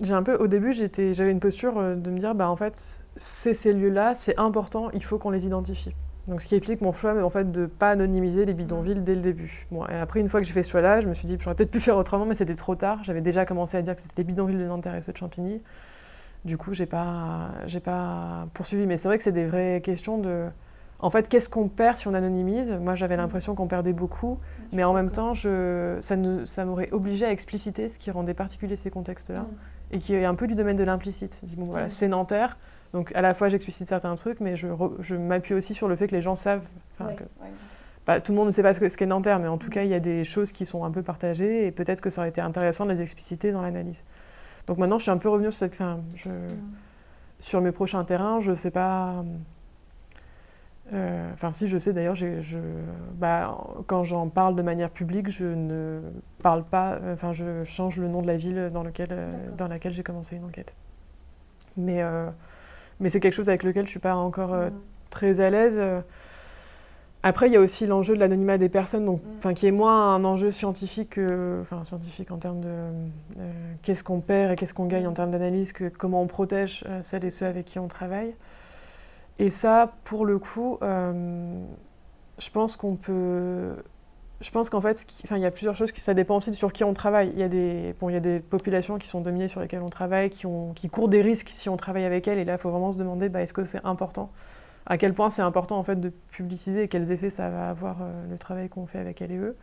j'ai 0.00 0.14
un 0.14 0.22
peu 0.24 0.34
au 0.34 0.48
début 0.48 0.72
j'étais 0.72 1.14
j'avais 1.14 1.30
une 1.30 1.38
posture 1.38 1.74
de 1.74 2.10
me 2.10 2.18
dire 2.18 2.34
bah 2.34 2.50
en 2.50 2.56
fait 2.56 3.04
ces, 3.14 3.54
ces 3.54 3.72
lieux 3.72 3.88
là 3.88 4.14
c'est 4.14 4.36
important 4.36 4.90
il 4.90 5.04
faut 5.04 5.16
qu'on 5.16 5.30
les 5.30 5.46
identifie 5.46 5.94
donc, 6.28 6.40
ce 6.40 6.46
qui 6.46 6.54
explique 6.54 6.80
mon 6.80 6.92
choix, 6.92 7.14
mais 7.14 7.22
en 7.22 7.30
fait, 7.30 7.50
de 7.50 7.62
ne 7.62 7.66
pas 7.66 7.90
anonymiser 7.90 8.44
les 8.44 8.54
bidonvilles 8.54 9.00
dès 9.00 9.16
le 9.16 9.20
début. 9.20 9.66
Bon, 9.72 9.84
et 9.86 9.94
après, 9.94 10.20
une 10.20 10.28
fois 10.28 10.40
que 10.40 10.46
j'ai 10.46 10.52
fait 10.52 10.62
ce 10.62 10.70
choix-là, 10.70 11.00
je 11.00 11.08
me 11.08 11.14
suis 11.14 11.26
dit 11.26 11.36
que 11.36 11.42
j'aurais 11.42 11.56
peut-être 11.56 11.70
pu 11.70 11.80
faire 11.80 11.96
autrement, 11.96 12.24
mais 12.26 12.34
c'était 12.34 12.54
trop 12.54 12.76
tard. 12.76 13.02
J'avais 13.02 13.20
déjà 13.20 13.44
commencé 13.44 13.76
à 13.76 13.82
dire 13.82 13.96
que 13.96 14.00
c'était 14.00 14.14
les 14.18 14.24
bidonvilles 14.24 14.58
de 14.58 14.66
Nanterre 14.66 14.94
et 14.94 15.02
ceux 15.02 15.12
de 15.12 15.16
Champigny. 15.16 15.60
Du 16.44 16.56
coup, 16.58 16.74
j'ai 16.74 16.86
pas, 16.86 17.50
j'ai 17.66 17.80
pas 17.80 18.46
poursuivi. 18.54 18.86
Mais 18.86 18.96
c'est 18.96 19.08
vrai 19.08 19.16
que 19.16 19.24
c'est 19.24 19.32
des 19.32 19.46
vraies 19.46 19.80
questions 19.82 20.18
de. 20.18 20.46
En 21.00 21.10
fait, 21.10 21.28
qu'est-ce 21.28 21.48
qu'on 21.48 21.66
perd 21.66 21.96
si 21.96 22.06
on 22.06 22.14
anonymise? 22.14 22.70
Moi, 22.80 22.94
j'avais 22.94 23.16
l'impression 23.16 23.56
qu'on 23.56 23.66
perdait 23.66 23.92
beaucoup, 23.92 24.38
mais 24.72 24.84
en 24.84 24.92
même 24.92 25.10
temps, 25.10 25.34
je... 25.34 25.96
ça, 26.00 26.14
ne... 26.14 26.44
ça 26.44 26.64
m'aurait 26.64 26.90
obligé 26.92 27.26
à 27.26 27.32
expliciter 27.32 27.88
ce 27.88 27.98
qui 27.98 28.12
rendait 28.12 28.34
particulier 28.34 28.76
ces 28.76 28.90
contextes-là, 28.92 29.46
et 29.90 29.98
qui 29.98 30.14
est 30.14 30.24
un 30.24 30.36
peu 30.36 30.46
du 30.46 30.54
domaine 30.54 30.76
de 30.76 30.84
l'implicite. 30.84 31.42
Bon, 31.56 31.64
voilà, 31.64 31.88
c'est 31.88 32.06
Nanterre 32.06 32.56
donc 32.92 33.12
à 33.14 33.22
la 33.22 33.34
fois 33.34 33.48
j'explicite 33.48 33.88
certains 33.88 34.14
trucs, 34.14 34.40
mais 34.40 34.56
je, 34.56 34.68
je 35.00 35.16
m'appuie 35.16 35.54
aussi 35.54 35.74
sur 35.74 35.88
le 35.88 35.96
fait 35.96 36.08
que 36.08 36.14
les 36.14 36.22
gens 36.22 36.34
savent. 36.34 36.66
Ouais, 37.00 37.14
que, 37.14 37.22
ouais. 37.22 37.50
bah, 38.06 38.20
tout 38.20 38.32
le 38.32 38.36
monde 38.36 38.46
ne 38.46 38.52
sait 38.52 38.62
pas 38.62 38.74
ce 38.74 38.80
qu'est 38.80 38.96
qu 38.96 39.06
Nanterre, 39.06 39.38
mais 39.38 39.48
en 39.48 39.58
tout 39.58 39.68
mmh. 39.68 39.70
cas 39.70 39.82
il 39.84 39.90
y 39.90 39.94
a 39.94 40.00
des 40.00 40.24
choses 40.24 40.52
qui 40.52 40.66
sont 40.66 40.84
un 40.84 40.90
peu 40.90 41.02
partagées 41.02 41.66
et 41.66 41.72
peut-être 41.72 42.00
que 42.00 42.10
ça 42.10 42.20
aurait 42.20 42.28
été 42.28 42.40
intéressant 42.40 42.84
de 42.84 42.92
les 42.92 43.02
expliciter 43.02 43.50
dans 43.52 43.62
l'analyse. 43.62 44.04
Donc 44.66 44.78
maintenant 44.78 44.98
je 44.98 45.02
suis 45.02 45.10
un 45.10 45.18
peu 45.18 45.28
revenue 45.28 45.50
sur 45.50 45.58
cette. 45.58 45.72
Enfin, 45.72 46.00
je, 46.16 46.28
mmh. 46.28 46.48
Sur 47.40 47.60
mes 47.60 47.72
prochains 47.72 48.04
terrains, 48.04 48.40
je 48.40 48.52
ne 48.52 48.54
sais 48.54 48.70
pas. 48.70 49.24
Enfin, 50.92 51.48
euh, 51.48 51.52
si, 51.52 51.66
je 51.66 51.78
sais 51.78 51.92
d'ailleurs, 51.92 52.14
je, 52.14 52.58
bah, 53.14 53.58
quand 53.88 54.04
j'en 54.04 54.28
parle 54.28 54.54
de 54.54 54.62
manière 54.62 54.90
publique, 54.90 55.28
je 55.28 55.46
ne 55.46 56.00
parle 56.40 56.62
pas. 56.62 57.00
Enfin, 57.12 57.32
je 57.32 57.64
change 57.64 57.96
le 57.96 58.06
nom 58.06 58.22
de 58.22 58.28
la 58.28 58.36
ville 58.36 58.70
dans, 58.72 58.84
lequel, 58.84 59.08
euh, 59.10 59.30
dans 59.56 59.66
laquelle 59.66 59.92
j'ai 59.92 60.04
commencé 60.04 60.36
une 60.36 60.44
enquête. 60.44 60.72
Mais. 61.76 62.02
Euh, 62.02 62.28
mais 63.00 63.10
c'est 63.10 63.20
quelque 63.20 63.34
chose 63.34 63.48
avec 63.48 63.62
lequel 63.62 63.84
je 63.84 63.90
suis 63.90 64.00
pas 64.00 64.14
encore 64.14 64.54
euh, 64.54 64.70
mmh. 64.70 64.80
très 65.10 65.40
à 65.40 65.50
l'aise. 65.50 65.80
Après, 67.24 67.46
il 67.46 67.52
y 67.52 67.56
a 67.56 67.60
aussi 67.60 67.86
l'enjeu 67.86 68.14
de 68.14 68.20
l'anonymat 68.20 68.58
des 68.58 68.68
personnes, 68.68 69.04
donc, 69.04 69.20
mmh. 69.44 69.54
qui 69.54 69.66
est 69.68 69.72
moins 69.72 70.14
un 70.14 70.24
enjeu 70.24 70.50
scientifique, 70.50 71.10
que, 71.10 71.58
enfin 71.62 71.84
scientifique 71.84 72.32
en 72.32 72.38
termes 72.38 72.60
de 72.60 72.68
euh, 72.68 73.52
qu'est-ce 73.82 74.02
qu'on 74.02 74.20
perd 74.20 74.52
et 74.52 74.56
qu'est-ce 74.56 74.74
qu'on 74.74 74.86
gagne 74.86 75.06
en 75.06 75.12
termes 75.12 75.30
d'analyse, 75.30 75.72
que 75.72 75.88
comment 75.88 76.20
on 76.20 76.26
protège 76.26 76.84
euh, 76.88 77.00
celles 77.02 77.24
et 77.24 77.30
ceux 77.30 77.46
avec 77.46 77.66
qui 77.66 77.78
on 77.78 77.86
travaille. 77.86 78.34
Et 79.38 79.50
ça, 79.50 79.92
pour 80.02 80.26
le 80.26 80.38
coup, 80.38 80.78
euh, 80.82 81.62
je 82.38 82.50
pense 82.50 82.76
qu'on 82.76 82.96
peut 82.96 83.76
je 84.42 84.50
pense 84.50 84.68
qu'en 84.68 84.80
fait, 84.80 85.06
il 85.30 85.38
y 85.38 85.46
a 85.46 85.50
plusieurs 85.50 85.76
choses, 85.76 85.92
qui, 85.92 86.00
ça 86.00 86.14
dépend 86.14 86.36
aussi 86.36 86.50
de 86.50 86.56
sur 86.56 86.72
qui 86.72 86.84
on 86.84 86.92
travaille. 86.92 87.30
Il 87.34 87.38
y, 87.38 87.44
a 87.44 87.48
des, 87.48 87.94
bon, 88.00 88.08
il 88.08 88.14
y 88.14 88.16
a 88.16 88.20
des 88.20 88.40
populations 88.40 88.98
qui 88.98 89.06
sont 89.06 89.20
dominées 89.20 89.48
sur 89.48 89.60
lesquelles 89.60 89.82
on 89.82 89.88
travaille, 89.88 90.30
qui, 90.30 90.46
ont, 90.46 90.72
qui 90.74 90.88
courent 90.88 91.08
des 91.08 91.22
risques 91.22 91.48
si 91.50 91.68
on 91.68 91.76
travaille 91.76 92.04
avec 92.04 92.26
elles, 92.28 92.38
et 92.38 92.44
là, 92.44 92.54
il 92.54 92.58
faut 92.58 92.70
vraiment 92.70 92.92
se 92.92 92.98
demander, 92.98 93.28
bah, 93.28 93.40
est-ce 93.40 93.52
que 93.52 93.64
c'est 93.64 93.84
important? 93.84 94.30
À 94.84 94.98
quel 94.98 95.14
point 95.14 95.30
c'est 95.30 95.42
important 95.42 95.78
en 95.78 95.84
fait 95.84 96.00
de 96.00 96.08
publiciser 96.32 96.82
et 96.82 96.88
quels 96.88 97.12
effets 97.12 97.30
ça 97.30 97.48
va 97.50 97.70
avoir 97.70 98.02
euh, 98.02 98.26
le 98.28 98.36
travail 98.36 98.68
qu'on 98.68 98.86
fait 98.86 98.98
avec 98.98 99.22
elles 99.22 99.30
et 99.30 99.38
eux. 99.38 99.56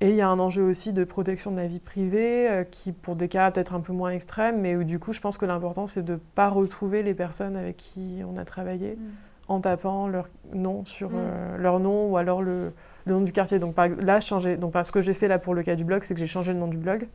Et 0.00 0.10
il 0.10 0.16
y 0.16 0.20
a 0.20 0.28
un 0.28 0.38
enjeu 0.38 0.62
aussi 0.62 0.92
de 0.92 1.02
protection 1.02 1.50
de 1.50 1.56
la 1.56 1.66
vie 1.66 1.80
privée, 1.80 2.48
euh, 2.48 2.64
qui 2.64 2.92
pour 2.92 3.16
des 3.16 3.28
cas 3.28 3.50
peut-être 3.50 3.74
un 3.74 3.80
peu 3.80 3.94
moins 3.94 4.10
extrêmes, 4.10 4.60
mais 4.60 4.76
où 4.76 4.84
du 4.84 4.98
coup, 4.98 5.14
je 5.14 5.20
pense 5.20 5.38
que 5.38 5.46
l'important, 5.46 5.86
c'est 5.86 6.04
de 6.04 6.12
ne 6.12 6.18
pas 6.18 6.50
retrouver 6.50 7.02
les 7.02 7.14
personnes 7.14 7.56
avec 7.56 7.78
qui 7.78 8.20
on 8.28 8.36
a 8.36 8.44
travaillé 8.44 8.96
mmh. 8.96 9.00
en 9.48 9.60
tapant 9.60 10.08
leur 10.08 10.28
nom 10.52 10.84
sur 10.84 11.10
mmh. 11.10 11.16
euh, 11.16 11.56
leur 11.56 11.80
nom 11.80 12.10
ou 12.10 12.16
alors 12.18 12.42
le 12.42 12.72
le 13.08 13.14
nom 13.14 13.20
du 13.22 13.32
quartier. 13.32 13.58
Donc 13.58 13.74
par, 13.74 13.88
là, 13.88 14.20
changer. 14.20 14.56
Donc 14.56 14.74
ce 14.82 14.92
que 14.92 15.00
j'ai 15.00 15.14
fait 15.14 15.28
là 15.28 15.38
pour 15.38 15.54
le 15.54 15.62
cas 15.62 15.74
du 15.74 15.84
blog, 15.84 16.02
c'est 16.04 16.14
que 16.14 16.20
j'ai 16.20 16.26
changé 16.26 16.52
le 16.52 16.58
nom 16.58 16.68
du 16.68 16.78
blog. 16.78 17.08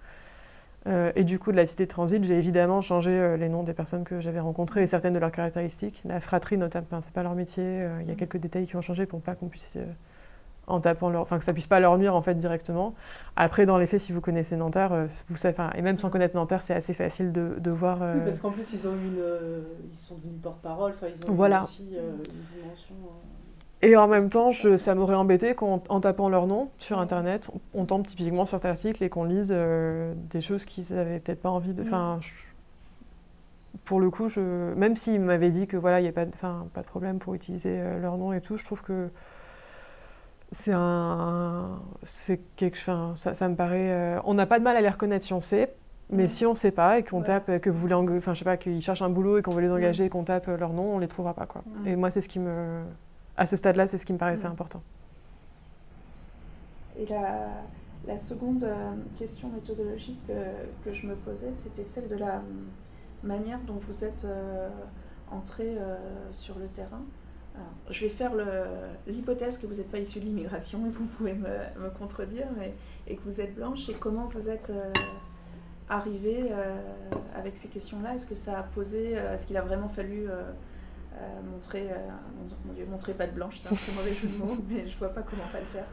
Euh, 0.86 1.12
et 1.16 1.24
du 1.24 1.40
coup, 1.40 1.52
de 1.52 1.58
la 1.58 1.66
cité 1.66 1.86
de 1.86 1.90
transit, 1.90 2.24
j'ai 2.24 2.38
évidemment 2.38 2.82
changé 2.82 3.12
euh, 3.12 3.38
les 3.38 3.48
noms 3.48 3.64
des 3.64 3.74
personnes 3.74 4.04
que 4.04 4.20
j'avais 4.20 4.42
rencontrées 4.42 4.84
et 4.84 4.88
certaines 4.88 5.14
de 5.14 5.20
leurs 5.20 5.32
caractéristiques. 5.32 6.02
La 6.06 6.20
fratrie, 6.20 6.58
notamment, 6.58 6.86
enfin, 6.92 7.02
c'est 7.02 7.14
pas 7.14 7.24
leur 7.24 7.36
métier. 7.36 7.64
Euh, 7.64 8.00
il 8.02 8.10
y 8.10 8.12
a 8.12 8.16
quelques 8.16 8.38
détails 8.38 8.66
qui 8.66 8.76
ont 8.76 8.82
changé 8.82 9.06
pour 9.06 9.22
pas 9.22 9.36
qu'on 9.36 9.48
puisse 9.48 9.78
en 10.66 10.80
tapant 10.80 11.10
leur, 11.10 11.22
enfin 11.22 11.40
que 11.40 11.44
ça 11.44 11.52
puisse 11.52 11.68
pas 11.68 11.82
leur 11.82 11.98
nuire 11.98 12.16
en 12.16 12.22
fait 12.22 12.36
directement. 12.36 12.96
Après, 13.36 13.66
dans 13.66 13.78
les 13.78 13.86
faits, 13.86 14.00
si 14.00 14.14
vous 14.14 14.22
connaissez 14.22 14.56
Nanterre, 14.56 15.08
vous 15.28 15.36
savez, 15.36 15.56
et 15.76 15.82
même 15.82 16.00
sans 16.00 16.10
connaître 16.10 16.36
Nanterre, 16.36 16.62
c'est 16.62 16.74
assez 16.74 16.94
facile 16.94 17.34
de, 17.34 17.56
de 17.60 17.72
voir. 17.72 18.00
Oui, 18.02 18.22
parce 18.24 18.40
qu'en 18.40 18.52
plus, 18.52 18.72
ils 18.74 18.88
ont 18.88 18.94
une, 18.94 19.22
ils 19.92 19.98
sont 19.98 20.16
devenus 20.18 20.42
porte-parole. 20.42 20.94
Enfin, 20.96 21.08
ils 21.14 21.30
ont 21.30 21.34
voilà. 21.34 21.64
aussi 21.64 21.96
une 21.96 22.62
dimension. 22.62 22.96
Et 23.84 23.98
en 23.98 24.08
même 24.08 24.30
temps, 24.30 24.52
je, 24.52 24.78
ça 24.78 24.96
m'aurait 24.96 25.14
embêté 25.14 25.56
qu'en 25.56 25.78
tapant 25.78 26.30
leur 26.30 26.48
nom 26.48 26.70
sur 26.78 27.00
Internet, 27.00 27.52
on, 27.54 27.82
on 27.82 27.86
tombe 27.86 28.08
typiquement 28.08 28.46
sur 28.46 28.58
cet 28.58 28.66
article 28.66 29.04
et 29.04 29.10
qu'on 29.10 29.26
lise 29.26 29.52
euh, 29.54 30.14
des 30.30 30.40
choses 30.40 30.64
qu'ils 30.64 30.96
n'avaient 30.96 31.20
peut-être 31.20 31.42
pas 31.42 31.50
envie 31.50 31.74
de... 31.74 31.84
Enfin, 31.84 32.22
pour 33.84 34.00
le 34.00 34.10
coup, 34.10 34.30
je, 34.30 34.40
même 34.76 34.96
s'ils 34.96 35.20
m'avaient 35.20 35.50
dit 35.50 35.68
que 35.68 35.76
voilà, 35.76 36.00
il 36.00 36.04
n'y 36.04 36.10
a 36.10 36.14
pas 36.14 36.26
de, 36.26 36.32
pas 36.32 36.82
de 36.82 36.86
problème 36.86 37.20
pour 37.20 37.34
utiliser 37.34 37.76
euh, 37.78 38.00
leur 38.00 38.18
nom 38.18 38.32
et 38.32 38.40
tout, 38.40 38.56
je 38.56 38.64
trouve 38.64 38.82
que 38.84 39.10
c'est 40.52 40.74
un... 40.74 41.82
C'est 42.04 42.40
quelque 42.56 42.78
chose... 42.78 43.16
Ça, 43.16 43.34
ça 43.34 43.50
me 43.50 43.56
paraît... 43.58 43.92
Euh, 43.92 44.20
on 44.24 44.34
n'a 44.34 44.46
pas 44.46 44.60
de 44.60 44.64
mal 44.64 44.78
à 44.78 44.82
les 44.82 44.90
reconnaître 44.90 45.26
si 45.26 45.34
on 45.34 45.42
sait, 45.42 45.74
mais 46.10 46.30
si 46.30 46.46
on 46.46 46.52
ne 46.52 46.56
sait 46.56 46.72
pas 46.72 47.00
et 47.00 47.04
qu'on 47.04 47.18
ouais, 47.18 47.26
tape, 47.26 47.60
que 47.60 47.70
vous 47.70 47.80
voulez, 47.80 47.96
enfin 47.96 48.34
je 48.34 48.40
sais 48.40 48.46
pas, 48.46 48.56
qu'ils 48.56 48.80
cherchent 48.80 49.02
un 49.02 49.10
boulot 49.10 49.40
et 49.40 49.42
qu'on 49.42 49.52
veut 49.52 49.62
les 49.62 49.72
engager 49.72 50.06
et 50.06 50.10
qu'on 50.10 50.24
tape 50.24 50.48
leur 50.48 50.72
nom, 50.72 50.96
on 50.96 51.00
les 51.00 51.10
trouvera 51.10 51.34
pas 51.34 51.48
quoi. 51.48 51.64
Et 51.86 51.98
moi 51.98 52.12
c'est 52.12 52.22
ce 52.22 52.30
qui 52.30 52.40
me, 52.40 52.84
à 53.38 53.46
ce 53.46 53.56
stade-là, 53.56 53.88
c'est 53.88 53.98
ce 53.98 54.06
qui 54.06 54.14
me 54.14 54.18
paraissait 54.18 54.48
important. 54.48 54.82
Et 56.98 57.06
la, 57.08 57.50
la 58.08 58.18
seconde 58.18 58.68
question 59.18 59.50
méthodologique 59.50 60.20
que, 60.28 60.90
que, 60.90 60.94
je 60.94 61.08
me 61.08 61.16
posais, 61.16 61.52
c'était 61.56 61.84
celle 61.84 62.08
de 62.08 62.16
la 62.16 62.42
manière 63.24 63.60
dont 63.62 63.80
vous 63.88 64.04
êtes 64.04 64.28
entré 65.32 65.76
sur 66.30 66.60
le 66.60 66.68
terrain. 66.68 67.02
je 67.90 68.06
vais 68.06 68.10
faire 68.10 68.34
l'hypothèse 69.08 69.58
que 69.58 69.66
vous 69.66 69.76
n'êtes 69.76 69.90
pas 69.90 69.98
issu 69.98 70.20
de 70.20 70.26
l'immigration, 70.26 70.80
vous 70.80 71.06
pouvez 71.18 71.34
me, 71.34 71.48
me 71.84 71.90
contredire, 71.98 72.46
mais, 72.56 72.76
et 73.08 73.16
que 73.16 73.24
vous 73.24 73.42
êtes 73.42 73.56
blanche, 73.56 73.90
et 73.90 73.94
comment 73.94 74.28
vous 74.28 74.50
êtes 74.50 74.72
arrivé 75.90 76.48
euh, 76.52 76.76
avec 77.36 77.58
ces 77.58 77.68
questions-là? 77.68 78.16
Est-ce 78.16 78.26
que 78.26 78.36
ça 78.36 78.60
a 78.60 78.64
posé, 78.64 79.18
euh, 79.18 79.36
est-ce 79.36 79.46
qu'il 79.46 79.58
a 79.58 79.62
vraiment 79.62 79.90
fallu 79.90 80.28
euh, 81.16 81.52
montrer, 81.52 81.90
mon 82.66 82.74
Dieu, 82.74 82.86
montrer 82.90 83.14
pas 83.14 83.28
de 83.28 83.34
blanche, 83.34 83.60
c'est 83.62 83.74
un 83.74 83.76
très 83.76 84.02
mauvais 84.02 84.14
jeu 84.14 84.28
de 84.28 84.46
mots, 84.46 84.64
mais 84.70 84.88
je 84.88 84.98
vois 84.98 85.10
pas 85.10 85.22
comment 85.22 85.44
pas 85.52 85.60
le 85.60 85.66
faire. 85.66 85.86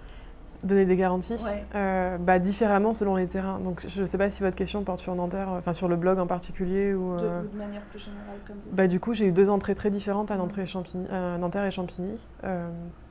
Donner 0.62 0.84
des 0.84 0.96
garanties 0.96 1.42
bah, 1.72 2.38
Différemment 2.38 2.92
selon 2.92 3.16
les 3.16 3.26
terrains. 3.26 3.60
Donc 3.60 3.86
je 3.88 4.02
ne 4.02 4.06
sais 4.06 4.18
pas 4.18 4.28
si 4.28 4.42
votre 4.42 4.56
question 4.56 4.84
porte 4.84 4.98
sur 4.98 5.14
Nanterre, 5.14 5.48
enfin 5.48 5.72
sur 5.72 5.88
le 5.88 5.96
blog 5.96 6.18
en 6.18 6.26
particulier. 6.26 6.92
Ou, 6.92 7.16
de, 7.16 7.56
manière 7.56 7.80
plus 7.84 7.98
générale 7.98 8.36
comme 8.46 8.56
vous. 8.56 8.76
Bah, 8.76 8.86
du 8.86 9.00
coup, 9.00 9.14
j'ai 9.14 9.26
eu 9.26 9.32
deux 9.32 9.48
entrées 9.48 9.74
très 9.74 9.88
différentes 9.88 10.30
à, 10.30 10.36
Nanterre 10.36 10.64
et 10.64 10.66
Champigny. 10.66 11.06
Nanterre 11.10 11.64
et 11.64 11.70
Champigny. 11.70 12.14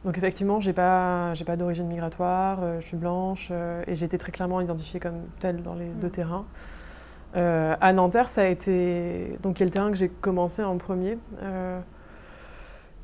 donc 0.05 0.15
effectivement, 0.15 0.59
je 0.59 0.67
n'ai 0.67 0.73
pas, 0.73 1.33
pas 1.43 1.55
d'origine 1.55 1.87
migratoire, 1.87 2.79
je 2.79 2.85
suis 2.85 2.97
blanche 2.97 3.51
et 3.87 3.95
j'ai 3.95 4.05
été 4.05 4.19
très 4.19 4.31
clairement 4.31 4.61
identifiée 4.61 4.99
comme 4.99 5.21
telle 5.39 5.63
dans 5.63 5.73
les 5.73 5.87
deux 5.87 6.07
mm. 6.07 6.11
terrains. 6.11 6.45
Euh, 7.35 7.75
à 7.79 7.93
Nanterre, 7.93 8.29
ça 8.29 8.41
a 8.41 8.45
été 8.45 9.37
donc 9.43 9.61
est 9.61 9.65
le 9.65 9.71
terrain 9.71 9.91
que 9.91 9.97
j'ai 9.97 10.09
commencé 10.09 10.63
en 10.63 10.77
premier. 10.77 11.17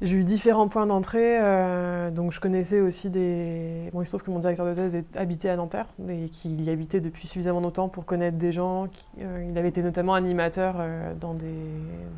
Euh, 0.01 0.05
j'ai 0.05 0.17
eu 0.17 0.23
différents 0.23 0.67
points 0.67 0.85
d'entrée, 0.85 1.37
euh, 1.41 2.11
donc 2.11 2.31
je 2.31 2.39
connaissais 2.39 2.81
aussi 2.81 3.09
des. 3.09 3.89
Bon, 3.93 4.01
il 4.01 4.05
se 4.05 4.11
trouve 4.11 4.23
que 4.23 4.31
mon 4.31 4.39
directeur 4.39 4.65
de 4.65 4.73
thèse 4.73 4.97
habitait 5.15 5.49
à 5.49 5.55
Nanterre 5.55 5.87
et 6.09 6.29
qu'il 6.29 6.61
y 6.61 6.69
habitait 6.69 6.99
depuis 6.99 7.27
suffisamment 7.27 7.59
longtemps 7.59 7.89
pour 7.89 8.05
connaître 8.05 8.37
des 8.37 8.51
gens. 8.51 8.87
il 9.17 9.57
avait 9.57 9.69
été 9.69 9.81
notamment 9.81 10.13
animateur 10.13 10.75
dans 11.19 11.33
des, 11.33 11.47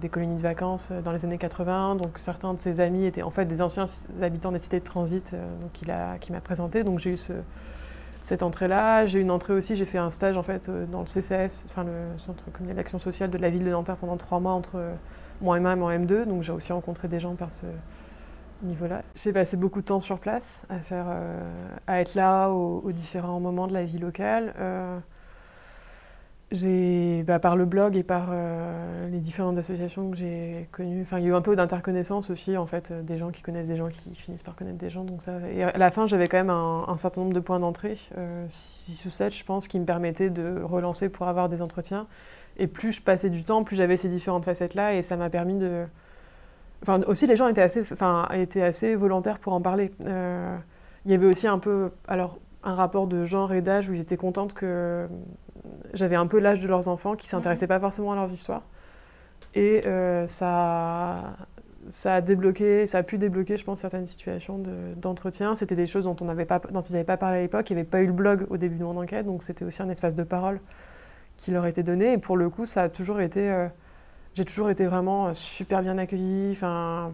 des, 0.02 0.10
colonies 0.10 0.38
de 0.38 0.42
vacances 0.42 0.92
dans 1.04 1.12
les 1.12 1.26
années 1.26 1.38
80, 1.38 1.96
donc 1.96 2.18
certains 2.18 2.54
de 2.54 2.60
ses 2.60 2.80
amis 2.80 3.06
étaient 3.06 3.24
en 3.24 3.32
fait 3.32 3.46
des 3.46 3.62
anciens 3.62 3.86
habitants 4.22 4.52
des 4.52 4.60
cités 4.60 4.80
de 4.80 4.86
transit, 4.86 5.34
donc 5.62 5.82
il 5.82 5.92
a, 5.92 6.18
qui 6.18 6.32
m'a 6.32 6.42
présenté. 6.42 6.84
Donc 6.84 7.00
j'ai 7.00 7.12
eu 7.12 7.18
ce, 7.18 7.34
cette 8.28 8.44
entrée-là. 8.44 9.06
J'ai 9.06 9.20
eu 9.20 9.22
une 9.22 9.32
entrée 9.32 9.54
aussi, 9.54 9.76
j'ai 9.76 9.86
fait 9.86 9.98
un 9.98 10.10
stage 10.10 10.38
en 10.38 10.44
fait 10.44 10.70
euh, 10.70 10.86
dans 10.86 11.02
le 11.02 11.08
CCS, 11.08 11.66
enfin 11.66 11.84
le 11.84 12.18
Centre 12.18 12.52
communal 12.52 12.76
d'action 12.76 13.00
sociale 13.00 13.30
de 13.30 13.38
la 13.38 13.50
ville 13.50 13.64
de 13.64 13.70
Nanterre 13.70 13.98
pendant 13.98 14.18
trois 14.18 14.40
mois 14.40 14.52
entre 14.52 14.76
euh, 14.76 14.94
mon 15.42 15.56
M1 15.56 15.74
et 15.74 15.76
mon 15.76 15.90
M2. 15.90 16.26
Donc 16.26 16.44
j'ai 16.44 16.52
aussi 16.52 16.74
rencontré 16.74 17.08
des 17.08 17.20
gens 17.20 17.36
par 17.36 17.52
ce 17.52 17.66
niveau-là. 18.64 19.04
J'ai 19.16 19.32
passé 19.32 19.58
beaucoup 19.58 19.82
de 19.82 19.86
temps 19.86 20.00
sur 20.00 20.20
place 20.20 20.66
à, 20.70 20.80
faire, 20.80 21.06
euh, 21.10 21.42
à 21.88 22.02
être 22.02 22.16
là 22.16 22.50
aux, 22.50 22.92
différents 22.92 23.40
moments 23.40 23.68
de 23.68 23.74
la 23.74 23.86
vie 23.86 24.00
locale. 24.00 24.54
J'ai, 26.50 27.24
bah, 27.24 27.40
par 27.40 27.58
le 27.58 27.66
blog 27.66 27.98
et 27.98 28.04
par 28.04 28.30
euh, 28.32 29.10
les 29.10 29.20
différentes 29.20 29.58
associations 29.58 30.10
que 30.10 30.16
j'ai 30.16 30.70
connues, 30.72 31.02
enfin, 31.02 31.20
il 31.20 31.26
y 31.26 31.28
a 31.28 31.32
eu 31.32 31.34
un 31.34 31.42
peu 31.42 31.58
d'interconnaissance 31.58 32.30
aussi, 32.30 32.56
en 32.56 32.66
fait, 32.66 32.92
euh, 32.92 33.02
des 33.02 33.18
gens 33.18 33.32
qui 33.32 33.42
connaissent 33.42 33.68
des 33.68 33.76
gens 33.76 33.90
qui 33.90 34.16
finissent 34.16 34.44
par 34.44 34.56
connaître 34.56 34.78
des 34.78 34.90
gens. 34.90 35.04
Donc 35.04 35.22
ça, 35.22 35.34
et 35.52 35.64
à 35.64 35.78
la 35.78 35.92
fin, 35.92 36.08
j'avais 36.08 36.30
quand 36.30 36.38
même 36.38 36.50
un, 36.50 36.96
certain 36.96 37.20
nombre 37.20 37.34
de 37.34 37.42
points 37.42 37.60
d'entrée, 37.60 37.98
6 37.98 38.14
euh, 38.16 39.08
ou 39.08 39.12
7, 39.12 39.36
je 39.36 39.44
pense, 39.44 39.68
qui 39.68 39.78
me 39.78 39.84
permettaient 39.84 40.30
de 40.30 40.62
relancer 40.64 41.10
pour 41.10 41.28
avoir 41.28 41.50
des 41.50 41.62
entretiens. 41.62 42.08
Et 42.58 42.68
plus 42.68 42.92
je 42.92 43.02
passais 43.02 43.30
du 43.30 43.44
temps, 43.44 43.64
plus 43.64 43.76
j'avais 43.76 43.98
ces 43.98 44.10
différentes 44.10 44.46
facettes-là, 44.46 44.96
et 44.96 45.02
ça 45.02 45.16
m'a 45.16 45.30
permis 45.30 45.56
de. 45.56 45.86
Enfin, 46.82 47.02
aussi, 47.08 47.28
les 47.28 47.36
gens 47.36 47.48
étaient 47.48 47.62
assez, 47.62 47.82
enfin, 47.82 48.28
étaient 48.34 48.62
assez 48.62 48.96
volontaires 48.96 49.40
pour 49.40 49.54
en 49.54 49.62
parler. 49.62 49.92
il 50.06 51.12
y 51.12 51.14
avait 51.14 51.28
aussi 51.28 51.48
un 51.48 51.60
peu. 51.60 51.92
Alors, 52.08 52.40
un 52.64 52.76
rapport 52.76 53.08
de 53.08 53.24
genre 53.24 53.54
et 53.54 53.62
d'âge 53.62 53.90
où 53.90 53.94
ils 53.94 54.02
étaient 54.02 54.18
contents 54.18 54.48
que 54.48 55.08
j'avais 55.94 56.16
un 56.16 56.28
peu 56.28 56.40
l'âge 56.40 56.62
de 56.62 56.68
leurs 56.68 56.88
enfants 56.88 57.16
qui 57.16 57.28
s'intéressaient 57.28 57.66
mhm. 57.66 57.70
pas 57.70 57.80
forcément 57.80 58.12
à 58.12 58.16
leurs 58.16 58.32
histoires. 58.32 58.64
Et 59.56 59.86
euh, 59.86 60.28
ça, 60.28 61.38
ça 61.90 62.16
a 62.16 62.22
débloqué, 62.22 62.86
ça 62.88 63.00
a 63.00 63.04
pu 63.04 63.18
débloquer, 63.18 63.58
je 63.58 63.64
pense, 63.64 63.80
certaines 63.80 64.06
situations 64.06 64.62
d'entretien. 64.98 65.56
c'était 65.56 65.76
des 65.76 65.88
choses 65.88 66.04
dont, 66.04 66.16
on 66.20 66.46
pas, 66.46 66.60
dont 66.60 66.82
ils 66.82 66.94
n'avaient 66.94 67.04
pas 67.04 67.18
parlé 67.18 67.38
à 67.38 67.42
l'époque. 67.42 67.70
Il 67.70 67.74
n'y 67.74 67.80
avait 67.80 67.90
pas 67.90 68.02
eu 68.02 68.08
le 68.08 68.14
blog 68.14 68.46
au 68.50 68.58
début 68.58 68.78
de 68.78 68.84
mon 68.84 68.98
enquête, 68.98 69.26
donc 69.26 69.44
c'était 69.44 69.66
aussi 69.66 69.82
un 69.82 69.90
espace 69.90 70.16
de 70.16 70.24
parole 70.24 70.60
qui 71.38 71.52
leur 71.52 71.66
était 71.66 71.84
donné. 71.84 72.14
Et 72.14 72.18
pour 72.18 72.38
le 72.38 72.50
coup, 72.50 72.66
ça 72.66 72.84
a 72.84 72.90
toujours 72.90 73.22
été, 73.22 73.50
euh, 73.50 73.68
j'ai 74.34 74.46
toujours 74.46 74.70
été 74.70 74.86
vraiment 74.86 75.34
super 75.34 75.82
bien 75.82 75.98
accueillie. 75.98 76.52
Enfin, 76.52 77.14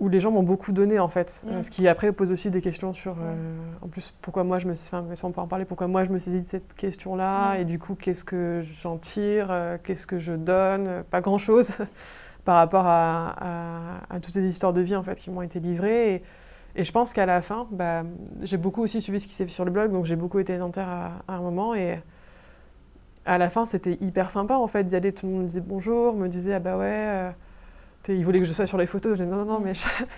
où 0.00 0.08
les 0.08 0.20
gens 0.20 0.30
m'ont 0.30 0.42
beaucoup 0.42 0.72
donné 0.72 0.98
en 0.98 1.08
fait. 1.08 1.44
Mm. 1.46 1.62
ce 1.62 1.70
qui 1.70 1.86
après 1.88 2.12
pose 2.12 2.32
aussi 2.32 2.50
des 2.50 2.60
questions 2.60 2.92
sur, 2.92 3.12
euh, 3.12 3.34
en 3.82 3.88
plus, 3.88 4.12
pourquoi 4.20 4.44
moi 4.44 4.58
je 4.58 4.66
me, 4.66 4.72
enfin, 4.72 5.04
sans 5.14 5.32
en 5.36 5.46
parler, 5.46 5.64
pourquoi 5.64 5.86
moi 5.86 6.04
je 6.04 6.10
me 6.10 6.18
saisis 6.18 6.42
de 6.42 6.46
cette 6.46 6.74
question-là, 6.74 7.54
mm. 7.54 7.60
et 7.60 7.64
du 7.64 7.78
coup, 7.78 7.94
qu'est-ce 7.94 8.24
que 8.24 8.60
j'en 8.62 8.98
tire, 8.98 9.48
euh, 9.50 9.78
qu'est-ce 9.82 10.06
que 10.06 10.18
je 10.18 10.32
donne, 10.32 11.04
pas 11.10 11.20
grand-chose 11.20 11.72
par 12.44 12.56
rapport 12.56 12.86
à, 12.86 13.36
à, 14.10 14.20
toutes 14.20 14.34
ces 14.34 14.46
histoires 14.46 14.74
de 14.74 14.82
vie 14.82 14.96
en 14.96 15.02
fait 15.02 15.18
qui 15.18 15.30
m'ont 15.30 15.42
été 15.42 15.60
livrées. 15.60 16.14
Et, 16.14 16.22
et 16.76 16.84
je 16.84 16.92
pense 16.92 17.12
qu'à 17.12 17.24
la 17.24 17.40
fin, 17.40 17.66
bah, 17.70 18.02
j'ai 18.42 18.56
beaucoup 18.56 18.82
aussi 18.82 19.00
suivi 19.00 19.20
ce 19.20 19.26
qui 19.26 19.32
s'est 19.32 19.46
fait 19.46 19.52
sur 19.52 19.64
le 19.64 19.70
blog, 19.70 19.92
donc 19.92 20.04
j'ai 20.04 20.16
beaucoup 20.16 20.40
été 20.40 20.58
dentaire 20.58 20.88
à, 20.88 21.12
à 21.28 21.36
un 21.36 21.40
moment, 21.40 21.74
et 21.74 22.00
à 23.26 23.38
la 23.38 23.48
fin, 23.50 23.66
c'était 23.66 23.96
hyper 24.00 24.30
sympa 24.30 24.54
en 24.54 24.66
fait 24.66 24.84
d'y 24.84 24.96
aller. 24.96 25.12
Tout 25.12 25.26
le 25.26 25.32
monde 25.32 25.42
me 25.42 25.46
disait 25.46 25.62
bonjour, 25.64 26.14
me 26.14 26.28
disait 26.28 26.54
ah 26.54 26.60
bah 26.60 26.76
ouais. 26.76 26.84
Euh, 26.86 27.30
il 28.08 28.24
voulait 28.24 28.40
que 28.40 28.44
je 28.44 28.52
sois 28.52 28.66
sur 28.66 28.78
les 28.78 28.86
photos. 28.86 29.16
J'ai 29.16 29.24
dit 29.24 29.30
non, 29.30 29.44
non, 29.44 29.60
mais 29.60 29.72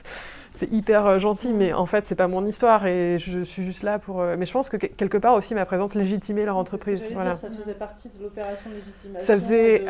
c'est 0.55 0.71
hyper 0.73 1.07
euh, 1.07 1.19
gentil, 1.19 1.53
mais 1.53 1.73
en 1.73 1.87
fait, 1.87 2.05
c'est 2.05 2.14
pas 2.14 2.27
mon 2.27 2.45
histoire 2.45 2.87
et 2.87 3.19
je 3.19 3.40
suis 3.40 3.64
juste 3.64 3.83
là 3.83 3.99
pour. 3.99 4.21
Euh, 4.21 4.37
mais 4.38 4.47
je 4.47 4.53
pense 4.53 4.69
que 4.69 4.77
quelque 4.77 5.19
part 5.19 5.35
aussi, 5.35 5.55
ma 5.55 5.64
présence 5.66 5.95
légitimait 5.95 6.45
leur 6.45 6.57
entreprise. 6.57 7.09
Voilà. 7.12 7.37
ça 7.37 7.49
faisait 7.51 7.75
partie 7.75 8.09
de 8.09 8.23
l'opération 8.23 8.71
légitimation. 8.71 9.27
Ça 9.27 9.35
faisait 9.35 9.85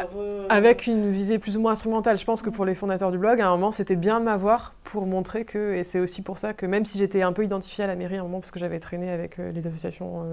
avec 0.48 0.86
une 0.86 1.10
visée 1.10 1.38
plus 1.38 1.56
ou 1.56 1.60
moins 1.60 1.72
instrumentale. 1.72 2.18
Je 2.18 2.24
pense 2.24 2.42
que 2.42 2.50
pour 2.50 2.64
les 2.64 2.74
fondateurs 2.74 3.10
du 3.10 3.18
blog, 3.18 3.40
à 3.40 3.48
un 3.48 3.50
moment, 3.50 3.70
c'était 3.70 3.96
bien 3.96 4.20
de 4.20 4.24
m'avoir 4.24 4.74
pour 4.84 5.06
montrer 5.06 5.44
que. 5.44 5.74
Et 5.74 5.84
c'est 5.84 6.00
aussi 6.00 6.22
pour 6.22 6.38
ça 6.38 6.52
que 6.52 6.66
même 6.66 6.84
si 6.84 6.98
j'étais 6.98 7.22
un 7.22 7.32
peu 7.32 7.44
identifiée 7.44 7.84
à 7.84 7.86
la 7.86 7.96
mairie 7.96 8.16
à 8.16 8.20
un 8.20 8.24
moment, 8.24 8.40
parce 8.40 8.50
que 8.50 8.58
j'avais 8.58 8.80
traîné 8.80 9.10
avec 9.10 9.38
euh, 9.38 9.52
les 9.52 9.66
associations 9.66 10.26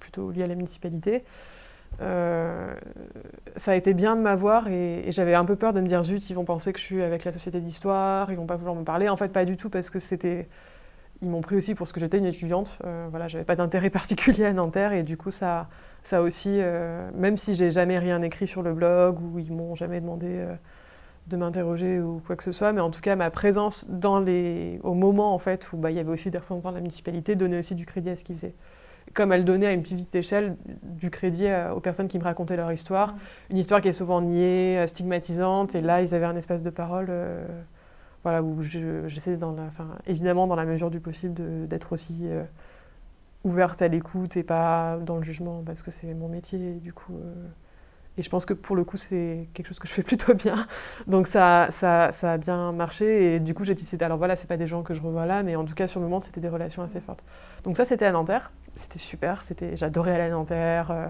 plutôt 0.00 0.30
liées 0.30 0.42
à 0.42 0.46
la 0.46 0.54
municipalité. 0.54 1.24
Euh, 2.00 2.74
ça 3.56 3.72
a 3.72 3.74
été 3.74 3.94
bien 3.94 4.16
de 4.16 4.20
m'avoir 4.20 4.68
et, 4.68 5.04
j'avais 5.08 5.34
un 5.34 5.44
peu 5.44 5.56
peur 5.56 5.72
de 5.72 5.80
me 5.80 5.86
dire 5.86 6.02
zut, 6.02 6.28
ils 6.28 6.34
vont 6.34 6.44
penser 6.44 6.72
que 6.72 6.78
je 6.78 6.84
suis 6.84 7.02
avec 7.02 7.24
la 7.24 7.32
société 7.32 7.60
d'histoire, 7.60 8.30
ils 8.30 8.36
vont 8.36 8.46
pas 8.46 8.56
vouloir 8.56 8.74
me 8.74 8.84
parler. 8.84 9.08
En 9.08 9.16
fait, 9.16 9.28
pas 9.28 9.44
du 9.44 9.56
tout 9.56 9.70
parce 9.70 9.90
que 9.90 9.98
c'était. 9.98 10.48
Ils 11.22 11.30
m'ont 11.30 11.40
pris 11.40 11.56
aussi 11.56 11.74
pour 11.74 11.86
ce 11.86 11.92
que 11.92 12.00
j'étais 12.00 12.18
une 12.18 12.26
étudiante. 12.26 12.78
Euh, 12.84 13.06
voilà, 13.08 13.28
j'avais 13.28 13.44
pas 13.44 13.56
d'intérêt 13.56 13.90
particulier 13.90 14.44
à 14.44 14.52
Nanterre 14.52 14.92
et 14.92 15.02
du 15.02 15.16
coup, 15.16 15.30
ça, 15.30 15.68
ça 16.02 16.20
aussi, 16.20 16.58
euh, 16.60 17.08
même 17.14 17.36
si 17.36 17.54
j'ai 17.54 17.70
jamais 17.70 17.98
rien 17.98 18.20
écrit 18.22 18.46
sur 18.46 18.62
le 18.62 18.74
blog 18.74 19.20
ou 19.20 19.38
ils 19.38 19.52
m'ont 19.52 19.74
jamais 19.74 20.00
demandé 20.00 20.26
euh, 20.28 20.54
de 21.28 21.36
m'interroger 21.36 22.00
ou 22.00 22.20
quoi 22.26 22.36
que 22.36 22.42
ce 22.42 22.52
soit, 22.52 22.72
mais 22.72 22.80
en 22.80 22.90
tout 22.90 23.00
cas, 23.00 23.14
ma 23.16 23.30
présence 23.30 23.88
dans 23.88 24.18
les, 24.18 24.80
au 24.82 24.94
moment 24.94 25.32
en 25.34 25.38
fait 25.38 25.72
où 25.72 25.76
bah, 25.76 25.90
il 25.90 25.96
y 25.96 26.00
avait 26.00 26.10
aussi 26.10 26.30
des 26.30 26.38
représentants 26.38 26.70
de 26.70 26.74
la 26.74 26.80
municipalité 26.80 27.36
donnait 27.36 27.60
aussi 27.60 27.74
du 27.74 27.86
crédit 27.86 28.10
à 28.10 28.16
ce 28.16 28.24
qu'ils 28.24 28.36
faisaient 28.36 28.56
comme 29.14 29.32
elle 29.32 29.44
donnait 29.44 29.66
à 29.66 29.72
une 29.72 29.82
petite 29.82 30.14
échelle 30.14 30.56
du 30.82 31.08
crédit 31.08 31.46
aux 31.74 31.80
personnes 31.80 32.08
qui 32.08 32.18
me 32.18 32.24
racontaient 32.24 32.56
leur 32.56 32.70
histoire. 32.72 33.14
Une 33.48 33.56
histoire 33.56 33.80
qui 33.80 33.88
est 33.88 33.92
souvent 33.92 34.20
niée, 34.20 34.78
euh, 34.78 34.86
stigmatisante, 34.86 35.74
et 35.74 35.80
là, 35.80 36.02
ils 36.02 36.14
avaient 36.14 36.26
un 36.26 36.36
espace 36.36 36.62
de 36.62 36.70
parole 36.70 37.06
euh, 37.08 37.46
voilà, 38.24 38.42
où 38.42 38.60
j'essaie, 38.62 39.38
évidemment, 40.06 40.46
dans 40.46 40.56
la 40.56 40.64
mesure 40.64 40.90
du 40.90 41.00
possible, 41.00 41.34
d'être 41.66 41.92
aussi 41.92 42.22
euh, 42.24 42.42
ouverte 43.44 43.82
à 43.82 43.88
l'écoute 43.88 44.36
et 44.36 44.42
pas 44.42 44.98
dans 44.98 45.16
le 45.16 45.22
jugement, 45.22 45.62
parce 45.64 45.82
que 45.82 45.90
c'est 45.90 46.12
mon 46.12 46.28
métier, 46.28 46.74
du 46.74 46.92
coup. 46.92 47.14
et 48.16 48.22
je 48.22 48.30
pense 48.30 48.46
que 48.46 48.54
pour 48.54 48.76
le 48.76 48.84
coup, 48.84 48.96
c'est 48.96 49.48
quelque 49.54 49.66
chose 49.66 49.78
que 49.78 49.86
je 49.86 49.92
fais 49.92 50.02
plutôt 50.10 50.34
bien. 50.34 50.66
Donc 51.06 51.28
ça, 51.28 51.68
ça, 51.70 52.10
ça 52.12 52.32
a 52.32 52.38
bien 52.38 52.72
marché. 52.72 53.34
Et 53.34 53.40
du 53.40 53.54
coup, 53.54 53.64
j'ai 53.64 53.74
dit, 53.74 53.86
alors 54.00 54.18
voilà, 54.18 54.34
c'est 54.36 54.48
pas 54.48 54.56
des 54.56 54.66
gens 54.66 54.82
que 54.82 54.94
je 54.94 55.02
revois 55.02 55.26
là, 55.26 55.42
mais 55.42 55.54
en 55.54 55.64
tout 55.64 55.74
cas, 55.74 55.86
sur 55.86 56.00
le 56.00 56.06
moment, 56.06 56.18
c'était 56.18 56.40
des 56.40 56.48
relations 56.48 56.82
assez 56.82 57.00
fortes. 57.00 57.22
Donc 57.62 57.76
ça, 57.76 57.84
c'était 57.84 58.06
à 58.06 58.12
Nanterre 58.12 58.50
c'était 58.74 58.98
super, 58.98 59.44
c'était, 59.44 59.76
j'adorais 59.76 60.12
aller 60.12 60.24
à 60.24 60.30
Nanterre. 60.30 60.90
Euh, 60.90 61.06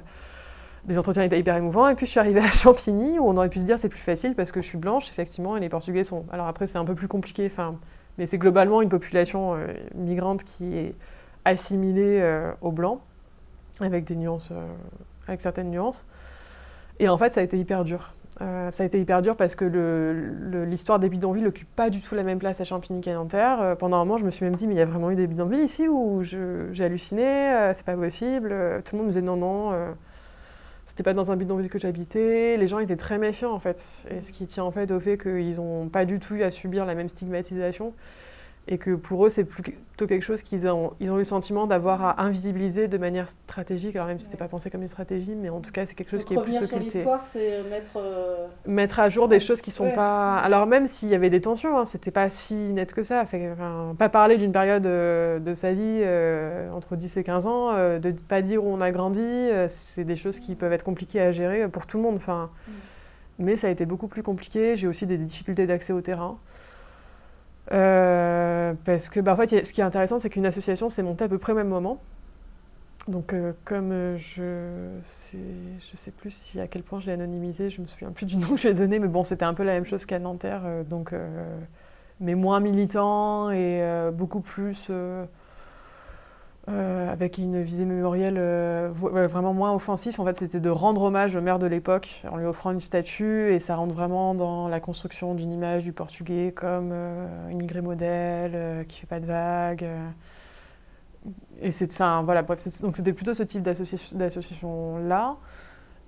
les 0.87 0.99
entretiens 0.99 1.23
étaient 1.23 1.39
hyper 1.39 1.57
émouvants. 1.57 1.89
Et 1.89 1.95
puis 1.95 2.07
je 2.07 2.11
suis 2.11 2.21
arrivée 2.21 2.41
à 2.41 2.51
Champigny, 2.51 3.19
où 3.19 3.29
on 3.29 3.37
aurait 3.37 3.49
pu 3.49 3.59
se 3.59 3.65
dire 3.65 3.79
c'est 3.79 3.89
plus 3.89 4.01
facile 4.01 4.35
parce 4.35 4.53
que 4.53 4.61
je 4.61 4.67
suis 4.67 4.79
blanche, 4.79 5.09
effectivement, 5.11 5.57
et 5.57 5.61
les 5.61 5.69
Portugais 5.69 6.05
sont. 6.05 6.27
Alors 6.31 6.47
après, 6.47 6.67
c'est 6.67 6.79
un 6.79 6.85
peu 6.85 6.95
plus 6.95 7.09
compliqué, 7.09 7.51
mais 8.19 8.27
c'est 8.27 8.39
globalement 8.39 8.83
une 8.83 8.89
population 8.89 9.55
euh, 9.55 9.67
migrante 9.95 10.45
qui 10.45 10.77
est 10.77 10.95
assimilée 11.45 12.21
euh, 12.21 12.53
aux 12.61 12.73
blancs, 12.73 13.01
avec 13.81 14.05
des 14.05 14.17
nuances, 14.17 14.53
avec 15.27 15.41
certaines 15.41 15.71
nuances. 15.71 16.05
Et 16.99 17.09
en 17.09 17.19
fait, 17.19 17.31
ça 17.31 17.41
a 17.41 17.43
été 17.43 17.59
hyper 17.59 17.85
dur. 17.85 18.13
Euh, 18.41 18.71
ça 18.71 18.83
a 18.83 18.87
été 18.87 19.01
hyper 19.01 19.23
dur 19.23 19.37
parce 19.37 19.55
que 19.55 19.65
l'histoire 20.67 20.99
des 20.99 21.09
bidonvilles 21.09 21.45
n'occupe 21.45 21.69
pas 21.77 21.89
du 21.89 22.01
tout 22.01 22.15
la 22.15 22.25
même 22.25 22.39
place 22.39 22.61
à 22.61 22.65
Champigny 22.65 23.01
qu'à 23.01 23.15
Nanterre. 23.15 23.61
Euh, 23.61 23.75
pendant 23.75 23.97
un 23.99 24.05
moment, 24.05 24.17
je 24.17 24.25
me 24.25 24.31
suis 24.31 24.45
même 24.45 24.57
dit, 24.57 24.67
mais 24.67 24.75
il 24.75 24.79
y 24.79 24.81
a 24.81 24.87
vraiment 24.87 25.11
eu 25.11 25.15
des 25.15 25.27
bidonvilles 25.27 25.63
ici 25.63 25.89
où 25.89 26.23
j'ai 26.23 26.85
halluciné, 26.85 27.25
euh, 27.25 27.73
c'est 27.75 27.87
pas 27.87 27.97
possible. 27.97 28.49
tout 28.85 28.97
le 28.97 28.99
monde 28.99 29.07
me 29.07 29.13
disait 29.13 29.23
non, 29.23 29.37
non, 29.37 29.73
c'était 30.87 31.03
pas 31.03 31.15
dans 31.15 31.31
un 31.31 31.37
bidonville 31.37 31.69
que 31.69 31.79
j'habitais. 31.79 32.57
Les 32.57 32.67
gens 32.67 32.79
étaient 32.79 32.97
très 32.97 33.19
méfiants 33.19 33.53
en 33.53 33.61
fait. 33.61 33.85
Et 34.11 34.21
ce 34.21 34.33
qui 34.33 34.47
tient 34.47 34.65
en 34.65 34.71
fait 34.71 34.91
au 34.91 35.01
fait 35.01 35.19
qu'ils 35.19 35.57
n'ont 35.57 35.89
pas 35.89 36.05
du 36.05 36.19
tout 36.19 36.35
eu 36.35 36.43
à 36.43 36.51
subir 36.51 36.87
la 36.87 36.95
même 36.95 37.09
stigmatisation. 37.09 37.95
Et 38.67 38.79
que 38.79 38.95
pour 38.95 39.27
eux, 39.27 39.29
c'est 39.31 39.45
plutôt 39.45 40.07
quelque 40.07 40.23
chose 40.23 40.43
qu'ils 40.43 40.67
ont, 40.67 40.95
ils 40.99 41.11
ont 41.11 41.17
eu 41.17 41.19
le 41.19 41.25
sentiment 41.27 41.67
d'avoir 41.67 42.03
à 42.03 42.23
invisibiliser 42.23 42.89
de 42.89 42.97
manière 42.97 43.29
stratégique. 43.29 43.95
Alors 43.95 44.09
même 44.09 44.19
si 44.19 44.25
c'était 44.25 44.39
pas 44.39 44.49
pensé 44.49 44.71
comme 44.71 44.81
une 44.81 44.89
stratégie, 44.89 45.35
mais 45.35 45.51
en 45.51 45.61
tout 45.61 45.71
cas, 45.71 45.85
c'est 45.85 45.95
quelque 45.95 46.11
chose 46.11 46.21
Donc, 46.25 46.29
qui 46.29 46.35
est 46.35 46.37
plus 46.37 46.53
revenir 46.53 46.65
sur 46.67 46.77
occulté. 46.79 46.99
l'histoire, 46.99 47.23
c'est 47.31 47.63
mettre. 47.65 47.97
euh, 47.99 48.47
Mettre 48.67 49.01
à 49.01 49.11
jour 49.11 49.29
des 49.29 49.39
choses 49.39 49.61
qui 49.61 49.71
sont 49.71 49.85
Ouais. 49.85 49.93
pas. 49.93 50.39
Alors 50.39 50.67
même 50.67 50.87
s'il 50.87 51.11
y 51.11 51.15
avait 51.15 51.29
des 51.29 51.43
tensions, 51.43 51.77
hein, 51.77 51.85
c'était 51.85 52.11
pas 52.11 52.31
si 52.31 52.55
net 52.55 52.95
que 52.95 53.03
ça. 53.03 53.21
Enfin, 53.23 53.95
pas 53.99 54.09
parler 54.09 54.39
d'une 54.39 54.53
période 54.53 54.87
euh, 54.87 55.39
de 55.41 55.55
sa 55.55 55.73
vie 55.75 56.01
euh, 56.03 56.71
entre 56.73 56.97
10 56.97 57.19
et 57.19 57.23
15 57.25 57.47
ans, 57.47 57.69
euh, 57.75 57.99
de 57.99 58.13
pas 58.13 58.41
dire 58.41 58.65
où 58.65 58.69
on 58.69 58.81
a 58.81 58.91
grandi, 58.91 59.21
euh, 59.21 59.67
c'est 59.69 60.05
des 60.05 60.17
choses 60.17 60.41
qui 60.41 60.55
peuvent 60.55 60.73
être 60.73 60.85
compliquées 60.85 61.21
à 61.21 61.33
gérer 61.33 61.69
pour 61.69 61.87
tout 61.87 61.99
le 61.99 62.03
monde. 62.03 62.17
Enfin, 62.17 62.49
mais 63.39 63.57
ça 63.57 63.67
a 63.67 63.71
été 63.71 63.85
beaucoup 63.85 64.09
plus 64.09 64.23
compliqué. 64.23 64.75
J'ai 64.75 64.87
aussi 64.89 65.07
des 65.07 65.19
difficultés 65.19 65.67
d'accès 65.67 65.93
au 65.93 66.01
terrain. 66.01 66.39
Euh, 67.73 68.75
parce 68.85 69.09
que, 69.09 69.21
bah, 69.21 69.33
en 69.33 69.37
fait, 69.37 69.65
ce 69.65 69.73
qui 69.73 69.81
est 69.81 69.85
intéressant, 69.85 70.19
c'est 70.19 70.31
qu'une 70.31 70.47
association 70.47 70.89
s'est 70.89 71.03
montée 71.03 71.25
à 71.25 71.29
peu 71.29 71.39
près 71.39 71.53
au 71.53 71.57
même 71.57 71.69
moment. 71.69 72.01
Donc, 73.09 73.33
euh, 73.35 73.53
comme 73.65 73.93
euh, 73.93 74.17
je 74.17 74.99
sais, 75.03 75.37
je 75.79 75.97
sais 75.97 76.11
plus 76.11 76.57
à 76.59 76.67
quel 76.67 76.83
point 76.83 77.01
je 77.01 77.07
l'ai 77.07 77.13
anonymisé, 77.13 77.69
je 77.69 77.83
me 77.83 77.87
souviens 77.87 78.11
plus 78.13 78.25
du 78.25 78.37
nom 78.39 78.49
que 78.49 78.57
je 78.57 78.63
lui 78.63 78.69
ai 78.71 78.75
donné, 78.75 78.99
mais 78.99 79.09
bon, 79.09 79.25
c'était 79.25 79.45
un 79.45 79.55
peu 79.55 79.63
la 79.63 79.73
même 79.73 79.85
chose 79.85 80.07
qu'à 80.07 80.19
Nanterre, 80.19 80.63
donc, 80.89 81.13
mais 82.21 82.35
moins 82.35 82.61
militant 82.61 83.51
et 83.51 83.83
beaucoup 84.15 84.41
plus 84.41 84.91
euh, 86.69 87.13
avec 87.13 87.37
une 87.37 87.61
visée 87.63 87.85
mémorielle 87.85 88.37
euh, 88.39 88.91
vraiment 88.95 89.53
moins 89.53 89.75
offensif. 89.75 90.19
En 90.19 90.25
fait, 90.25 90.37
c'était 90.37 90.61
de 90.61 90.71
rendre 90.71 91.03
hommage 91.03 91.37
au 91.37 91.43
maire 91.43 91.59
de 91.59 91.67
l'époque 91.67 92.23
en 92.31 92.39
lui 92.39 92.47
offrant 92.47 92.71
une 92.71 92.81
statue, 92.81 93.53
et 93.53 93.59
ça 93.59 93.77
rentre 93.77 93.95
vraiment 93.95 94.35
dans 94.35 94.69
la 94.69 94.81
construction 94.81 95.35
d'une 95.35 95.53
image 95.53 95.85
du 95.85 95.93
portugais 95.93 96.53
comme 96.57 96.91
euh, 96.93 97.51
immigré 97.51 97.83
modèle, 97.83 98.53
euh, 98.55 98.85
qui 98.85 99.01
fait 99.01 99.07
pas 99.07 99.21
de 99.21 99.27
vagues. 99.27 99.87
et 101.61 101.71
c'est, 101.71 101.93
enfin 101.93 102.23
voilà, 102.23 102.43
donc 102.43 102.97
c'était 102.97 103.13
plutôt 103.13 103.35
ce 103.35 103.43
type 103.43 103.63
d'association, 103.63 104.99
là. 104.99 105.37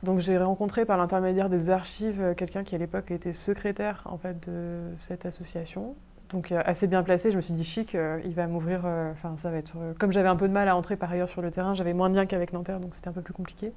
Donc 0.03 0.21
j'ai 0.21 0.39
rencontré 0.39 0.85
par 0.87 0.97
l'intermédiaire 0.99 1.49
des 1.49 1.71
archives 1.71 2.35
quelqu'un 2.37 2.65
qui 2.65 2.75
à 2.75 2.79
l'époque 2.79 3.11
était 3.11 3.33
secrétaire 3.33 4.03
en 4.07 4.19
fait 4.19 4.47
de 4.49 4.81
cette 4.97 5.27
association. 5.27 5.97
Donc 6.31 6.51
euh, 6.51 6.61
assez 6.65 6.87
bien 6.89 7.03
placé, 7.03 7.31
je 7.31 7.37
me 7.37 7.41
suis 7.43 7.55
dit 7.55 7.65
chic, 7.65 7.95
euh, 7.95 8.21
il 8.25 8.35
va 8.35 8.47
m'ouvrir. 8.47 8.83
euh, 8.85 9.13
Enfin 9.13 9.37
ça 9.41 9.51
va 9.51 9.59
être. 9.59 9.77
comme 9.99 10.11
j'avais 10.13 10.29
un 10.29 10.37
peu 10.37 10.49
de 10.49 10.53
mal 10.53 10.69
à 10.69 10.77
entrer 10.77 10.97
par 10.97 11.11
ailleurs 11.13 11.29
sur 11.29 11.41
le 11.43 11.51
terrain, 11.51 11.75
j'avais 11.75 11.93
moins 11.95 12.11
de 12.11 12.17
liens 12.17 12.27
qu'avec 12.27 12.53
Nanterre, 12.53 12.81
donc 12.81 12.95
c'était 12.95 13.09
un 13.09 13.13
peu 13.13 13.23
plus 13.23 13.35
compliqué. 13.35 13.73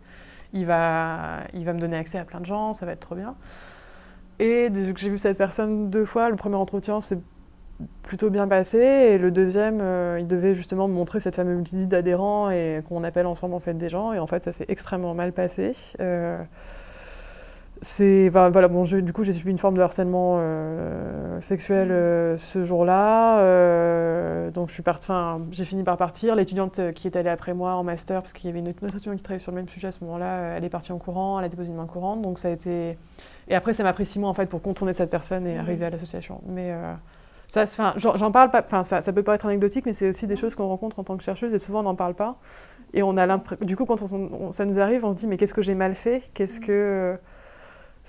Il 0.54 0.66
va, 0.66 1.42
il 1.54 1.64
va 1.64 1.74
me 1.74 1.80
donner 1.80 1.98
accès 1.98 2.18
à 2.18 2.26
plein 2.26 2.40
de 2.40 2.46
gens, 2.46 2.74
ça 2.74 2.86
va 2.88 2.94
être 2.94 3.02
trop 3.02 3.16
bien. 3.16 3.36
Et 4.40 4.70
que 4.72 5.00
j'ai 5.00 5.10
vu 5.10 5.18
cette 5.18 5.38
personne 5.38 5.90
deux 5.92 6.06
fois, 6.06 6.30
le 6.30 6.36
premier 6.36 6.56
entretien 6.56 7.02
s'est 7.02 7.20
plutôt 8.02 8.30
bien 8.30 8.48
passé, 8.48 8.80
et 8.80 9.18
le 9.20 9.30
deuxième, 9.32 9.84
il 10.18 10.28
devait 10.28 10.56
justement 10.56 10.88
me 10.88 10.94
montrer 10.94 11.20
cette 11.20 11.36
fameuse 11.36 11.72
liste 11.72 11.88
d'adhérents 11.90 12.50
et 12.50 12.82
qu'on 12.90 13.04
appelle 13.04 13.28
ensemble 13.28 13.54
en 13.54 13.60
fait 13.60 13.76
des 13.76 13.90
gens, 13.90 14.12
et 14.12 14.18
en 14.20 14.28
fait 14.28 14.44
ça 14.44 14.52
s'est 14.52 14.66
extrêmement 14.70 15.14
mal 15.14 15.34
passé. 15.34 15.74
C'est 17.82 18.28
voilà 18.30 18.68
bon 18.68 18.84
je- 18.84 18.98
du 18.98 19.14
coup 19.14 19.24
j'ai 19.24 19.32
subi 19.32 19.52
une 19.52 19.58
forme 19.58 19.78
de 19.78 19.82
harcèlement 19.82 20.36
euh, 20.40 21.40
sexuel 21.40 21.92
euh, 21.92 22.36
ce 22.36 22.66
jour-là 22.66 23.40
euh, 23.40 24.52
donc 24.52 24.68
je 24.70 24.74
suis 24.74 24.84
partie 24.84 25.08
j'ai 25.52 25.64
fini 25.66 25.84
par 25.84 25.96
partir. 25.98 26.36
L'étudiante 26.36 26.80
qui 26.94 27.08
est 27.08 27.16
allée 27.16 27.30
après 27.30 27.54
moi 27.54 27.74
en 27.76 27.84
master 27.84 28.22
parce 28.22 28.34
qu'il 28.34 28.48
y 28.48 28.50
avait 28.52 28.60
une 28.60 28.68
autre 28.70 28.84
étudiante 28.84 29.16
qui 29.18 29.24
travaillait 29.24 29.42
sur 29.42 29.52
le 29.52 29.56
même 29.56 29.70
sujet 29.70 29.88
à 29.88 29.92
ce 29.94 30.04
moment-là 30.04 30.56
elle 30.58 30.66
est 30.66 30.70
partie 30.70 30.92
en 30.92 30.98
courant 30.98 31.40
elle 31.40 31.46
a 31.46 31.50
déposé 31.50 31.70
une 31.72 31.78
main 31.78 31.86
courante 31.86 32.22
donc 32.22 32.38
ça 32.38 32.50
a 32.50 32.52
été 32.52 32.98
et 33.48 33.56
après 33.56 33.74
ça 33.74 33.84
m'a 33.84 33.94
pris 33.94 34.06
six 34.06 34.20
mois 34.20 34.30
en 34.30 34.34
fait 34.34 34.48
pour 34.48 34.62
contourner 34.62 34.92
cette 34.94 35.10
personne 35.10 35.48
et 35.48 35.58
arriver 35.58 35.86
à 35.86 35.90
l'association. 35.90 36.42
Mais 36.48 36.72
ça, 37.48 37.66
j'en 37.96 38.32
parle 38.32 38.52
pas, 38.52 38.62
enfin, 38.64 38.84
ça, 38.84 39.02
ça 39.02 39.12
peut 39.12 39.24
paraître 39.24 39.48
anecdotique, 39.48 39.88
mais 39.88 39.94
c'est 39.94 40.10
aussi 40.10 40.28
des 40.28 40.36
choses 40.36 40.54
qu'on 40.54 40.68
rencontre 40.68 41.00
en 41.00 41.04
tant 41.04 41.18
que 41.18 41.24
chercheuse 41.24 41.52
et 41.56 41.58
souvent 41.58 41.80
on 41.80 41.84
n'en 41.84 41.96
parle 41.96 42.14
pas. 42.14 42.36
Et 42.94 43.02
on 43.02 43.18
a 43.18 43.38
du 43.62 43.76
coup, 43.76 43.86
quand 43.86 44.04
on- 44.04 44.30
on- 44.40 44.52
ça 44.52 44.66
nous 44.66 44.78
arrive, 44.80 45.04
on 45.04 45.12
se 45.12 45.18
dit 45.18 45.26
mais 45.28 45.38
qu'est-ce 45.38 45.56
que 45.56 45.64
j'ai 45.64 45.74
mal 45.74 45.96
fait? 45.96 46.22
Qu'est-ce 46.36 46.60
que 46.60 47.18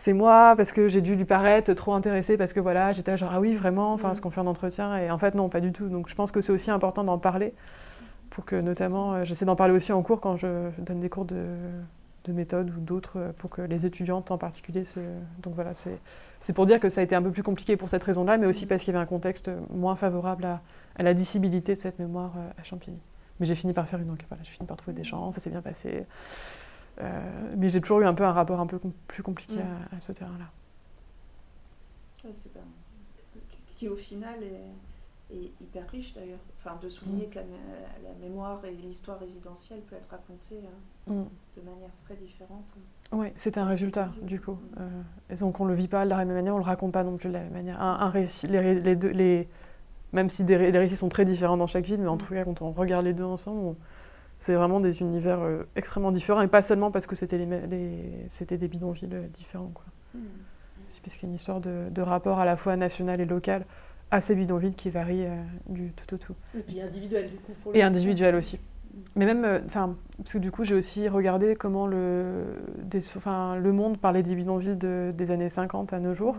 c'est 0.01 0.15
moi 0.15 0.55
parce 0.57 0.73
que 0.73 0.89
j'ai 0.89 1.03
dû 1.03 1.15
lui 1.15 1.27
paraître 1.27 1.75
trop 1.75 1.93
intéressée 1.93 2.39
parce 2.39 2.55
que 2.55 2.61
voilà, 2.61 2.95
j'étais 2.95 3.19
genre 3.19 3.33
ah 3.35 3.39
oui 3.39 3.55
vraiment, 3.55 3.93
enfin 3.93 4.15
ce 4.15 4.23
qu'on 4.23 4.31
fait 4.31 4.41
en 4.41 4.47
entretien 4.47 4.97
et 4.97 5.11
en 5.11 5.19
fait 5.19 5.35
non 5.35 5.51
pas 5.51 5.61
du 5.61 5.73
tout. 5.73 5.91
Donc 5.91 6.09
je 6.09 6.15
pense 6.15 6.33
que 6.33 6.41
c'est 6.41 6.53
aussi 6.53 6.71
important 6.71 7.05
d'en 7.05 7.19
parler 7.19 7.53
pour 8.31 8.47
que 8.47 8.57
notamment 8.57 9.13
euh, 9.13 9.25
j'essaie 9.25 9.45
d'en 9.45 9.57
parler 9.57 9.75
aussi 9.75 9.93
en 9.93 10.01
cours 10.03 10.19
quand 10.19 10.37
je, 10.37 10.71
donne 10.79 11.01
des 11.01 11.11
cours 11.11 11.27
de, 11.27 11.45
de 12.25 12.33
méthode 12.33 12.71
ou 12.71 12.81
d'autres 12.81 13.19
euh, 13.19 13.33
pour 13.37 13.51
que 13.51 13.61
les 13.61 13.85
étudiantes 13.85 14.31
en 14.31 14.39
particulier 14.39 14.85
se... 14.85 15.01
donc 15.43 15.55
voilà 15.55 15.75
c'est 15.75 15.99
c'est 16.41 16.55
pour 16.55 16.65
dire 16.65 16.81
que 16.81 16.89
ça 16.89 17.03
a 17.03 17.05
été 17.05 17.15
un 17.15 17.21
peu 17.21 17.31
plus 17.31 17.43
compliqué 17.43 17.77
pour 17.77 17.91
cette 17.91 18.03
raison-là, 18.03 18.39
mais 18.39 18.47
aussi 18.47 18.65
parce 18.65 18.83
qu'il 18.83 18.95
y 18.95 18.97
avait 18.97 19.05
un 19.05 19.07
contexte 19.07 19.51
moins 19.69 19.97
favorable 19.97 20.47
à, 20.47 20.63
à 20.97 21.03
la 21.03 21.13
dissibilité 21.13 21.75
de 21.75 21.79
cette 21.79 21.99
mémoire 21.99 22.33
euh, 22.39 22.51
à 22.59 22.65
Champigny. 22.65 23.01
Mais 23.39 23.45
j'ai 23.45 23.55
fini 23.55 23.75
par 23.75 23.87
faire 23.87 24.01
une 24.01 24.11
enquête, 24.11 24.29
voilà, 24.31 24.43
j'ai 24.45 24.53
fini 24.53 24.67
par 24.67 24.79
trouver 24.79 24.95
des 24.95 25.05
gens, 25.05 25.31
ça 25.31 25.41
s'est 25.41 25.51
bien 25.51 25.61
passé. 25.61 26.07
Euh, 27.01 27.55
mais 27.57 27.69
j'ai 27.69 27.81
toujours 27.81 28.01
eu 28.01 28.05
un 28.07 28.15
peu 28.15 28.25
un 28.25 28.33
rapport 28.33 28.61
un 28.61 28.67
peu 28.67 28.79
com- 28.79 28.93
plus 29.09 29.23
compliqué 29.23 29.59
à, 29.61 29.97
à 29.97 30.01
ce 30.01 30.13
terrain-là. 30.13 30.47
Ouais, 32.25 32.31
c'est 32.35 32.53
pas... 32.53 32.61
Ce 33.51 33.75
qui 33.75 33.89
au 33.89 33.97
final 33.97 34.43
est, 34.43 35.35
est 35.37 35.51
hyper 35.63 35.89
riche 35.91 36.13
d'ailleurs. 36.15 36.39
Enfin, 36.59 36.77
de 36.83 36.89
souligner 36.91 37.27
que 37.27 37.37
la, 37.37 37.43
mé- 37.43 38.05
la 38.05 38.27
mémoire 38.27 38.63
et 38.67 38.73
l'histoire 38.73 39.19
résidentielle 39.19 39.81
peut 39.89 39.97
être 39.97 40.11
racontée 40.11 40.57
euh, 41.09 41.13
Mm. 41.13 41.25
de 41.57 41.63
manière 41.63 41.91
très 42.05 42.15
différente. 42.17 42.75
Oui, 43.13 43.29
c'était 43.37 43.59
un 43.61 43.65
résultat, 43.65 44.11
du 44.23 44.39
coup. 44.41 44.59
Euh, 44.79 44.89
et 45.31 45.35
donc, 45.37 45.59
on 45.59 45.65
le 45.65 45.73
vit 45.75 45.89
pas 45.89 46.05
de 46.05 46.11
la 46.11 46.19
même 46.19 46.35
manière, 46.35 46.55
on 46.55 46.59
le 46.59 46.63
raconte 46.65 46.93
pas 46.93 47.03
non 47.03 47.17
plus 47.17 47.29
de 47.31 47.33
la 47.35 47.41
même 47.41 47.53
manière. 47.55 47.81
Un, 47.81 48.01
un 48.01 48.11
récit, 48.11 48.47
les, 48.49 48.61
ré- 48.61 48.81
les 48.81 48.97
deux, 48.97 49.09
les, 49.09 49.49
même 50.13 50.29
si 50.29 50.45
des 50.45 50.57
ré- 50.59 50.71
les 50.71 50.79
récits 50.79 50.97
sont 50.99 51.09
très 51.09 51.25
différents 51.25 51.57
dans 51.57 51.67
chaque 51.67 51.87
ville, 51.87 52.01
mais 52.01 52.07
en 52.09 52.19
tout 52.19 52.27
cas, 52.33 52.45
quand 52.45 52.61
on 52.61 52.71
regarde 52.73 53.07
les 53.07 53.15
deux 53.15 53.25
ensemble, 53.25 53.61
on- 53.61 53.77
c'est 54.41 54.55
vraiment 54.55 54.81
des 54.81 55.01
univers 55.03 55.41
euh, 55.43 55.63
extrêmement 55.77 56.11
différents, 56.11 56.41
et 56.41 56.49
pas 56.49 56.63
seulement 56.63 56.91
parce 56.91 57.07
que 57.07 57.15
c'était 57.15 57.39
les, 57.39 57.47
mê- 57.47 57.67
les- 57.69 58.25
c'était 58.27 58.57
des 58.59 58.67
bidonvilles 58.69 59.09
euh, 59.13 59.27
différents. 59.29 59.71
Quoi. 59.73 59.85
C'est 60.89 61.01
parce 61.03 61.15
qu'il 61.15 61.25
y 61.25 61.27
a 61.27 61.29
une 61.31 61.37
histoire 61.37 61.61
de, 61.61 61.89
de 61.91 62.03
rapport 62.03 62.41
à 62.41 62.45
la 62.45 62.57
fois 62.57 62.75
national 62.77 63.21
et 63.21 63.25
local 63.27 63.65
à 64.11 64.21
ces 64.21 64.35
bidonvilles 64.35 64.75
qui 64.75 64.91
varie 64.91 65.25
euh, 65.25 65.43
du 65.69 65.93
tout 65.93 66.15
au 66.15 66.19
tout. 66.19 66.35
Et 66.59 66.63
puis 66.63 66.81
individuel, 66.81 67.31
du 67.31 67.37
coup. 67.37 67.53
Pour 67.63 67.77
Et 67.77 67.83
individuel 67.83 68.35
aussi. 68.35 68.59
Mais 69.15 69.25
même, 69.25 69.45
euh, 69.45 69.61
enfin, 69.67 69.95
parce 70.19 70.33
que 70.33 70.39
du 70.39 70.51
coup, 70.51 70.65
j'ai 70.65 70.75
aussi 70.75 71.09
regardé 71.09 71.55
comment 71.55 71.87
le, 71.87 72.45
des, 72.83 72.99
le 72.99 73.71
Monde 73.73 73.99
parlait 73.99 74.25
des 74.25 74.35
bidonvilles 74.35 74.75
de- 74.77 75.13
des 75.15 75.31
années 75.31 75.49
50 75.49 75.93
à 75.93 76.01
nos 76.01 76.13
jours, 76.13 76.39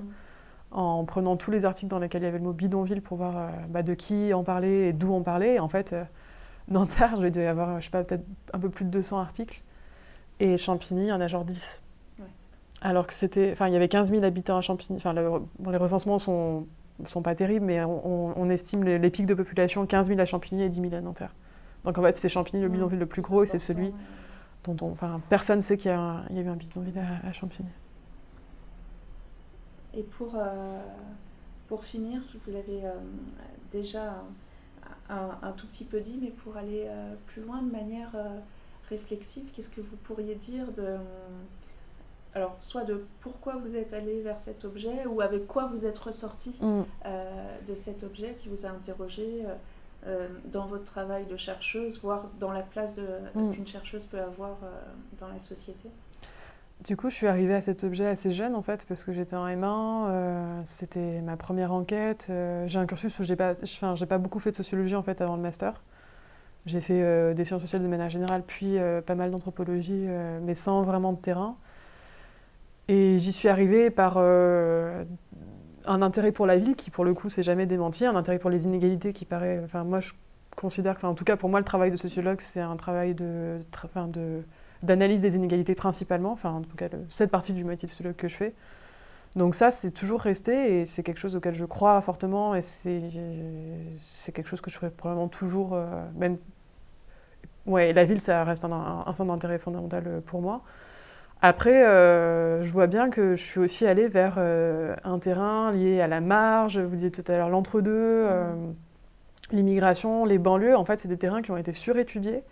en 0.71 1.05
prenant 1.05 1.37
tous 1.37 1.51
les 1.51 1.63
articles 1.63 1.89
dans 1.89 1.99
lesquels 1.99 2.21
il 2.23 2.25
y 2.25 2.27
avait 2.27 2.39
le 2.39 2.43
mot 2.43 2.51
bidonville 2.53 3.01
pour 3.01 3.17
voir 3.17 3.37
euh, 3.37 3.47
bah, 3.69 3.83
de 3.83 3.93
qui 3.93 4.33
en 4.33 4.43
parlait 4.43 4.89
et 4.89 4.93
d'où 4.93 5.13
on 5.13 5.21
parlait. 5.23 5.55
Et 5.55 5.59
en 5.59 5.69
fait, 5.69 5.93
euh, 5.93 6.03
Nanterre, 6.71 7.15
je 7.17 7.21
vais 7.25 7.43
y 7.43 7.45
avoir, 7.45 7.79
je 7.79 7.85
sais 7.85 7.91
pas, 7.91 8.03
peut-être 8.03 8.25
un 8.53 8.59
peu 8.59 8.69
plus 8.69 8.85
de 8.85 8.89
200 8.89 9.19
articles. 9.19 9.61
Et 10.39 10.57
Champigny, 10.57 11.03
il 11.03 11.07
y 11.07 11.11
en 11.11 11.21
a 11.21 11.27
genre 11.27 11.45
10. 11.45 11.81
Ouais. 12.19 12.25
Alors 12.81 13.05
que 13.07 13.13
c'était, 13.13 13.51
enfin, 13.51 13.67
il 13.67 13.73
y 13.73 13.75
avait 13.75 13.87
15 13.89 14.09
000 14.11 14.23
habitants 14.23 14.57
à 14.57 14.61
Champigny. 14.61 14.97
Enfin, 14.97 15.13
le- 15.13 15.29
bon, 15.59 15.69
les 15.71 15.77
recensements 15.77 16.19
sont 16.19 16.65
sont 17.05 17.23
pas 17.23 17.33
terribles, 17.33 17.65
mais 17.65 17.83
on, 17.83 18.05
on- 18.29 18.33
on 18.35 18.49
estime 18.51 18.83
les, 18.83 18.99
les 18.99 19.09
pics 19.09 19.25
de 19.25 19.33
population 19.33 19.85
15 19.87 20.07
000 20.07 20.19
à 20.19 20.25
Champigny 20.25 20.61
et 20.63 20.69
10 20.69 20.81
000 20.81 20.93
à 20.93 21.01
Nanterre. 21.01 21.33
Donc 21.83 21.97
en 21.97 22.03
fait, 22.03 22.15
c'est 22.15 22.29
Champigny 22.29 22.61
le 22.61 22.69
bidonville 22.69 22.99
le 22.99 23.07
plus 23.07 23.23
gros 23.23 23.41
et 23.41 23.47
c'est 23.47 23.57
celui 23.57 23.91
dont 24.65 24.75
on, 24.85 24.91
enfin, 24.91 25.19
personne 25.29 25.55
ne 25.57 25.61
sait 25.61 25.77
qu'il 25.77 25.89
y, 25.89 25.93
a 25.95 26.21
y 26.29 26.39
eu 26.39 26.47
un 26.47 26.55
bidonville 26.55 26.99
à, 26.99 27.27
à 27.27 27.33
Champigny. 27.33 27.69
Et 29.95 30.03
pour, 30.03 30.35
euh, 30.35 30.79
pour 31.67 31.83
finir, 31.83 32.21
vous 32.45 32.55
avez 32.55 32.85
euh, 32.85 32.93
déjà 33.71 34.21
un, 35.11 35.37
un 35.47 35.51
tout 35.51 35.67
petit 35.67 35.83
peu 35.83 35.99
dit, 35.99 36.17
mais 36.21 36.29
pour 36.31 36.57
aller 36.57 36.85
euh, 36.87 37.13
plus 37.27 37.41
loin 37.43 37.61
de 37.61 37.69
manière 37.71 38.09
euh, 38.15 38.39
réflexive, 38.89 39.43
qu'est-ce 39.53 39.69
que 39.69 39.81
vous 39.81 39.97
pourriez 40.03 40.35
dire 40.35 40.71
de... 40.71 40.97
Alors, 42.33 42.55
soit 42.59 42.85
de 42.85 43.03
pourquoi 43.19 43.57
vous 43.57 43.75
êtes 43.75 43.91
allé 43.93 44.21
vers 44.21 44.39
cet 44.39 44.63
objet 44.63 45.05
ou 45.05 45.19
avec 45.21 45.47
quoi 45.47 45.65
vous 45.65 45.85
êtes 45.85 45.97
ressorti 45.99 46.55
Mm. 46.61 46.81
euh, 47.05 47.57
de 47.67 47.75
cet 47.75 48.03
objet 48.03 48.35
qui 48.35 48.47
vous 48.49 48.65
a 48.65 48.69
interrogé 48.69 49.43
dans 50.45 50.65
votre 50.65 50.85
travail 50.85 51.25
de 51.27 51.37
chercheuse, 51.37 51.99
voire 52.01 52.23
dans 52.39 52.51
la 52.51 52.61
place 52.63 52.95
de- 52.95 53.05
Mm. 53.35 53.51
qu'une 53.53 53.67
chercheuse 53.67 54.05
peut 54.05 54.19
avoir 54.19 54.57
dans 55.19 55.27
la 55.27 55.39
société? 55.39 55.89
Du 56.83 56.97
coup, 56.97 57.11
je 57.11 57.15
suis 57.15 57.27
arrivée 57.27 57.53
à 57.53 57.61
cet 57.61 57.83
objet 57.83 58.07
assez 58.07 58.31
jeune 58.31 58.55
en 58.55 58.63
fait, 58.63 58.85
parce 58.87 59.03
que 59.03 59.11
j'étais 59.13 59.35
en 59.35 59.45
M1, 59.45 60.07
euh, 60.09 60.61
c'était 60.65 61.21
ma 61.21 61.37
première 61.37 61.71
enquête. 61.73 62.25
euh, 62.31 62.67
j'ai 62.67 62.79
un 62.79 62.87
cursus 62.87 63.17
où 63.19 63.23
j'ai 63.23 63.35
pas, 63.35 63.53
enfin, 63.63 63.93
pas 64.07 64.17
beaucoup 64.17 64.39
fait 64.39 64.49
de 64.49 64.55
sociologie 64.55 64.95
en 64.95 65.03
fait 65.03 65.21
avant 65.21 65.35
le 65.35 65.43
master. 65.43 65.83
J'ai 66.65 66.81
fait 66.81 67.01
euh, 67.03 67.33
des 67.35 67.45
sciences 67.45 67.61
sociales 67.61 67.83
de 67.83 67.87
manière 67.87 68.09
générale, 68.09 68.43
puis 68.45 68.77
pas 69.05 69.15
mal 69.15 69.29
d'anthropologie, 69.31 70.07
mais 70.43 70.55
sans 70.55 70.81
vraiment 70.83 71.13
de 71.13 71.19
terrain. 71.19 71.55
Et 72.87 73.19
j'y 73.19 73.31
suis 73.31 73.47
arrivée 73.47 73.91
par 73.91 74.17
un 74.17 75.05
intérêt 76.01 76.31
pour 76.31 76.45
la 76.47 76.57
ville 76.57 76.75
qui, 76.75 76.89
pour 76.89 77.05
le 77.05 77.13
coup, 77.13 77.29
s'est 77.29 77.43
jamais 77.43 77.65
démenti, 77.67 78.05
un 78.05 78.15
intérêt 78.15 78.39
pour 78.39 78.49
les 78.49 78.65
inégalités 78.65 79.13
qui 79.13 79.25
paraît. 79.25 79.61
Enfin, 79.63 79.83
moi, 79.83 79.99
je 79.99 80.13
considère 80.55 80.95
enfin, 80.95 81.09
en 81.09 81.15
tout 81.15 81.25
cas, 81.25 81.37
pour 81.37 81.49
moi, 81.49 81.59
le 81.59 81.65
travail 81.65 81.91
de 81.91 81.95
sociologue, 81.95 82.41
c'est 82.41 82.59
un 82.59 82.75
travail 82.75 83.13
de, 83.13 83.59
de 84.07 84.41
d'analyse 84.83 85.21
des 85.21 85.35
inégalités 85.35 85.75
principalement, 85.75 86.31
enfin 86.31 86.51
en 86.51 86.61
tout 86.61 86.75
cas 86.75 86.87
cette 87.09 87.31
partie 87.31 87.53
du 87.53 87.63
métier 87.63 87.85
de 87.87 87.91
sociologue 87.91 88.15
que 88.15 88.27
je 88.27 88.35
fais. 88.35 88.53
Donc 89.35 89.55
ça, 89.55 89.71
c'est 89.71 89.91
toujours 89.91 90.21
resté 90.21 90.79
et 90.79 90.85
c'est 90.85 91.03
quelque 91.03 91.19
chose 91.19 91.35
auquel 91.35 91.53
je 91.53 91.63
crois 91.65 92.01
fortement 92.01 92.53
et 92.53 92.61
c'est 92.61 93.01
quelque 94.33 94.47
chose 94.47 94.59
que 94.59 94.69
je 94.69 94.75
ferai 94.75 94.91
probablement 94.91 95.29
toujours, 95.29 95.77
même... 96.15 96.37
Ouais, 97.65 97.93
la 97.93 98.03
ville, 98.03 98.19
ça 98.19 98.43
reste 98.43 98.65
un, 98.65 99.03
un 99.05 99.13
centre 99.13 99.31
d'intérêt 99.31 99.57
fondamental 99.57 100.21
pour 100.25 100.41
moi. 100.41 100.63
Après, 101.43 101.87
euh, 101.87 102.61
je 102.61 102.71
vois 102.71 102.85
bien 102.85 103.09
que 103.09 103.35
je 103.35 103.43
suis 103.43 103.59
aussi 103.59 103.87
allée 103.87 104.07
vers 104.07 104.35
euh, 104.37 104.95
un 105.03 105.17
terrain 105.17 105.71
lié 105.71 105.99
à 105.99 106.07
la 106.07 106.21
marge, 106.21 106.77
vous 106.77 106.95
disiez 106.95 107.09
tout 107.09 107.23
à 107.27 107.35
l'heure 107.35 107.49
l'entre-deux, 107.49 107.91
euh, 107.91 108.53
l'immigration, 109.51 110.23
les 110.25 110.37
banlieues. 110.37 110.75
En 110.75 110.85
fait, 110.85 110.99
c'est 110.99 111.07
des 111.07 111.17
terrains 111.17 111.41
qui 111.41 111.49
ont 111.49 111.57
été 111.57 111.71
surétudiés 111.71 112.43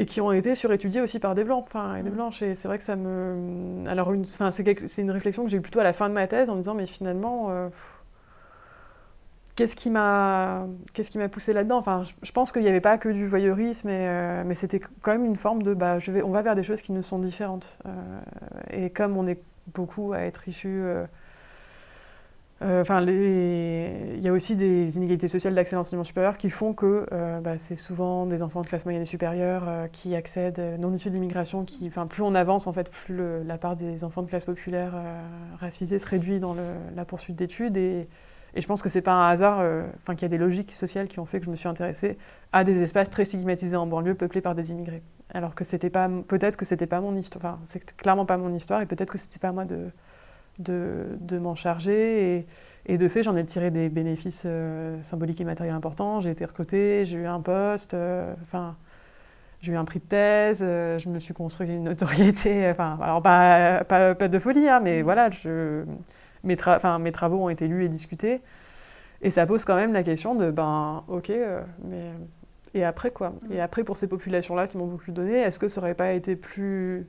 et 0.00 0.06
qui 0.06 0.20
ont 0.20 0.32
été 0.32 0.54
surétudiés 0.54 1.00
aussi 1.00 1.18
par 1.18 1.34
des 1.34 1.44
blancs, 1.44 1.64
enfin, 1.66 1.96
et 1.96 2.02
des 2.02 2.10
blanches. 2.10 2.42
Et 2.42 2.54
c'est 2.54 2.68
vrai 2.68 2.78
que 2.78 2.84
ça 2.84 2.96
me. 2.96 3.84
Alors, 3.88 4.12
c'est 4.86 5.02
une 5.02 5.10
réflexion 5.10 5.44
que 5.44 5.50
j'ai 5.50 5.58
eue 5.58 5.62
plutôt 5.62 5.80
à 5.80 5.84
la 5.84 5.92
fin 5.92 6.08
de 6.08 6.14
ma 6.14 6.26
thèse 6.26 6.50
en 6.50 6.54
me 6.54 6.60
disant, 6.60 6.74
mais 6.74 6.86
finalement 6.86 7.70
qu'est-ce 9.58 9.74
qui 9.74 9.90
m'a 9.90 10.68
qu'est-ce 10.92 11.10
qui 11.10 11.18
m'a 11.18 11.28
poussé 11.28 11.52
là-dedans? 11.52 11.78
Enfin 11.78 12.04
je 12.22 12.30
pense 12.30 12.52
qu'il 12.52 12.62
n'y 12.62 12.68
avait 12.68 12.80
pas 12.80 12.96
que 12.96 13.08
du 13.08 13.26
voyeurisme 13.26 13.88
euh, 13.90 14.44
mais 14.46 14.54
c'était 14.54 14.78
quand 14.78 15.10
même 15.10 15.24
une 15.24 15.34
forme 15.34 15.62
de 15.64 15.74
bah 15.74 15.98
je 15.98 16.12
vais 16.12 16.22
on 16.22 16.30
va 16.30 16.42
vers 16.42 16.54
des 16.54 16.62
choses 16.62 16.80
qui 16.80 16.92
nous 16.92 17.02
sont 17.02 17.18
différentes 17.18 17.76
euh, 17.84 17.90
et 18.70 18.90
comme 18.90 19.16
on 19.16 19.26
est 19.26 19.40
beaucoup 19.74 20.12
à 20.12 20.20
être 20.20 20.46
issus 20.46 20.84
euh, 22.60 22.82
enfin 22.82 23.00
il 23.06 24.20
y 24.20 24.28
a 24.28 24.32
aussi 24.32 24.56
des 24.56 24.96
inégalités 24.96 25.28
sociales 25.28 25.54
d'accès 25.54 25.76
à 25.76 25.78
l'enseignement 25.78 26.04
supérieur 26.04 26.36
qui 26.38 26.50
font 26.50 26.74
que 26.74 27.06
bah, 27.40 27.58
c'est 27.58 27.76
souvent 27.76 28.26
des 28.26 28.42
enfants 28.42 28.62
de 28.62 28.66
classe 28.66 28.84
moyenne 28.84 29.02
et 29.02 29.06
supérieure 29.06 29.88
qui 29.92 30.16
accèdent 30.16 30.76
non 30.78 30.92
issus 30.92 31.10
de 31.10 31.14
l'immigration 31.14 31.64
qui 31.64 31.90
plus 31.90 32.22
on 32.22 32.34
avance 32.34 32.66
en 32.66 32.72
fait 32.72 32.90
plus 32.90 33.16
la 33.44 33.58
part 33.58 33.76
des 33.76 34.02
enfants 34.02 34.22
de 34.22 34.28
classe 34.28 34.44
populaire 34.44 34.94
racisés 35.60 35.98
se 35.98 36.06
réduit 36.08 36.40
dans 36.40 36.56
la 36.96 37.04
poursuite 37.04 37.36
d'études 37.36 37.76
et 38.54 38.60
je 38.60 38.66
pense 38.66 38.82
que 38.82 38.88
c'est 38.88 39.02
pas 39.02 39.12
un 39.12 39.28
hasard, 39.28 39.60
euh, 39.60 39.86
enfin 40.02 40.14
qu'il 40.14 40.22
y 40.22 40.26
a 40.26 40.28
des 40.28 40.38
logiques 40.38 40.72
sociales 40.72 41.08
qui 41.08 41.20
ont 41.20 41.26
fait 41.26 41.38
que 41.38 41.46
je 41.46 41.50
me 41.50 41.56
suis 41.56 41.68
intéressée 41.68 42.18
à 42.52 42.64
des 42.64 42.82
espaces 42.82 43.10
très 43.10 43.24
stigmatisés 43.24 43.76
en 43.76 43.86
banlieue, 43.86 44.14
peuplés 44.14 44.40
par 44.40 44.54
des 44.54 44.70
immigrés. 44.70 45.02
Alors 45.32 45.54
que 45.54 45.64
c'était 45.64 45.90
pas, 45.90 46.08
peut-être 46.26 46.56
que 46.56 46.64
c'était 46.64 46.86
pas 46.86 47.00
mon 47.00 47.14
histoire, 47.14 47.54
enfin 47.54 47.60
c'est 47.66 47.96
clairement 47.96 48.26
pas 48.26 48.38
mon 48.38 48.52
histoire, 48.54 48.80
et 48.80 48.86
peut-être 48.86 49.12
que 49.12 49.18
c'était 49.18 49.38
pas 49.38 49.48
à 49.48 49.52
moi 49.52 49.64
de, 49.64 49.90
de, 50.58 51.06
de 51.20 51.38
m'en 51.38 51.54
charger. 51.54 52.36
Et, 52.36 52.46
et, 52.86 52.98
de 52.98 53.08
fait, 53.08 53.22
j'en 53.22 53.36
ai 53.36 53.44
tiré 53.44 53.70
des 53.70 53.88
bénéfices 53.88 54.44
euh, 54.46 55.00
symboliques 55.02 55.40
et 55.40 55.44
matériels 55.44 55.74
importants. 55.74 56.20
J'ai 56.20 56.30
été 56.30 56.44
recrutée, 56.44 57.04
j'ai 57.04 57.18
eu 57.18 57.26
un 57.26 57.40
poste, 57.40 57.94
euh, 57.94 58.34
enfin. 58.42 58.76
j'ai 59.60 59.72
eu 59.72 59.76
un 59.76 59.84
prix 59.84 60.00
de 60.00 60.04
thèse, 60.04 60.60
je 60.60 61.08
me 61.08 61.18
suis 61.18 61.34
construit 61.34 61.68
une 61.68 61.84
notoriété, 61.84 62.68
enfin, 62.70 62.98
alors 63.02 63.22
pas, 63.22 63.84
pas, 63.84 64.14
pas 64.14 64.28
de 64.28 64.38
folie, 64.38 64.68
hein, 64.68 64.80
mais 64.82 65.00
mmh. 65.00 65.04
voilà, 65.04 65.30
je, 65.30 65.84
mes, 66.44 66.56
mes 67.00 67.12
travaux 67.12 67.44
ont 67.44 67.48
été 67.48 67.68
lus 67.68 67.84
et 67.84 67.88
discutés. 67.88 68.40
Et 69.22 69.30
ça 69.30 69.46
pose 69.46 69.64
quand 69.64 69.74
même 69.74 69.92
la 69.92 70.02
question 70.02 70.34
de, 70.34 70.50
ben, 70.50 71.04
ok, 71.08 71.30
euh, 71.30 71.62
mais. 71.84 72.12
Et 72.74 72.84
après, 72.84 73.10
quoi? 73.10 73.30
Mm. 73.30 73.52
Et 73.52 73.60
après, 73.60 73.82
pour 73.82 73.96
ces 73.96 74.06
populations-là 74.06 74.68
qui 74.68 74.76
m'ont 74.76 74.86
beaucoup 74.86 75.10
donné, 75.10 75.38
est-ce 75.38 75.58
que 75.58 75.68
ça 75.68 75.80
aurait 75.80 75.94
pas 75.94 76.12
été 76.12 76.36
plus 76.36 77.08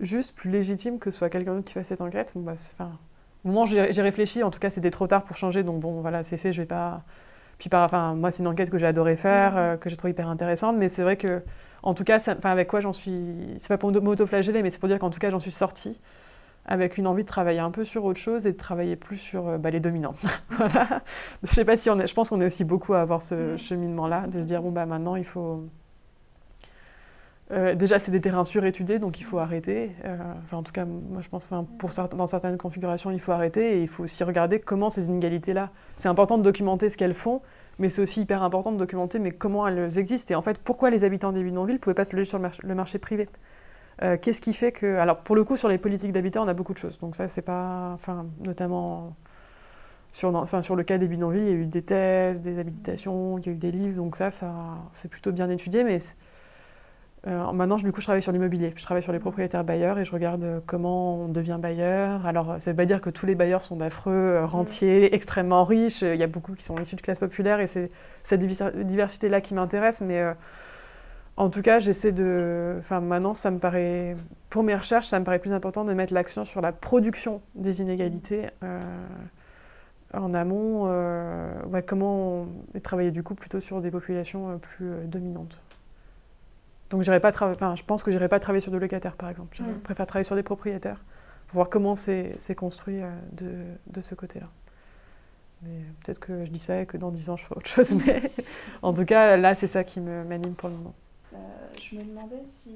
juste, 0.00 0.34
plus 0.34 0.50
légitime 0.50 0.98
que 0.98 1.10
ce 1.10 1.18
soit 1.18 1.30
quelqu'un 1.30 1.54
d'autre 1.54 1.66
qui 1.66 1.74
fasse 1.74 1.88
cette 1.88 2.00
enquête 2.00 2.32
bon, 2.34 2.42
bah, 2.42 2.54
Au 3.44 3.48
moment 3.48 3.62
où 3.62 3.66
j'ai 3.66 4.02
réfléchi, 4.02 4.42
en 4.42 4.50
tout 4.50 4.58
cas, 4.58 4.70
c'était 4.70 4.90
trop 4.90 5.06
tard 5.06 5.24
pour 5.24 5.36
changer, 5.36 5.62
donc 5.62 5.80
bon, 5.80 6.00
voilà, 6.00 6.22
c'est 6.22 6.36
fait, 6.36 6.52
je 6.52 6.62
vais 6.62 6.66
pas. 6.66 7.02
Puis, 7.58 7.70
par, 7.70 7.84
enfin, 7.84 8.14
moi, 8.14 8.30
c'est 8.30 8.42
une 8.42 8.48
enquête 8.48 8.70
que 8.70 8.78
j'ai 8.78 8.86
adoré 8.86 9.16
faire, 9.16 9.52
mm. 9.52 9.58
euh, 9.58 9.76
que 9.76 9.88
j'ai 9.88 9.96
trouvé 9.96 10.10
hyper 10.10 10.28
intéressante, 10.28 10.76
mais 10.76 10.88
c'est 10.88 11.02
vrai 11.02 11.16
que, 11.16 11.42
en 11.82 11.94
tout 11.94 12.04
cas, 12.04 12.18
avec 12.44 12.68
quoi 12.68 12.80
j'en 12.80 12.92
suis. 12.92 13.54
C'est 13.58 13.68
pas 13.68 13.78
pour 13.78 13.92
m'auto-flageller, 13.92 14.62
mais 14.62 14.70
c'est 14.70 14.78
pour 14.78 14.88
dire 14.88 14.98
qu'en 14.98 15.10
tout 15.10 15.18
cas, 15.18 15.30
j'en 15.30 15.40
suis 15.40 15.52
sortie 15.52 15.98
avec 16.66 16.98
une 16.98 17.06
envie 17.06 17.22
de 17.22 17.28
travailler 17.28 17.60
un 17.60 17.70
peu 17.70 17.84
sur 17.84 18.04
autre 18.04 18.18
chose 18.18 18.46
et 18.46 18.52
de 18.52 18.56
travailler 18.56 18.96
plus 18.96 19.18
sur 19.18 19.48
euh, 19.48 19.58
bah, 19.58 19.70
les 19.70 19.80
dominants. 19.80 20.14
voilà. 20.50 21.02
Je 21.42 21.52
sais 21.52 21.64
pas 21.64 21.76
si 21.76 21.88
on 21.90 21.98
est, 21.98 22.06
je 22.06 22.14
pense 22.14 22.28
qu'on 22.28 22.40
est 22.40 22.46
aussi 22.46 22.64
beaucoup 22.64 22.94
à 22.94 23.00
avoir 23.00 23.22
ce 23.22 23.54
mm. 23.54 23.58
cheminement-là, 23.58 24.26
de 24.26 24.40
se 24.40 24.46
dire 24.46 24.62
bon 24.62 24.72
bah 24.72 24.86
maintenant 24.86 25.16
il 25.16 25.24
faut. 25.24 25.64
Euh, 27.52 27.74
déjà, 27.76 27.98
c'est 27.98 28.10
des 28.10 28.20
terrains 28.20 28.44
surétudiés, 28.44 28.98
donc 28.98 29.20
il 29.20 29.24
faut 29.24 29.38
arrêter. 29.38 29.92
Euh, 30.04 30.16
enfin, 30.44 30.56
en 30.56 30.62
tout 30.62 30.72
cas, 30.72 30.84
moi, 30.84 31.22
je 31.22 31.28
pense, 31.28 31.48
pour 31.78 31.90
dans 32.16 32.26
certaines 32.26 32.58
configurations, 32.58 33.10
il 33.10 33.20
faut 33.20 33.32
arrêter 33.32 33.78
et 33.78 33.82
il 33.82 33.88
faut 33.88 34.04
aussi 34.04 34.24
regarder 34.24 34.58
comment 34.58 34.90
ces 34.90 35.06
inégalités-là. 35.06 35.70
C'est 35.96 36.08
important 36.08 36.38
de 36.38 36.42
documenter 36.42 36.90
ce 36.90 36.96
qu'elles 36.96 37.14
font, 37.14 37.42
mais 37.78 37.88
c'est 37.88 38.02
aussi 38.02 38.22
hyper 38.22 38.42
important 38.42 38.72
de 38.72 38.78
documenter 38.78 39.18
mais 39.18 39.30
comment 39.30 39.66
elles 39.68 39.98
existent 39.98 40.32
et 40.32 40.34
en 40.34 40.42
fait 40.42 40.58
pourquoi 40.58 40.88
les 40.90 41.04
habitants 41.04 41.30
des 41.30 41.42
bidonvilles 41.42 41.74
ne 41.74 41.78
pouvaient 41.78 41.94
pas 41.94 42.06
se 42.06 42.16
loger 42.16 42.28
sur 42.28 42.38
le 42.38 42.74
marché 42.74 42.98
privé? 42.98 43.28
Euh, 44.02 44.16
qu'est-ce 44.20 44.40
qui 44.40 44.52
fait 44.52 44.72
que. 44.72 44.96
Alors, 44.96 45.18
pour 45.18 45.36
le 45.36 45.44
coup, 45.44 45.56
sur 45.56 45.68
les 45.68 45.78
politiques 45.78 46.12
d'habitat, 46.12 46.42
on 46.42 46.48
a 46.48 46.54
beaucoup 46.54 46.74
de 46.74 46.78
choses. 46.78 46.98
Donc, 46.98 47.16
ça, 47.16 47.28
c'est 47.28 47.42
pas. 47.42 47.92
Enfin, 47.94 48.26
notamment. 48.44 49.16
Sur, 50.12 50.34
enfin, 50.34 50.62
sur 50.62 50.76
le 50.76 50.82
cas 50.84 50.98
des 50.98 51.08
bidonvilles, 51.08 51.42
il 51.42 51.48
y 51.48 51.52
a 51.52 51.54
eu 51.54 51.66
des 51.66 51.82
thèses, 51.82 52.40
des 52.40 52.58
habilitations, 52.58 53.38
il 53.38 53.46
y 53.46 53.48
a 53.50 53.52
eu 53.52 53.56
des 53.56 53.72
livres, 53.72 53.96
donc 53.96 54.16
ça, 54.16 54.30
ça 54.30 54.54
c'est 54.92 55.08
plutôt 55.10 55.32
bien 55.32 55.50
étudié. 55.50 55.84
Mais 55.84 55.98
euh, 57.26 57.52
maintenant, 57.52 57.76
du 57.76 57.90
coup, 57.92 58.00
je 58.00 58.06
travaille 58.06 58.22
sur 58.22 58.32
l'immobilier. 58.32 58.72
Je 58.76 58.82
travaille 58.82 59.02
sur 59.02 59.12
les 59.12 59.18
propriétaires 59.18 59.64
bailleurs 59.64 59.98
et 59.98 60.04
je 60.04 60.12
regarde 60.12 60.62
comment 60.66 61.24
on 61.24 61.28
devient 61.28 61.58
bailleur. 61.60 62.24
Alors, 62.26 62.56
ça 62.58 62.70
ne 62.70 62.72
veut 62.72 62.76
pas 62.76 62.86
dire 62.86 63.00
que 63.00 63.10
tous 63.10 63.26
les 63.26 63.34
bailleurs 63.34 63.62
sont 63.62 63.76
d'affreux 63.76 64.12
euh, 64.12 64.44
rentiers, 64.44 65.12
extrêmement 65.14 65.64
riches. 65.64 66.02
Il 66.02 66.16
y 66.16 66.22
a 66.22 66.28
beaucoup 66.28 66.54
qui 66.54 66.62
sont 66.62 66.78
issus 66.78 66.96
de 66.96 67.02
classe 67.02 67.18
populaire 67.18 67.60
et 67.60 67.66
c'est 67.66 67.90
cette 68.22 68.40
diversité-là 68.40 69.40
qui 69.40 69.54
m'intéresse. 69.54 70.00
Mais 70.00 70.22
en 71.36 71.50
tout 71.50 71.60
cas, 71.60 71.78
j'essaie 71.78 72.12
de. 72.12 72.76
Enfin, 72.78 73.00
maintenant, 73.00 73.34
ça 73.34 73.50
me 73.50 73.58
paraît. 73.58 74.16
Pour 74.48 74.62
mes 74.62 74.74
recherches, 74.74 75.06
ça 75.06 75.20
me 75.20 75.24
paraît 75.24 75.38
plus 75.38 75.52
important 75.52 75.84
de 75.84 75.92
mettre 75.92 76.14
l'accent 76.14 76.44
sur 76.44 76.62
la 76.62 76.72
production 76.72 77.42
des 77.54 77.82
inégalités 77.82 78.48
euh, 78.62 78.80
en 80.14 80.32
amont. 80.32 80.84
Euh, 80.86 81.62
ouais, 81.66 81.82
comment 81.82 82.46
travailler 82.82 83.10
du 83.10 83.22
coup 83.22 83.34
plutôt 83.34 83.60
sur 83.60 83.82
des 83.82 83.90
populations 83.90 84.50
euh, 84.50 84.56
plus 84.56 84.90
dominantes. 85.06 85.60
Donc, 86.90 87.04
pas 87.04 87.32
enfin, 87.42 87.74
je 87.74 87.82
pense 87.82 88.02
que 88.02 88.10
j'irai 88.10 88.28
pas 88.28 88.38
travailler 88.38 88.60
sur 88.60 88.72
des 88.72 88.78
locataires, 88.78 89.16
par 89.16 89.28
exemple. 89.28 89.56
Je 89.56 89.62
mm. 89.62 89.80
préfère 89.80 90.06
travailler 90.06 90.24
sur 90.24 90.36
des 90.36 90.42
propriétaires 90.42 91.04
voir 91.50 91.68
comment 91.68 91.96
c'est 91.96 92.54
construit 92.56 93.00
de, 93.32 93.64
de, 93.86 94.00
ce 94.00 94.14
côté-là. 94.14 94.48
Mais 95.62 95.80
peut-être 96.02 96.18
que 96.18 96.44
je 96.44 96.50
dis 96.50 96.58
ça 96.58 96.82
et 96.82 96.86
que 96.86 96.96
dans 96.96 97.10
dix 97.10 97.30
ans, 97.30 97.36
je 97.36 97.44
ferai 97.44 97.56
autre 97.56 97.68
chose. 97.68 97.94
Mais 98.06 98.30
en 98.82 98.92
tout 98.92 99.04
cas, 99.04 99.36
là, 99.36 99.54
c'est 99.54 99.66
ça 99.66 99.84
qui 99.84 100.00
m'anime 100.00 100.54
pour 100.54 100.68
le 100.68 100.76
moment. 100.76 100.94
Euh, 101.32 101.36
je 101.80 101.96
me 101.96 102.04
demandais 102.04 102.42
si 102.44 102.74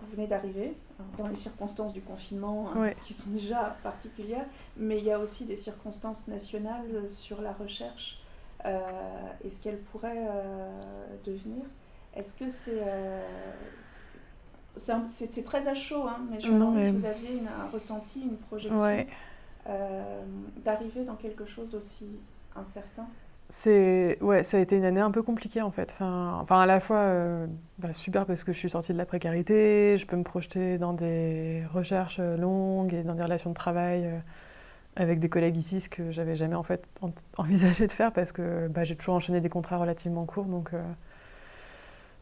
vous 0.00 0.16
venez 0.16 0.26
d'arriver 0.26 0.76
dans 1.18 1.28
les 1.28 1.36
circonstances 1.36 1.92
du 1.92 2.00
confinement 2.00 2.70
hein, 2.74 2.90
qui 3.04 3.12
sont 3.12 3.30
déjà 3.30 3.76
particulières, 3.82 4.46
mais 4.76 4.98
il 4.98 5.04
y 5.04 5.12
a 5.12 5.18
aussi 5.18 5.44
des 5.44 5.56
circonstances 5.56 6.26
nationales 6.26 7.10
sur 7.10 7.42
la 7.42 7.52
recherche 7.52 8.18
euh, 8.64 8.80
et 9.44 9.50
ce 9.50 9.62
qu'elle 9.62 9.78
pourrait 9.78 10.26
euh, 10.30 11.06
devenir. 11.24 11.64
Est-ce 12.14 12.34
que 12.34 12.48
c'est 12.48 12.80
c'est 14.76 15.44
très 15.44 15.68
à 15.68 15.74
chaud, 15.74 16.04
hein, 16.06 16.20
mais 16.30 16.40
je 16.40 16.48
me 16.48 16.54
demande 16.54 16.80
si 16.80 16.90
vous 16.90 17.04
aviez 17.04 17.40
un 17.46 17.68
ressenti, 17.70 18.22
une 18.22 18.36
projection 18.36 19.06
d'arriver 20.64 21.04
dans 21.04 21.16
quelque 21.16 21.44
chose 21.44 21.70
d'aussi 21.70 22.06
incertain 22.56 23.06
c'est 23.50 24.16
ouais, 24.20 24.44
ça 24.44 24.58
a 24.58 24.60
été 24.60 24.76
une 24.76 24.84
année 24.84 25.00
un 25.00 25.10
peu 25.10 25.22
compliquée 25.22 25.60
en 25.60 25.72
fait. 25.72 25.90
Enfin, 25.92 26.38
enfin 26.40 26.60
à 26.60 26.66
la 26.66 26.78
fois 26.78 26.98
euh, 26.98 27.46
bah, 27.78 27.92
super 27.92 28.24
parce 28.24 28.44
que 28.44 28.52
je 28.52 28.58
suis 28.58 28.70
sortie 28.70 28.92
de 28.92 28.98
la 28.98 29.06
précarité, 29.06 29.96
je 29.98 30.06
peux 30.06 30.16
me 30.16 30.22
projeter 30.22 30.78
dans 30.78 30.92
des 30.92 31.64
recherches 31.74 32.18
euh, 32.20 32.36
longues 32.36 32.94
et 32.94 33.02
dans 33.02 33.14
des 33.14 33.22
relations 33.24 33.50
de 33.50 33.54
travail 33.54 34.06
euh, 34.06 34.18
avec 34.94 35.18
des 35.18 35.28
collègues 35.28 35.56
ici, 35.56 35.80
ce 35.80 35.88
que 35.88 36.12
j'avais 36.12 36.36
jamais 36.36 36.54
en 36.54 36.62
fait 36.62 36.88
envisagé 37.38 37.88
de 37.88 37.92
faire 37.92 38.12
parce 38.12 38.30
que 38.30 38.68
bah, 38.68 38.84
j'ai 38.84 38.94
toujours 38.96 39.16
enchaîné 39.16 39.40
des 39.40 39.48
contrats 39.48 39.78
relativement 39.78 40.26
courts, 40.26 40.44
donc 40.46 40.70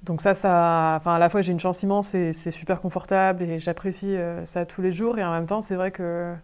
donc 0.05 0.21
ça, 0.21 0.35
ça, 0.35 0.95
enfin 0.99 1.15
à 1.15 1.19
la 1.19 1.29
fois 1.29 1.41
j'ai 1.41 1.53
une 1.53 1.61
chance 1.61 1.83
immense 1.83 2.15
et 2.15 2.33
c'est 2.33 2.51
super 2.51 2.81
confortable 2.81 3.43
et 3.43 3.59
j'apprécie 3.59 4.17
ça 4.45 4.65
tous 4.65 4.81
les 4.81 4.93
jours 4.93 5.19
et 5.19 5.25
en 5.25 5.33
même 5.33 5.47
temps 5.47 5.61
c'est 5.61 5.75
vrai 5.75 5.91
que 5.91 6.35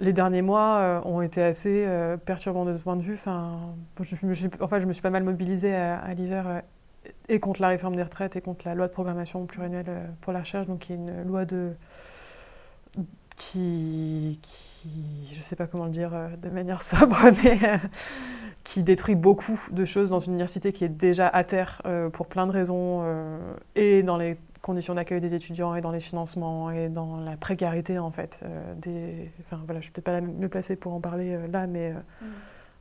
les 0.00 0.12
derniers 0.12 0.42
mois 0.42 0.76
euh, 0.78 1.00
ont 1.04 1.22
été 1.22 1.42
assez 1.42 1.84
euh, 1.86 2.16
perturbants 2.16 2.64
de 2.64 2.76
ce 2.76 2.82
point 2.82 2.96
de 2.96 3.02
vue. 3.02 3.14
Enfin, 3.14 3.58
je, 4.00 4.14
enfin, 4.60 4.78
je 4.78 4.86
me 4.86 4.92
suis 4.92 5.02
pas 5.02 5.10
mal 5.10 5.24
mobilisée 5.24 5.74
à, 5.74 6.12
l'hiver 6.14 6.46
euh, 6.46 6.60
et 7.28 7.40
contre 7.40 7.60
la 7.60 7.68
réforme 7.68 7.96
des 7.96 8.02
retraites 8.02 8.36
et 8.36 8.40
contre 8.40 8.66
la 8.66 8.74
loi 8.74 8.86
de 8.86 8.92
programmation 8.92 9.44
pluriannuelle 9.46 10.10
pour 10.20 10.32
la 10.32 10.40
recherche, 10.40 10.66
donc 10.66 10.80
qui 10.80 10.92
est 10.92 10.96
une 10.96 11.22
loi 11.24 11.44
de 11.44 11.72
qui, 13.36 14.40
qui 14.42 15.32
je 15.32 15.40
sais 15.42 15.54
pas 15.54 15.68
comment 15.68 15.84
le 15.84 15.90
dire 15.90 16.10
de 16.42 16.48
manière 16.50 16.82
sobre, 16.82 17.16
mais 17.44 17.80
qui 18.68 18.82
détruit 18.82 19.14
beaucoup 19.14 19.58
de 19.72 19.84
choses 19.86 20.10
dans 20.10 20.18
une 20.18 20.32
université 20.32 20.72
qui 20.74 20.84
est 20.84 20.90
déjà 20.90 21.26
à 21.26 21.42
terre 21.42 21.80
pour 22.12 22.26
plein 22.26 22.46
de 22.46 22.52
raisons 22.52 23.02
et 23.74 24.02
dans 24.02 24.18
les 24.18 24.36
conditions 24.60 24.94
d'accueil 24.94 25.20
des 25.20 25.34
étudiants 25.34 25.74
et 25.74 25.80
dans 25.80 25.90
les 25.90 26.00
financements 26.00 26.70
et 26.70 26.88
dans 26.88 27.18
la 27.18 27.36
précarité 27.36 27.98
en 27.98 28.10
fait 28.10 28.40
euh, 28.42 28.74
des 28.74 29.30
enfin 29.40 29.62
voilà 29.64 29.80
je 29.80 29.84
suis 29.84 29.92
peut-être 29.92 30.04
pas 30.04 30.12
la 30.12 30.20
mieux 30.20 30.48
placée 30.48 30.76
pour 30.76 30.92
en 30.92 31.00
parler 31.00 31.34
euh, 31.34 31.46
là 31.46 31.66
mais 31.66 31.92
euh, 31.92 31.94
mm. 32.22 32.26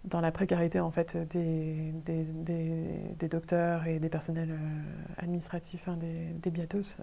dans 0.05 0.21
la 0.21 0.31
précarité 0.31 0.79
en 0.79 0.91
fait 0.91 1.17
des, 1.29 1.93
des, 2.05 2.25
des, 3.17 3.27
docteurs 3.27 3.85
et 3.85 3.99
des 3.99 4.09
personnels 4.09 4.57
administratifs 5.17 5.87
hein, 5.87 5.97
des, 5.97 6.33
des 6.41 6.51
biatos 6.51 6.97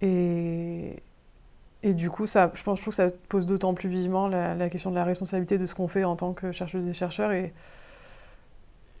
et 0.00 1.02
et 1.82 1.94
du 1.94 2.10
coup, 2.10 2.26
ça, 2.26 2.50
je, 2.54 2.62
pense, 2.62 2.78
je 2.78 2.82
trouve 2.82 2.92
que 2.92 2.96
ça 2.96 3.08
pose 3.28 3.46
d'autant 3.46 3.74
plus 3.74 3.88
vivement 3.88 4.28
la, 4.28 4.70
question 4.70 4.90
de 4.90 4.96
la 4.96 5.04
responsabilité 5.04 5.58
de 5.58 5.66
ce 5.66 5.74
qu'on 5.74 5.88
fait 5.88 6.04
en 6.04 6.16
tant 6.16 6.32
que 6.32 6.52
chercheuses 6.52 6.86
et 6.88 6.92
chercheurs 6.92 7.32
et, 7.32 7.52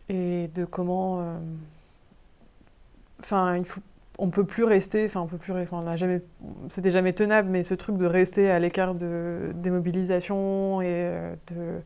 et 0.08 0.48
de 0.48 0.64
comment. 0.64 1.20
Euh, 1.20 1.38
enfin, 3.20 3.56
il 3.56 3.64
faut, 3.64 3.80
on 4.18 4.30
peut 4.30 4.44
plus 4.44 4.64
rester. 4.64 5.06
Enfin, 5.06 5.20
on 5.20 5.26
peut 5.26 5.38
plus. 5.38 5.52
Enfin, 5.52 5.96
jamais. 5.96 6.22
C'était 6.70 6.90
jamais 6.90 7.12
tenable, 7.12 7.48
mais 7.48 7.62
ce 7.62 7.74
truc 7.74 7.96
de 7.98 8.06
rester 8.06 8.50
à 8.50 8.58
l'écart 8.58 8.94
de, 8.94 9.52
des 9.54 9.70
mobilisations 9.70 10.82
et 10.82 10.86
euh, 10.88 11.34
de 11.48 11.80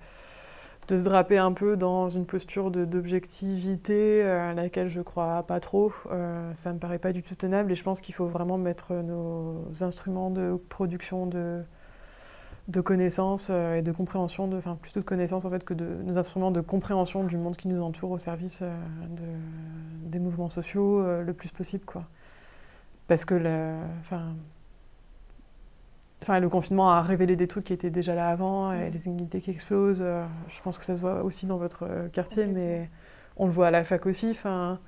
de 0.88 0.98
se 0.98 1.04
draper 1.04 1.38
un 1.38 1.52
peu 1.52 1.76
dans 1.76 2.08
une 2.08 2.26
posture 2.26 2.70
d'objectivité 2.70 4.22
euh, 4.22 4.50
à 4.50 4.54
laquelle 4.54 4.88
je 4.88 5.00
crois 5.00 5.42
pas 5.42 5.58
trop. 5.60 5.92
Euh, 6.10 6.52
ça 6.54 6.72
me 6.72 6.78
paraît 6.78 6.98
pas 6.98 7.12
du 7.12 7.22
tout 7.22 7.34
tenable 7.34 7.72
et 7.72 7.74
je 7.74 7.82
pense 7.82 8.00
qu'il 8.00 8.14
faut 8.14 8.26
vraiment 8.26 8.58
mettre 8.58 8.94
nos 8.94 9.64
instruments 9.80 10.30
de 10.30 10.60
production 10.68 11.26
de, 11.26 11.62
de 12.68 12.80
connaissances 12.80 13.48
euh, 13.50 13.76
et 13.76 13.82
de 13.82 13.90
compréhension, 13.90 14.46
de, 14.46 14.56
enfin 14.56 14.78
plutôt 14.80 15.00
de 15.00 15.04
connaissances 15.04 15.44
en 15.44 15.50
fait 15.50 15.64
que 15.64 15.74
de 15.74 15.86
nos 16.04 16.18
instruments 16.18 16.52
de 16.52 16.60
compréhension 16.60 17.24
du 17.24 17.36
monde 17.36 17.56
qui 17.56 17.68
nous 17.68 17.82
entoure 17.82 18.12
au 18.12 18.18
service 18.18 18.62
de, 18.62 20.08
des 20.08 20.20
mouvements 20.20 20.50
sociaux 20.50 21.04
le 21.22 21.32
plus 21.32 21.50
possible 21.50 21.84
quoi. 21.84 22.04
Parce 23.08 23.24
que 23.24 23.34
enfin 24.00 24.34
Enfin, 26.26 26.40
le 26.40 26.48
confinement 26.48 26.90
a 26.90 27.02
révélé 27.02 27.36
des 27.36 27.46
trucs 27.46 27.66
qui 27.66 27.72
étaient 27.72 27.88
déjà 27.88 28.16
là 28.16 28.28
avant, 28.28 28.72
et 28.72 28.90
les 28.90 29.06
inégalités 29.06 29.40
qui 29.40 29.52
explosent. 29.52 30.02
Euh, 30.02 30.24
je 30.48 30.60
pense 30.60 30.76
que 30.76 30.84
ça 30.84 30.96
se 30.96 31.00
voit 31.00 31.22
aussi 31.22 31.46
dans 31.46 31.56
votre 31.56 31.84
euh, 31.88 32.08
quartier, 32.08 32.46
mais 32.46 32.90
on 33.36 33.46
le 33.46 33.52
voit 33.52 33.68
à 33.68 33.70
la 33.70 33.84
fac 33.84 34.06
aussi. 34.06 34.30
Enfin, 34.32 34.80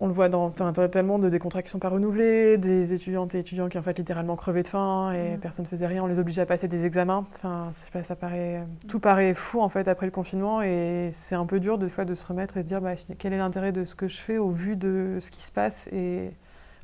on 0.00 0.06
le 0.06 0.14
voit 0.14 0.30
dans 0.30 0.48
tellement 0.48 1.18
de 1.18 1.28
des 1.28 1.38
contrats 1.38 1.60
qui 1.60 1.66
ne 1.66 1.72
sont 1.72 1.80
pas 1.80 1.90
renouvelés, 1.90 2.56
des 2.56 2.94
étudiantes 2.94 3.34
et 3.34 3.40
étudiants 3.40 3.68
qui 3.68 3.76
en 3.76 3.82
fait 3.82 3.98
littéralement 3.98 4.36
crevaient 4.36 4.62
de 4.62 4.68
faim 4.68 5.12
et 5.12 5.36
personne 5.36 5.66
ne 5.66 5.68
faisait 5.68 5.86
rien. 5.86 6.02
On 6.02 6.06
les 6.06 6.18
obligeait 6.18 6.40
à 6.40 6.46
passer 6.46 6.66
des 6.66 6.86
examens. 6.86 7.26
Enfin, 7.36 7.70
pas, 7.92 8.02
ça 8.02 8.16
paraît, 8.16 8.62
tout 8.88 9.00
paraît 9.00 9.34
fou 9.34 9.60
en 9.60 9.68
fait 9.68 9.86
après 9.86 10.06
le 10.06 10.12
confinement 10.12 10.62
et 10.62 11.10
c'est 11.12 11.34
un 11.34 11.44
peu 11.44 11.60
dur 11.60 11.76
de 11.76 11.88
fois 11.88 12.06
de 12.06 12.14
se 12.14 12.26
remettre 12.26 12.56
et 12.56 12.62
se 12.62 12.66
dire 12.66 12.80
bah, 12.80 12.94
quel 13.18 13.34
est 13.34 13.38
l'intérêt 13.38 13.72
de 13.72 13.84
ce 13.84 13.94
que 13.94 14.08
je 14.08 14.16
fais 14.16 14.38
au 14.38 14.48
vu 14.48 14.76
de 14.76 15.18
ce 15.20 15.30
qui 15.30 15.42
se 15.42 15.52
passe 15.52 15.88
et 15.92 16.30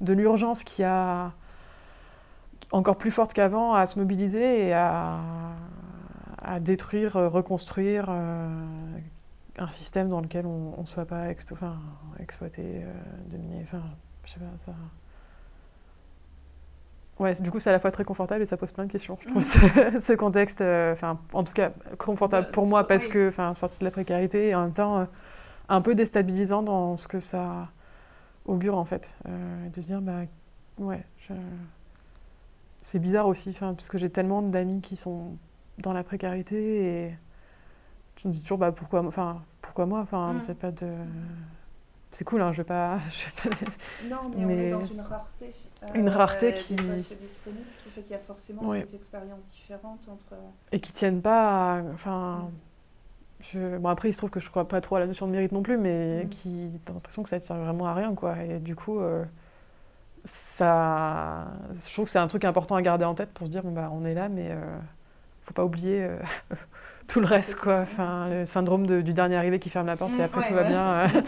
de 0.03 0.13
l'urgence 0.13 0.65
qu'il 0.65 0.83
y 0.83 0.87
a 0.87 1.33
encore 2.73 2.97
plus 2.97 3.11
forte 3.11 3.33
qu'avant 3.33 3.75
à 3.75 3.87
se 3.87 3.99
mobiliser 3.99 4.69
et 4.69 4.73
à, 4.73 5.19
à 6.43 6.61
détruire, 6.61 7.17
euh, 7.17 7.29
reconstruire 7.29 8.07
euh, 8.09 8.49
un 9.59 9.71
système 9.71 10.09
dans 10.09 10.21
lequel 10.21 10.47
on 10.47 10.81
ne 10.81 10.87
soit 10.87 11.05
pas 11.05 11.27
enfin, 11.53 11.79
exploité, 12.19 12.63
euh, 12.65 12.93
dominé. 13.27 13.61
Enfin, 13.63 13.83
je 14.25 14.33
sais 14.33 14.41
pas, 14.41 14.47
ça. 14.59 14.73
Ouais, 17.19 17.35
du 17.35 17.51
coup, 17.51 17.61
c'est 17.61 17.69
à 17.69 17.73
la 17.73 17.79
fois 17.79 17.91
très 17.91 18.05
confortable 18.05 18.41
et 18.41 18.47
ça 18.47 18.57
pose 18.57 18.73
plein 18.73 18.87
de 18.87 18.91
questions. 18.91 19.19
Je 19.21 19.29
trouve 19.29 19.43
ce, 20.01 20.15
contexte, 20.15 20.63
enfin, 20.63 21.19
en 21.35 21.45
tout 21.45 21.53
cas, 21.53 21.71
confortable 21.99 22.51
pour 22.51 22.67
moi 22.67 22.87
parce 22.87 23.09
que, 23.09 23.29
enfin, 23.29 23.55
sorti 23.55 23.79
de 23.79 23.85
la 23.85 23.91
précarité 23.91 24.49
et 24.49 24.55
en 24.55 24.63
même 24.63 24.73
temps 24.73 25.07
un 25.69 25.81
peu 25.83 25.95
déstabilisant 25.95 26.63
dans 26.63 26.97
ce 26.97 27.07
que 27.07 27.21
ça 27.21 27.69
augure 28.47 28.79
en 28.79 28.87
fait, 28.87 29.15
de 29.27 29.81
se 29.83 29.87
dire, 29.87 30.01
bah, 30.01 30.23
ouais, 30.79 31.05
je 31.19 31.35
c'est 32.83 32.99
bizarre 32.99 33.27
aussi, 33.27 33.53
parce 33.53 33.89
que 33.89 33.99
j'ai 33.99 34.11
tellement 34.11 34.43
d'amis 34.43 34.81
qui 34.81 34.97
sont 34.97 35.37
dans 35.79 35.93
la 35.93 36.03
précarité 36.03 37.07
et 37.07 37.17
je 38.17 38.29
me 38.29 38.33
dis 38.33 38.43
toujours 38.43 38.59
bah, 38.59 38.73
pourquoi, 38.73 39.05
enfin, 39.05 39.43
pourquoi 39.61 39.87
moi 39.87 40.01
enfin, 40.01 40.35
mm. 40.35 40.43
c'est 40.43 40.55
pas 40.55 40.71
de... 40.71 40.89
C'est 42.11 42.25
cool, 42.25 42.43
hein, 42.43 42.53
je 42.53 42.59
vais 42.59 42.65
pas... 42.65 42.99
Je 43.11 43.49
vais 43.49 43.51
pas... 43.51 43.67
Non, 44.09 44.31
mais, 44.37 44.45
on 44.45 44.51
est 44.51 44.71
dans 44.71 44.81
une 44.81 45.01
rareté. 45.01 45.55
une 45.95 46.09
rareté 46.09 46.49
euh, 46.49 46.57
qui... 46.57 46.75
disponible, 46.75 47.67
qui 47.85 47.91
fait 47.91 48.01
qu'il 48.03 48.11
y 48.11 48.15
a 48.15 48.19
forcément 48.19 48.69
ces 48.73 48.97
expériences 48.97 49.47
différentes 49.47 50.09
entre... 50.11 50.35
Et 50.73 50.81
qui 50.81 50.93
tiennent 50.93 51.23
pas 51.23 51.83
Enfin... 51.95 52.49
Mm. 52.49 52.51
Je... 53.43 53.79
Bon, 53.79 53.89
après, 53.89 54.11
il 54.11 54.13
se 54.13 54.19
trouve 54.19 54.31
que 54.31 54.41
je 54.41 54.51
crois 54.51 54.67
pas 54.67 54.81
trop 54.81 54.97
à 54.97 55.01
la 55.01 55.07
notion 55.07 55.27
de 55.27 55.33
mérite 55.33 55.53
non 55.53 55.63
plus, 55.63 55.79
mais 55.79 56.25
mm. 56.25 56.29
qui... 56.31 56.81
T'as 56.85 56.95
l'impression 56.95 57.23
que 57.23 57.29
ça 57.29 57.39
tient 57.39 57.57
vraiment 57.57 57.87
à 57.87 57.95
rien, 57.95 58.15
quoi. 58.15 58.43
Et 58.43 58.59
du 58.59 58.75
coup... 58.75 58.99
Euh, 59.01 59.25
ça, 60.25 61.47
je 61.87 61.93
trouve 61.93 62.05
que 62.05 62.11
c'est 62.11 62.19
un 62.19 62.27
truc 62.27 62.45
important 62.45 62.77
à 62.77 62.83
garder 62.83 63.05
en 63.05 63.15
tête 63.15 63.31
pour 63.31 63.47
se 63.47 63.53
dire 63.53 63.63
bon 63.63 63.73
bah 63.73 63.91
on 63.93 64.05
est 64.05 64.15
là, 64.15 64.29
mais 64.29 64.49
euh, 64.51 64.79
faut 65.43 65.55
pas 65.55 65.65
oublier 65.65 66.05
euh, 66.05 66.19
tout 67.09 67.21
le 67.21 67.27
reste 67.27 67.57
quoi. 67.57 67.81
Enfin, 67.81 68.29
le 68.29 68.47
syndrome 68.47 68.87
du 68.87 69.13
dernier 69.13 69.37
arrivé 69.37 69.59
qui 69.59 69.71
ferme 69.71 69.87
la 69.87 69.97
porte 69.97 70.19
et 70.19 70.23
après 70.23 70.47
tout 70.47 70.55
va 70.55 70.65
bien. 70.65 70.83
Euh. 70.83 71.09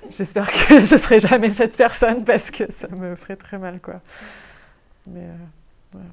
J'espère 0.10 0.50
que 0.50 0.80
je 0.80 0.96
serai 0.96 1.20
jamais 1.20 1.50
cette 1.50 1.76
personne 1.76 2.24
parce 2.24 2.50
que 2.50 2.70
ça 2.72 2.88
me 2.88 3.14
ferait 3.16 3.36
très 3.36 3.58
mal 3.58 3.80
quoi. 3.80 4.00
Mais 5.06 5.26
voilà. 5.92 6.08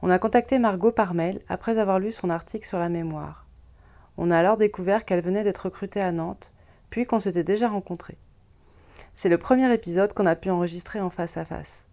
On 0.00 0.10
a 0.10 0.18
contacté 0.18 0.58
Margot 0.58 0.92
par 0.92 1.14
mail 1.14 1.40
après 1.48 1.78
avoir 1.78 1.98
lu 1.98 2.10
son 2.10 2.30
article 2.30 2.66
sur 2.66 2.78
la 2.78 2.88
mémoire. 2.88 3.46
On 4.16 4.30
a 4.30 4.38
alors 4.38 4.56
découvert 4.56 5.04
qu'elle 5.04 5.20
venait 5.20 5.44
d'être 5.44 5.66
recrutée 5.66 6.00
à 6.00 6.10
Nantes, 6.12 6.52
puis 6.90 7.04
qu'on 7.04 7.20
s'était 7.20 7.44
déjà 7.44 7.68
rencontrés. 7.68 8.16
C'est 9.20 9.28
le 9.28 9.36
premier 9.36 9.74
épisode 9.74 10.12
qu'on 10.12 10.26
a 10.26 10.36
pu 10.36 10.48
enregistrer 10.48 11.00
en 11.00 11.10
face 11.10 11.36
à 11.38 11.44
face. 11.44 11.86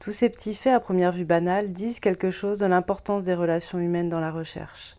Tous 0.00 0.10
ces 0.10 0.28
petits 0.28 0.56
faits 0.56 0.74
à 0.74 0.80
première 0.80 1.12
vue 1.12 1.24
banals 1.24 1.70
disent 1.70 2.00
quelque 2.00 2.30
chose 2.30 2.58
de 2.58 2.66
l'importance 2.66 3.22
des 3.22 3.36
relations 3.36 3.78
humaines 3.78 4.08
dans 4.08 4.18
la 4.18 4.32
recherche. 4.32 4.96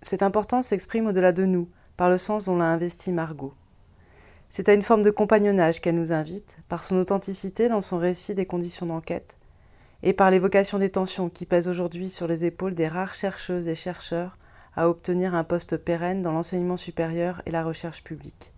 Cette 0.00 0.22
importance 0.22 0.68
s'exprime 0.68 1.06
au-delà 1.06 1.32
de 1.32 1.44
nous, 1.44 1.68
par 1.98 2.08
le 2.08 2.16
sens 2.16 2.46
dont 2.46 2.56
l'a 2.56 2.70
investi 2.72 3.12
Margot. 3.12 3.52
C'est 4.48 4.70
à 4.70 4.72
une 4.72 4.80
forme 4.80 5.02
de 5.02 5.10
compagnonnage 5.10 5.82
qu'elle 5.82 5.94
nous 5.94 6.10
invite, 6.10 6.56
par 6.70 6.82
son 6.82 6.96
authenticité 6.96 7.68
dans 7.68 7.82
son 7.82 7.98
récit 7.98 8.34
des 8.34 8.46
conditions 8.46 8.86
d'enquête, 8.86 9.36
et 10.02 10.14
par 10.14 10.30
l'évocation 10.30 10.78
des 10.78 10.88
tensions 10.88 11.28
qui 11.28 11.44
pèsent 11.44 11.68
aujourd'hui 11.68 12.08
sur 12.08 12.26
les 12.26 12.46
épaules 12.46 12.74
des 12.74 12.88
rares 12.88 13.14
chercheuses 13.14 13.68
et 13.68 13.74
chercheurs 13.74 14.38
à 14.74 14.88
obtenir 14.88 15.34
un 15.34 15.44
poste 15.44 15.76
pérenne 15.76 16.22
dans 16.22 16.32
l'enseignement 16.32 16.78
supérieur 16.78 17.42
et 17.44 17.50
la 17.50 17.62
recherche 17.62 18.02
publique. 18.02 18.54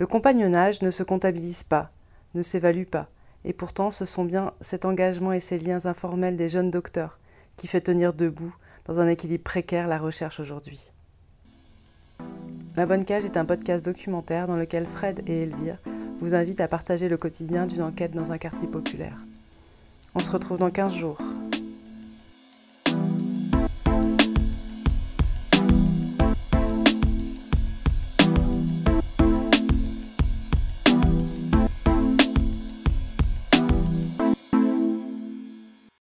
Le 0.00 0.06
compagnonnage 0.06 0.80
ne 0.80 0.90
se 0.90 1.02
comptabilise 1.02 1.62
pas, 1.62 1.90
ne 2.34 2.42
s'évalue 2.42 2.86
pas, 2.86 3.08
et 3.44 3.52
pourtant 3.52 3.90
ce 3.90 4.06
sont 4.06 4.24
bien 4.24 4.54
cet 4.62 4.86
engagement 4.86 5.34
et 5.34 5.40
ces 5.40 5.58
liens 5.58 5.84
informels 5.84 6.36
des 6.36 6.48
jeunes 6.48 6.70
docteurs 6.70 7.18
qui 7.58 7.66
fait 7.66 7.82
tenir 7.82 8.14
debout, 8.14 8.56
dans 8.86 8.98
un 8.98 9.08
équilibre 9.08 9.44
précaire, 9.44 9.88
la 9.88 9.98
recherche 9.98 10.40
aujourd'hui. 10.40 10.90
La 12.76 12.86
Bonne 12.86 13.04
Cage 13.04 13.26
est 13.26 13.36
un 13.36 13.44
podcast 13.44 13.84
documentaire 13.84 14.46
dans 14.46 14.56
lequel 14.56 14.86
Fred 14.86 15.20
et 15.28 15.42
Elvire 15.42 15.76
vous 16.20 16.32
invitent 16.32 16.62
à 16.62 16.68
partager 16.68 17.10
le 17.10 17.18
quotidien 17.18 17.66
d'une 17.66 17.82
enquête 17.82 18.12
dans 18.12 18.32
un 18.32 18.38
quartier 18.38 18.68
populaire. 18.68 19.18
On 20.14 20.20
se 20.20 20.30
retrouve 20.30 20.56
dans 20.56 20.70
15 20.70 20.94
jours. 20.94 21.18